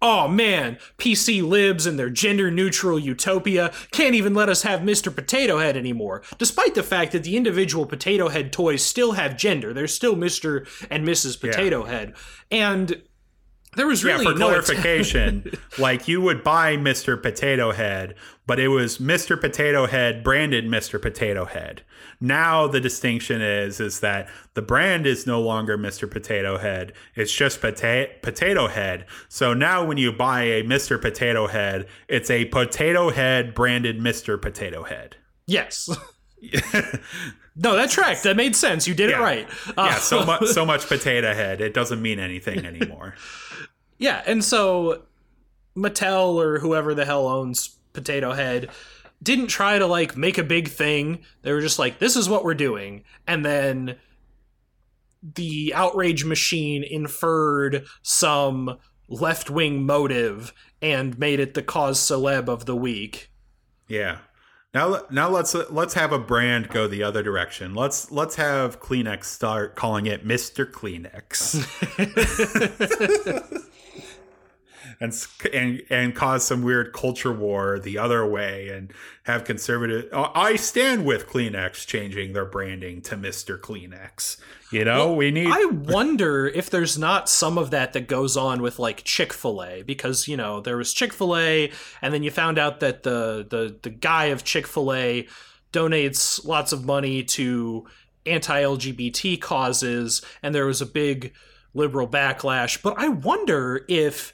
[0.01, 5.13] Oh man, PC libs and their gender neutral utopia can't even let us have Mr.
[5.13, 9.73] Potato Head anymore, despite the fact that the individual Potato Head toys still have gender.
[9.73, 10.67] They're still Mr.
[10.91, 11.39] and Mrs.
[11.39, 12.13] Potato Head.
[12.51, 13.01] And
[13.77, 17.21] there was really yeah, for no clarification, like you would buy Mr.
[17.21, 18.15] Potato Head,
[18.47, 19.39] but it was Mr.
[19.39, 20.99] Potato Head branded Mr.
[21.01, 21.83] Potato Head.
[22.19, 26.09] Now the distinction is is that the brand is no longer Mr.
[26.09, 26.93] Potato Head.
[27.15, 29.05] It's just pota- Potato Head.
[29.29, 30.99] So now when you buy a Mr.
[30.99, 34.41] Potato Head, it's a Potato Head branded Mr.
[34.41, 35.17] Potato Head.
[35.45, 35.89] Yes.
[37.57, 38.23] no, that tracked.
[38.23, 38.87] That made sense.
[38.87, 39.19] You did Yeah.
[39.19, 39.47] it right.
[39.67, 41.59] yeah, Uh, so much so much potato head.
[41.61, 43.15] It doesn't mean anything anymore.
[43.97, 45.03] yeah, and so
[45.75, 48.69] Mattel or whoever the hell owns Potato Head
[49.23, 51.19] didn't try to like make a big thing.
[51.41, 53.95] They were just like, "This is what we're doing," and then
[55.35, 58.77] the outrage machine inferred some
[59.09, 63.31] left wing motive and made it the cause celeb of the week.
[63.87, 64.19] Yeah.
[64.73, 67.73] Now, now let's let's have a brand go the other direction.
[67.73, 71.63] Let's let's have Kleenex start calling it Mister Kleenex,
[74.99, 75.13] and
[75.53, 78.91] and and cause some weird culture war the other way, and
[79.23, 80.09] have conservative.
[80.13, 84.37] I I stand with Kleenex changing their branding to Mister Kleenex.
[84.71, 85.47] You know, we need.
[85.49, 89.63] I wonder if there's not some of that that goes on with like Chick Fil
[89.63, 91.71] A because you know there was Chick Fil A,
[92.01, 95.27] and then you found out that the the the guy of Chick Fil A
[95.71, 97.85] donates lots of money to
[98.25, 101.33] anti-LGBT causes, and there was a big
[101.73, 102.81] liberal backlash.
[102.81, 104.33] But I wonder if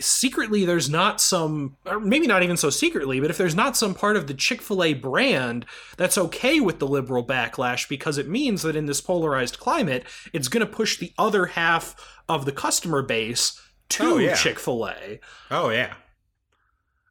[0.00, 3.94] secretly there's not some or maybe not even so secretly but if there's not some
[3.94, 5.66] part of the chick-fil-a brand
[5.96, 10.48] that's okay with the liberal backlash because it means that in this polarized climate it's
[10.48, 11.94] going to push the other half
[12.28, 13.60] of the customer base
[13.90, 14.34] to Oh, yeah.
[14.34, 15.20] chick-fil-a
[15.50, 15.94] Oh yeah.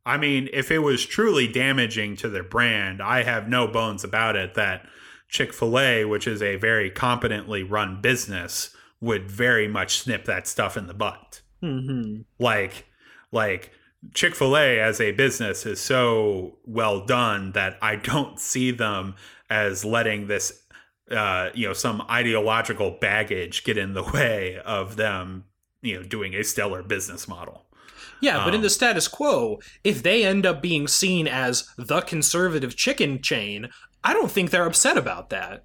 [0.06, 4.36] I mean, if it was truly damaging to their brand, I have no bones about
[4.36, 4.88] it that
[5.28, 10.88] Chick-fil-A, which is a very competently run business, would very much snip that stuff in
[10.88, 11.42] the butt.
[11.64, 12.22] Mm-hmm.
[12.38, 12.86] Like
[13.32, 13.72] like
[14.14, 19.16] Chick-fil-A as a business is so well done that I don't see them
[19.50, 20.64] as letting this
[21.12, 25.46] uh, you know, some ideological baggage get in the way of them,
[25.82, 27.66] you know, doing a stellar business model.
[28.22, 32.02] Yeah, but in Um, the status quo, if they end up being seen as the
[32.02, 33.70] conservative chicken chain,
[34.04, 35.64] I don't think they're upset about that.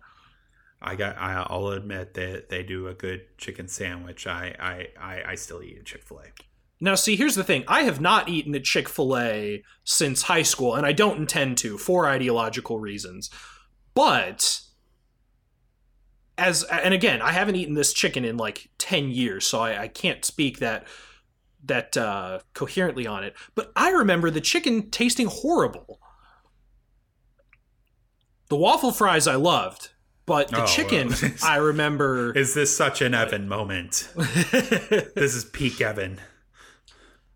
[0.85, 1.17] I got.
[1.19, 4.27] I- I'll admit that they do a good chicken sandwich.
[4.27, 6.45] I I I, I still eat Chick Fil A.
[6.81, 7.65] Now, see, here's the thing.
[7.67, 11.57] I have not eaten at Chick fil A since high school, and I don't intend
[11.59, 13.31] to for ideological reasons.
[13.95, 14.61] But,
[16.37, 19.89] as, and again, I haven't eaten this chicken in like 10 years, so I, I
[19.89, 20.87] can't speak that
[21.67, 23.35] that uh, coherently on it.
[23.55, 25.99] But I remember the chicken tasting horrible.
[28.51, 29.93] The waffle fries I loved,
[30.27, 31.31] but the Oh, chicken well.
[31.43, 32.33] I remember.
[32.33, 34.09] Is this such an Evan moment?
[34.17, 36.21] this is peak Evan.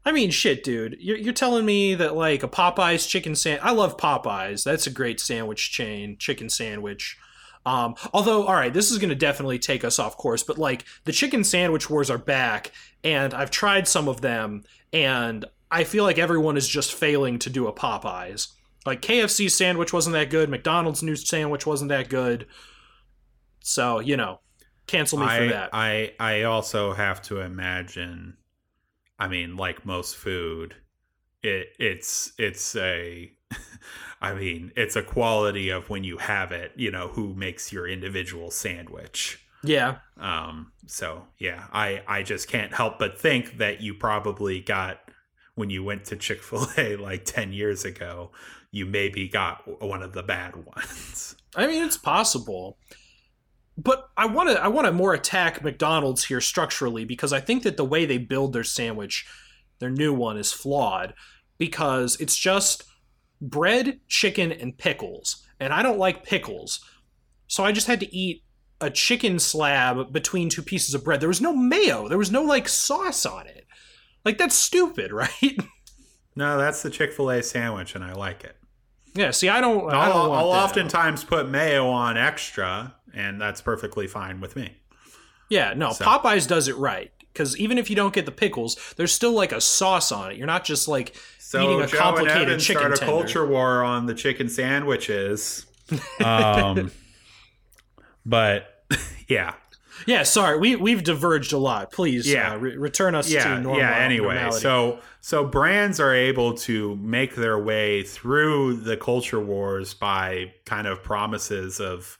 [0.05, 0.97] I mean, shit, dude.
[1.01, 3.63] You're, you're telling me that like a Popeyes chicken sandwich.
[3.63, 4.65] I love Popeyes.
[4.65, 7.19] That's a great sandwich chain, chicken sandwich.
[7.67, 10.87] Um, although, all right, this is going to definitely take us off course, but like
[11.05, 12.73] the chicken sandwich wars are back,
[13.05, 17.51] and I've tried some of them, and I feel like everyone is just failing to
[17.51, 18.49] do a Popeyes.
[18.87, 20.49] Like KFC sandwich wasn't that good.
[20.49, 22.47] McDonald's new sandwich wasn't that good.
[23.61, 24.41] So you know,
[24.87, 25.71] cancel me for that.
[25.73, 28.37] I I also have to imagine.
[29.19, 30.77] I mean, like most food,
[31.43, 33.33] it it's it's a.
[34.21, 36.73] I mean, it's a quality of when you have it.
[36.77, 39.41] You know, who makes your individual sandwich.
[39.63, 45.01] yeah, Um, so yeah, I I just can't help but think that you probably got
[45.55, 48.31] when you went to Chick Fil A like ten years ago,
[48.71, 51.37] you maybe got one of the bad ones.
[51.57, 52.79] I mean, it's possible.
[53.81, 57.63] But I want to I want to more attack McDonald's here structurally because I think
[57.63, 59.25] that the way they build their sandwich,
[59.79, 61.15] their new one is flawed
[61.59, 62.83] because it's just
[63.41, 65.47] bread, chicken and pickles.
[65.61, 66.81] And I don't like pickles.
[67.47, 68.43] So I just had to eat
[68.81, 71.21] a chicken slab between two pieces of bread.
[71.21, 72.09] There was no mayo.
[72.09, 73.65] There was no like sauce on it.
[74.25, 75.57] Like that's stupid, right?
[76.35, 78.57] no, that's the Chick Fil A sandwich, and I like it.
[79.15, 80.65] yeah, see I don't I I'll, don't want I'll that.
[80.65, 84.73] oftentimes put mayo on extra, and that's perfectly fine with me.
[85.49, 88.77] Yeah, no, So- Popeyes does it right because even if you don't get the pickles,
[88.97, 90.37] there's still like a sauce on it.
[90.37, 93.13] You're not just like So eating a Joe complicated and Evan chicken start a tender.
[93.13, 95.65] culture war on the chicken sandwiches.
[96.23, 96.91] Um,
[98.27, 98.85] but
[99.29, 99.55] yeah,
[100.07, 101.91] Yeah, sorry, we we've diverged a lot.
[101.93, 102.53] Please, Yeah.
[102.53, 103.79] uh, re- return us yeah, to normal.
[103.81, 103.97] yeah.
[103.97, 104.61] Anyway, normality.
[104.61, 110.87] so so brands are able to make their way through the culture wars by kind
[110.87, 112.19] of promises of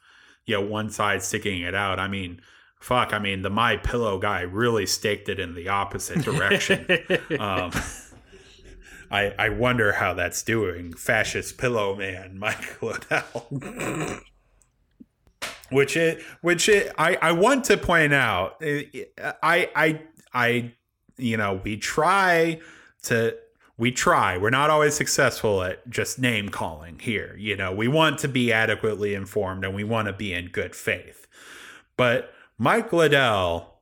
[0.49, 2.01] you know one side sticking it out.
[2.01, 2.41] I mean,
[2.81, 3.13] fuck.
[3.13, 6.87] I mean, the My Pillow guy really staked it in the opposite direction.
[7.39, 7.71] um,
[9.11, 10.95] I I wonder how that's doing.
[10.95, 14.23] Fascist pillow man, Mike Lindell.
[15.71, 18.57] which it which it I I want to point out.
[18.63, 20.03] I I
[20.33, 20.73] I
[21.19, 22.61] you know we try
[23.05, 23.37] to
[23.79, 24.37] we try.
[24.37, 27.37] We're not always successful at just name calling here.
[27.39, 30.75] You know, we want to be adequately informed and we want to be in good
[30.75, 31.27] faith.
[31.97, 33.81] But Mike Lindell,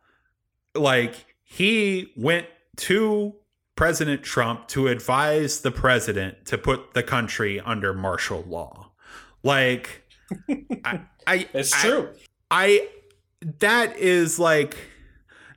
[0.75, 2.47] like, he went
[2.77, 3.35] to
[3.75, 8.91] President Trump to advise the president to put the country under martial law.
[9.43, 10.05] Like,
[10.85, 12.09] I, I, it's I- true.
[12.51, 12.89] I
[13.59, 14.77] that is like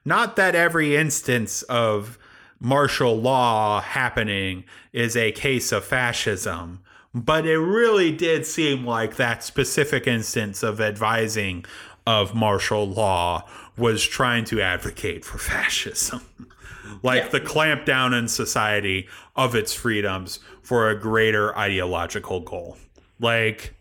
[0.05, 2.17] not that every instance of
[2.59, 4.63] martial law happening
[4.93, 6.79] is a case of fascism,
[7.13, 11.65] but it really did seem like that specific instance of advising
[12.05, 16.21] of martial law was trying to advocate for fascism.
[17.03, 17.29] like Yeah.
[17.29, 22.77] the clampdown in society of its freedoms for a greater ideological goal.
[23.19, 23.75] Like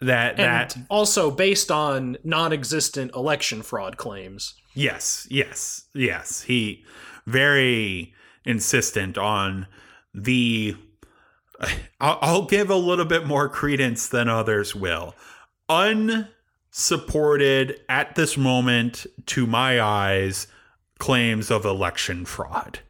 [0.00, 4.54] that and that also based on non-existent election fraud claims.
[4.74, 6.42] Yes, yes, yes.
[6.42, 6.84] He
[7.26, 8.13] very
[8.44, 9.66] insistent on
[10.12, 10.76] the
[12.00, 15.14] I'll, give a little bit more credence than others will.
[15.68, 20.48] Unsupported at this moment, to my eyes,
[20.98, 22.80] claims of election fraud.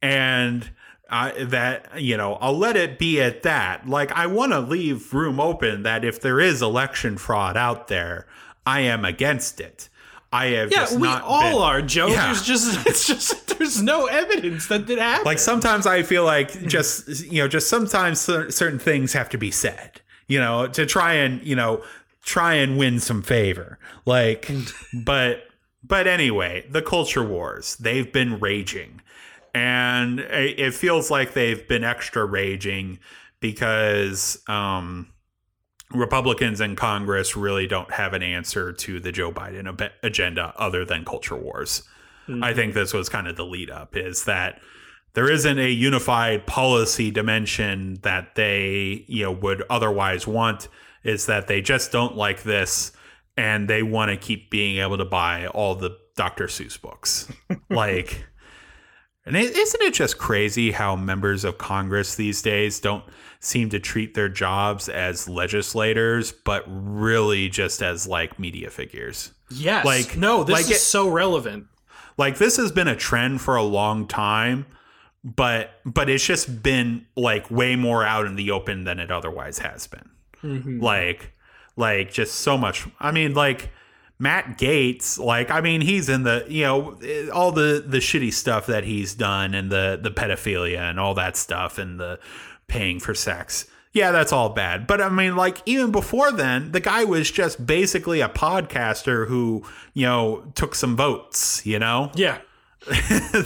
[0.00, 0.70] And
[1.10, 3.88] I, that, you know, I'll let it be at that.
[3.88, 8.26] Like, I want to leave room open that if there is election fraud out there,
[8.66, 9.88] I am against it.
[10.32, 12.06] I have Yeah, we all been- are, Joe.
[12.08, 12.26] Yeah.
[12.26, 15.26] There's just it's just there's no evidence that it happened.
[15.26, 19.50] like sometimes I feel like just you know just sometimes certain things have to be
[19.50, 21.82] said you know to try and you know
[22.24, 24.50] try and win some favor like
[25.04, 25.44] but
[25.84, 29.00] but anyway the culture wars they've been raging
[29.54, 32.98] and it feels like they've been extra raging
[33.40, 35.08] because um
[35.94, 40.84] Republicans in Congress really don't have an answer to the Joe Biden ab- agenda other
[40.84, 41.82] than culture wars.
[42.28, 42.56] I mm-hmm.
[42.56, 44.60] think this was kind of the lead up is that
[45.14, 50.68] there isn't a unified policy dimension that they, you know, would otherwise want
[51.02, 52.92] is that they just don't like this
[53.36, 56.46] and they want to keep being able to buy all the Dr.
[56.46, 57.30] Seuss books.
[57.70, 58.24] like
[59.24, 63.04] and is isn't it just crazy how members of Congress these days don't
[63.44, 69.32] seem to treat their jobs as legislators, but really just as like media figures?
[69.50, 71.66] yes, like- no, this like is it- so relevant.
[72.16, 74.66] Like this has been a trend for a long time,
[75.24, 79.58] but but it's just been like way more out in the open than it otherwise
[79.58, 80.08] has been.
[80.42, 80.80] Mm-hmm.
[80.80, 81.32] Like
[81.76, 82.86] like just so much.
[83.00, 83.70] I mean, like
[84.18, 88.32] Matt Gaetz, like I mean, he's in the you know eh, all the the shitty
[88.32, 92.18] stuff that he's done and the the pedophilia and all that stuff and the
[92.72, 93.66] paying for sex.
[93.92, 94.86] Yeah, that's all bad.
[94.86, 99.64] But I mean, like even before then, the guy was just basically a podcaster who
[99.92, 101.64] you know took some votes.
[101.66, 102.38] You know Yeah,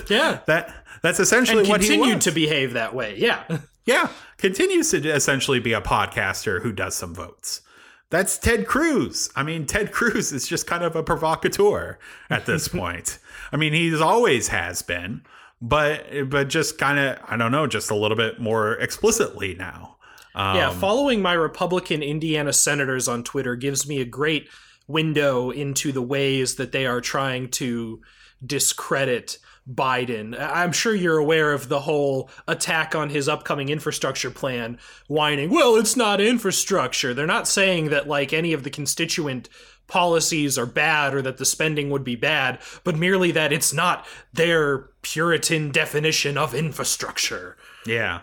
[0.08, 0.72] yeah, that
[1.02, 3.18] that's essentially and what he continued to behave that way.
[3.18, 3.42] Yeah,
[3.86, 7.62] Yeah, continues to essentially be a podcaster who does some votes.
[8.10, 9.30] That's Ted Cruz.
[9.34, 11.98] I mean, Ted Cruz is just kind of a provocateur
[12.30, 13.18] at this point.
[13.52, 15.22] I mean, he's always has been,
[15.60, 19.96] but but just kind of I don't know, just a little bit more explicitly now.
[20.34, 20.70] Um, yeah.
[20.70, 24.48] Following my Republican Indiana senators on Twitter gives me a great
[24.86, 28.02] window into the ways that they are trying to
[28.44, 29.38] discredit
[29.68, 30.38] Biden.
[30.38, 34.78] I'm sure you're aware of the whole attack on his upcoming infrastructure plan,
[35.08, 37.12] whining, well, it's not infrastructure.
[37.12, 39.48] They're not saying that, like, any of the constituent
[39.86, 44.06] policies are bad or that the spending would be bad, but merely that it's not
[44.32, 47.56] their Puritan definition of infrastructure.
[47.86, 48.20] Yeah,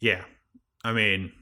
[0.00, 0.24] yeah.
[0.84, 1.32] I mean,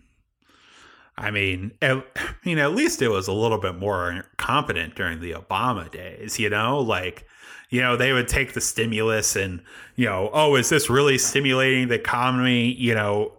[1.16, 5.20] I mean, at, I mean, at least it was a little bit more competent during
[5.20, 6.38] the Obama days.
[6.38, 7.26] You know, like,
[7.68, 9.62] you know, they would take the stimulus and,
[9.96, 12.72] you know, oh, is this really stimulating the economy?
[12.72, 13.32] You know,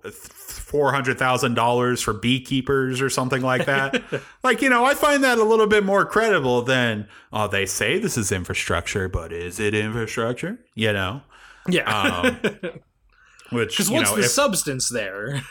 [0.60, 4.02] four hundred thousand dollars for beekeepers or something like that.
[4.44, 7.99] like, you know, I find that a little bit more credible than, oh, they say
[7.99, 10.60] this is infrastructure, but is it infrastructure?
[10.76, 11.22] You know,
[11.68, 11.91] Yeah.
[11.91, 12.40] um,
[13.52, 15.41] which Because what's know, the if- substance there?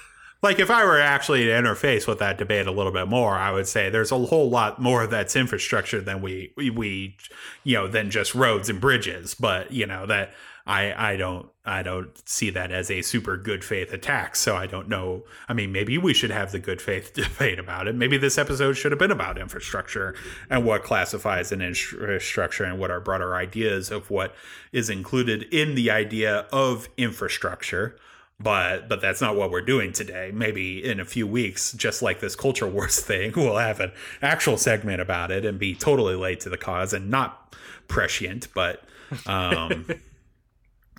[0.42, 3.50] like if I were actually to interface with that debate a little bit more, I
[3.52, 7.16] would say there's a whole lot more that's infrastructure than we we, we
[7.62, 9.34] you know than just roads and bridges.
[9.34, 10.32] But you know that
[10.70, 14.36] I I don't I don't see that as a super good faith attack.
[14.36, 15.24] So I don't know.
[15.48, 17.96] I mean, maybe we should have the good faith debate about it.
[17.96, 20.14] Maybe this episode should have been about infrastructure
[20.48, 24.34] and what classifies an infrastructure and what our broader ideas of what
[24.70, 27.96] is included in the idea of infrastructure
[28.42, 32.20] but but that's not what we're doing today maybe in a few weeks just like
[32.20, 33.92] this culture wars thing we'll have an
[34.22, 37.54] actual segment about it and be totally late to the cause and not
[37.86, 38.82] prescient but
[39.26, 39.84] um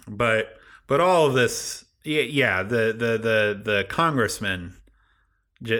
[0.07, 0.57] but
[0.87, 4.75] but all of this yeah, yeah the the the the congressmen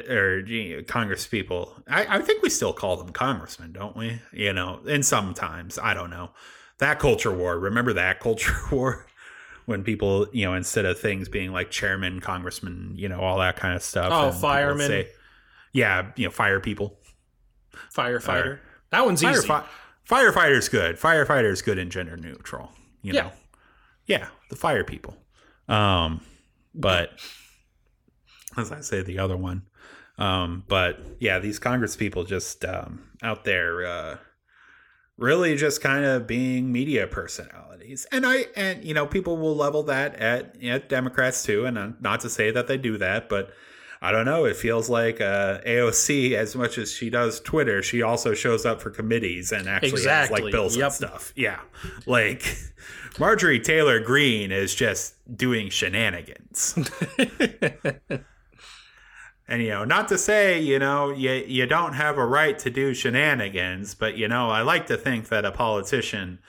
[0.10, 4.20] or you know, congress people I, I think we still call them congressmen don't we
[4.32, 6.32] you know and sometimes i don't know
[6.78, 9.08] that culture war remember that culture war
[9.66, 13.56] when people, you know, instead of things being like chairman, congressman, you know, all that
[13.56, 14.10] kind of stuff.
[14.12, 15.06] Oh, firemen.
[15.72, 16.98] yeah, you know, fire people.
[17.96, 18.22] Firefighter.
[18.22, 18.62] Fire.
[18.90, 19.48] That one's easy.
[19.48, 19.66] Firefi-
[20.10, 20.98] firefighter's good.
[20.98, 22.72] Firefighter's good and gender neutral.
[23.04, 23.22] You Yeah.
[23.22, 23.32] know,
[24.12, 25.16] yeah, the fire people.
[25.68, 26.22] Um,
[26.76, 27.12] but
[28.58, 29.64] as I say, the other one.
[30.18, 34.18] Um, but yeah, these Congress people just um, out there, uh,
[35.18, 39.84] really just kind of being media personalities, and I and you know people will level
[39.84, 43.52] that at at Democrats too, and uh, not to say that they do that, but.
[44.04, 44.46] I don't know.
[44.46, 48.82] It feels like uh, AOC, as much as she does Twitter, she also shows up
[48.82, 50.86] for committees and actually has like bills Yep.
[50.86, 51.34] and stuff.
[51.36, 51.60] Yeah,
[52.08, 52.58] like
[53.20, 56.76] Marjorie Taylor Greene is just doing shenanigans.
[59.48, 62.70] and you know, not to say, you know, you you don't have a right to
[62.70, 66.40] do shenanigans, but you know, I like to think that a politician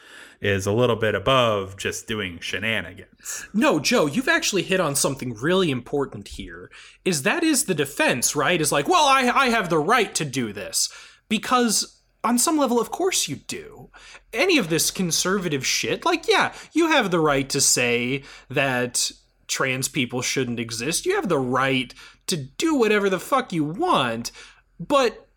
[0.40, 3.47] is a little bit above just doing shenanigans.
[3.55, 6.70] No, Joe, you've actually hit on something really important here.
[7.05, 8.60] Is that is the defense, right?
[8.60, 10.93] Is like, well, I I have the right to do this
[11.28, 13.90] because on some level, of course you do.
[14.32, 19.11] Any of this conservative shit, like, yeah, you have the right to say that
[19.49, 21.05] trans people shouldn't exist.
[21.05, 21.93] You have the right
[22.28, 24.31] to do whatever the fuck you want.
[24.78, 25.28] But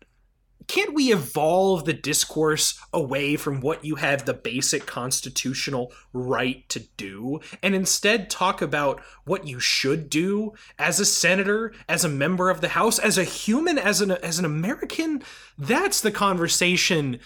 [0.68, 6.80] can't we evolve the discourse away from what you have the basic constitutional right to
[6.96, 12.50] do and instead talk about what you should do as a senator, as a member
[12.50, 15.22] of the House, as a human, as an as an American?
[15.56, 17.20] That's the conversation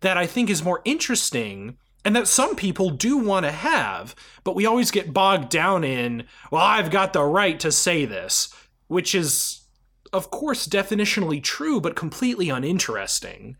[0.00, 4.14] that I think is more interesting and that some people do want to have,
[4.44, 8.52] but we always get bogged down in, well, I've got the right to say this,
[8.88, 9.61] which is
[10.12, 13.56] of course, definitionally true, but completely uninteresting.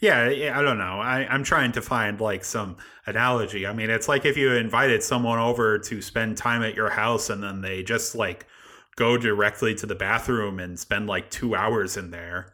[0.00, 1.00] Yeah, I don't know.
[1.00, 2.76] I, I'm trying to find like some
[3.06, 3.66] analogy.
[3.66, 7.30] I mean, it's like if you invited someone over to spend time at your house
[7.30, 8.46] and then they just like
[8.94, 12.52] go directly to the bathroom and spend like two hours in there.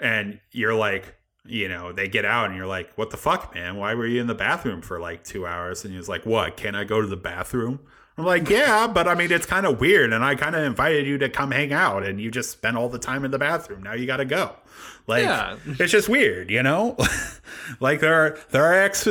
[0.00, 1.14] And you're like,
[1.44, 3.76] you know, they get out and you're like, what the fuck, man?
[3.76, 5.84] Why were you in the bathroom for like two hours?
[5.84, 6.56] And he's like, what?
[6.56, 7.80] Can I go to the bathroom?
[8.18, 10.12] I'm like, yeah, but I mean, it's kind of weird.
[10.12, 12.88] And I kind of invited you to come hang out, and you just spent all
[12.88, 13.84] the time in the bathroom.
[13.84, 14.56] Now you got to go.
[15.06, 15.56] Like, yeah.
[15.64, 16.96] it's just weird, you know?
[17.80, 19.06] like, there are, there are ex-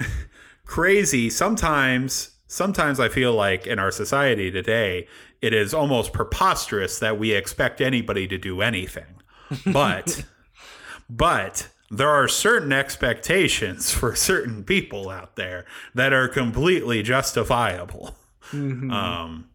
[0.64, 1.30] crazy.
[1.30, 5.06] Sometimes, sometimes I feel like in our society today,
[5.40, 9.22] it is almost preposterous that we expect anybody to do anything.
[9.64, 10.24] But,
[11.08, 18.16] but, there are certain expectations for certain people out there that are completely justifiable.
[18.52, 18.90] Mm-hmm.
[18.90, 19.48] Um,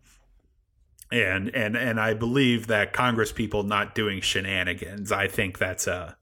[1.11, 5.11] and and and I believe that Congress people not doing shenanigans.
[5.11, 6.18] I think that's a.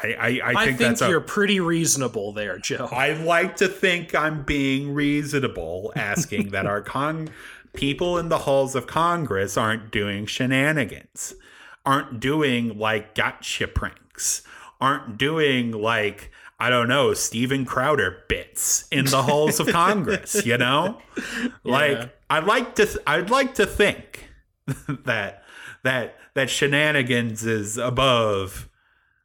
[0.00, 2.88] I, I, I think, I think that's you're a, pretty reasonable there, Joe.
[2.92, 7.30] I like to think I'm being reasonable, asking that our con
[7.74, 11.34] people in the halls of Congress aren't doing shenanigans,
[11.84, 14.42] aren't doing like gotcha pranks,
[14.80, 16.30] aren't doing like
[16.60, 21.00] I don't know, Steven Crowder bits in the halls of Congress, you know?
[21.62, 22.06] Like yeah.
[22.28, 24.28] I'd like to th- I'd like to think
[25.04, 25.44] that
[25.84, 28.68] that that shenanigans is above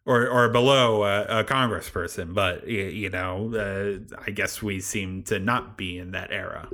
[0.05, 5.39] or or below a, a congressperson, but you know, uh, I guess we seem to
[5.39, 6.69] not be in that era.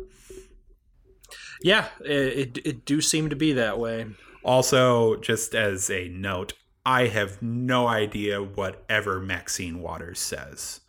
[1.61, 4.07] Yeah, it, it, it do seem to be that way.
[4.44, 6.53] Also, just as a note,
[6.85, 10.81] I have no idea whatever Maxine Waters says.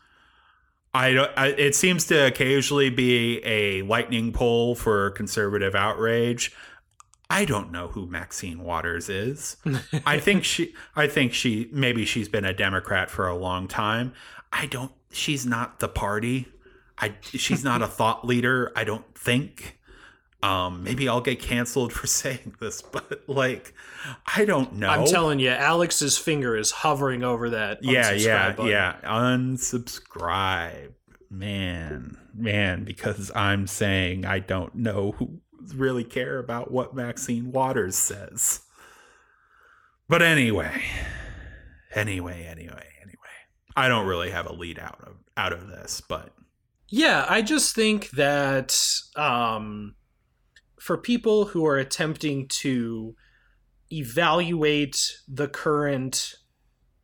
[0.93, 6.55] I, don't, I it seems to occasionally be a lightning pole for conservative outrage.
[7.29, 9.57] I don't know who Maxine Waters is.
[10.05, 14.13] I think she I think she maybe she's been a Democrat for a long time.
[14.53, 16.49] I don't she's not the party.
[16.99, 19.79] I she's not a thought leader, I don't think.
[20.43, 23.75] Um, maybe I'll get canceled for saying this, but like,
[24.37, 24.89] I don't know.
[24.89, 27.83] I'm telling you, Alex's finger is hovering over that.
[27.83, 28.71] Yeah, yeah, button.
[28.71, 28.97] yeah.
[29.05, 30.93] Unsubscribe,
[31.31, 35.41] man, man, because I'm saying I don't know who
[35.75, 38.61] really care about what Maxine Waters says.
[40.09, 40.83] But anyway,
[41.95, 43.19] anyway, anyway, anyway,
[43.77, 46.33] I don't really have a lead out of out of this, but
[46.89, 48.77] yeah, I just think that
[49.15, 49.95] um
[50.81, 53.15] for people who are attempting to
[53.93, 56.35] evaluate the current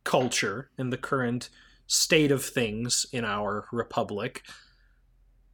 [0.03, 1.49] culture and the current
[1.85, 4.41] state of things in our republic,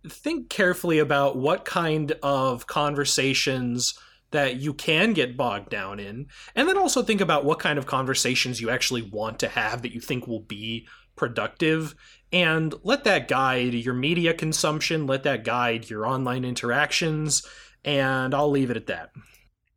[0.07, 3.93] think carefully about what kind of conversations
[4.31, 7.85] that you can get bogged down in, and then also think about what kind of
[7.85, 11.93] conversations you actually want to have that you think will be productive
[12.31, 17.45] and let that guide your media consumption, let that guide your online interactions,
[17.85, 19.11] and I'll leave it at that.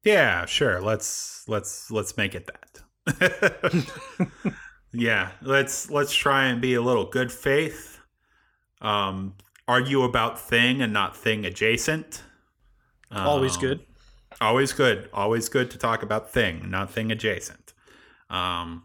[0.05, 0.81] Yeah, sure.
[0.81, 3.83] Let's let's let's make it that.
[4.93, 7.99] yeah, let's let's try and be a little good faith.
[8.81, 9.35] Um,
[9.66, 12.23] argue about thing and not thing adjacent.
[13.11, 13.81] Um, always good.
[14.41, 15.09] Always good.
[15.12, 17.73] Always good to talk about thing, not thing adjacent.
[18.28, 18.85] Um,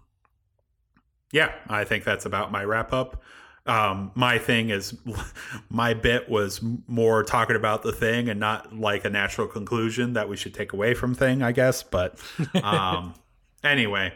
[1.31, 3.21] yeah, I think that's about my wrap up
[3.65, 4.97] um, my thing is
[5.69, 10.27] my bit was more talking about the thing and not like a natural conclusion that
[10.27, 12.19] we should take away from thing i guess but
[12.63, 13.13] um,
[13.63, 14.13] anyway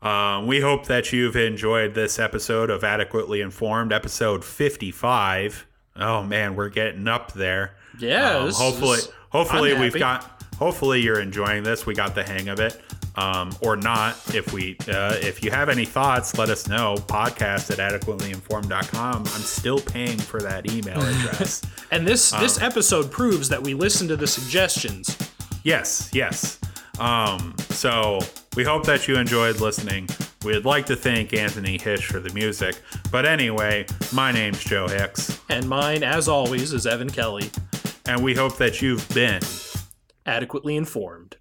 [0.00, 5.66] um, we hope that you've enjoyed this episode of adequately informed episode 55
[5.98, 7.74] Oh man, we're getting up there.
[7.98, 8.36] Yeah.
[8.36, 10.37] Um, hopefully, is- hopefully we've got.
[10.58, 11.86] Hopefully you're enjoying this.
[11.86, 12.80] We got the hang of it,
[13.16, 14.16] um, or not.
[14.34, 16.96] If we, uh, if you have any thoughts, let us know.
[17.06, 19.16] Podcast at adequatelyinformed.com.
[19.22, 21.62] I'm still paying for that email address.
[21.90, 25.16] And this Um, this episode proves that we listen to the suggestions.
[25.62, 26.58] yes, yes.
[26.98, 28.18] Um, so
[28.56, 30.08] we hope that you enjoyed listening.
[30.44, 32.80] We'd like to thank Anthony Hish for the music.
[33.12, 37.50] But anyway, my name's Joe Hicks, And mine, as always, is Evan Kelly,
[38.06, 39.40] and we hope that you've been
[40.28, 41.37] adequately informed.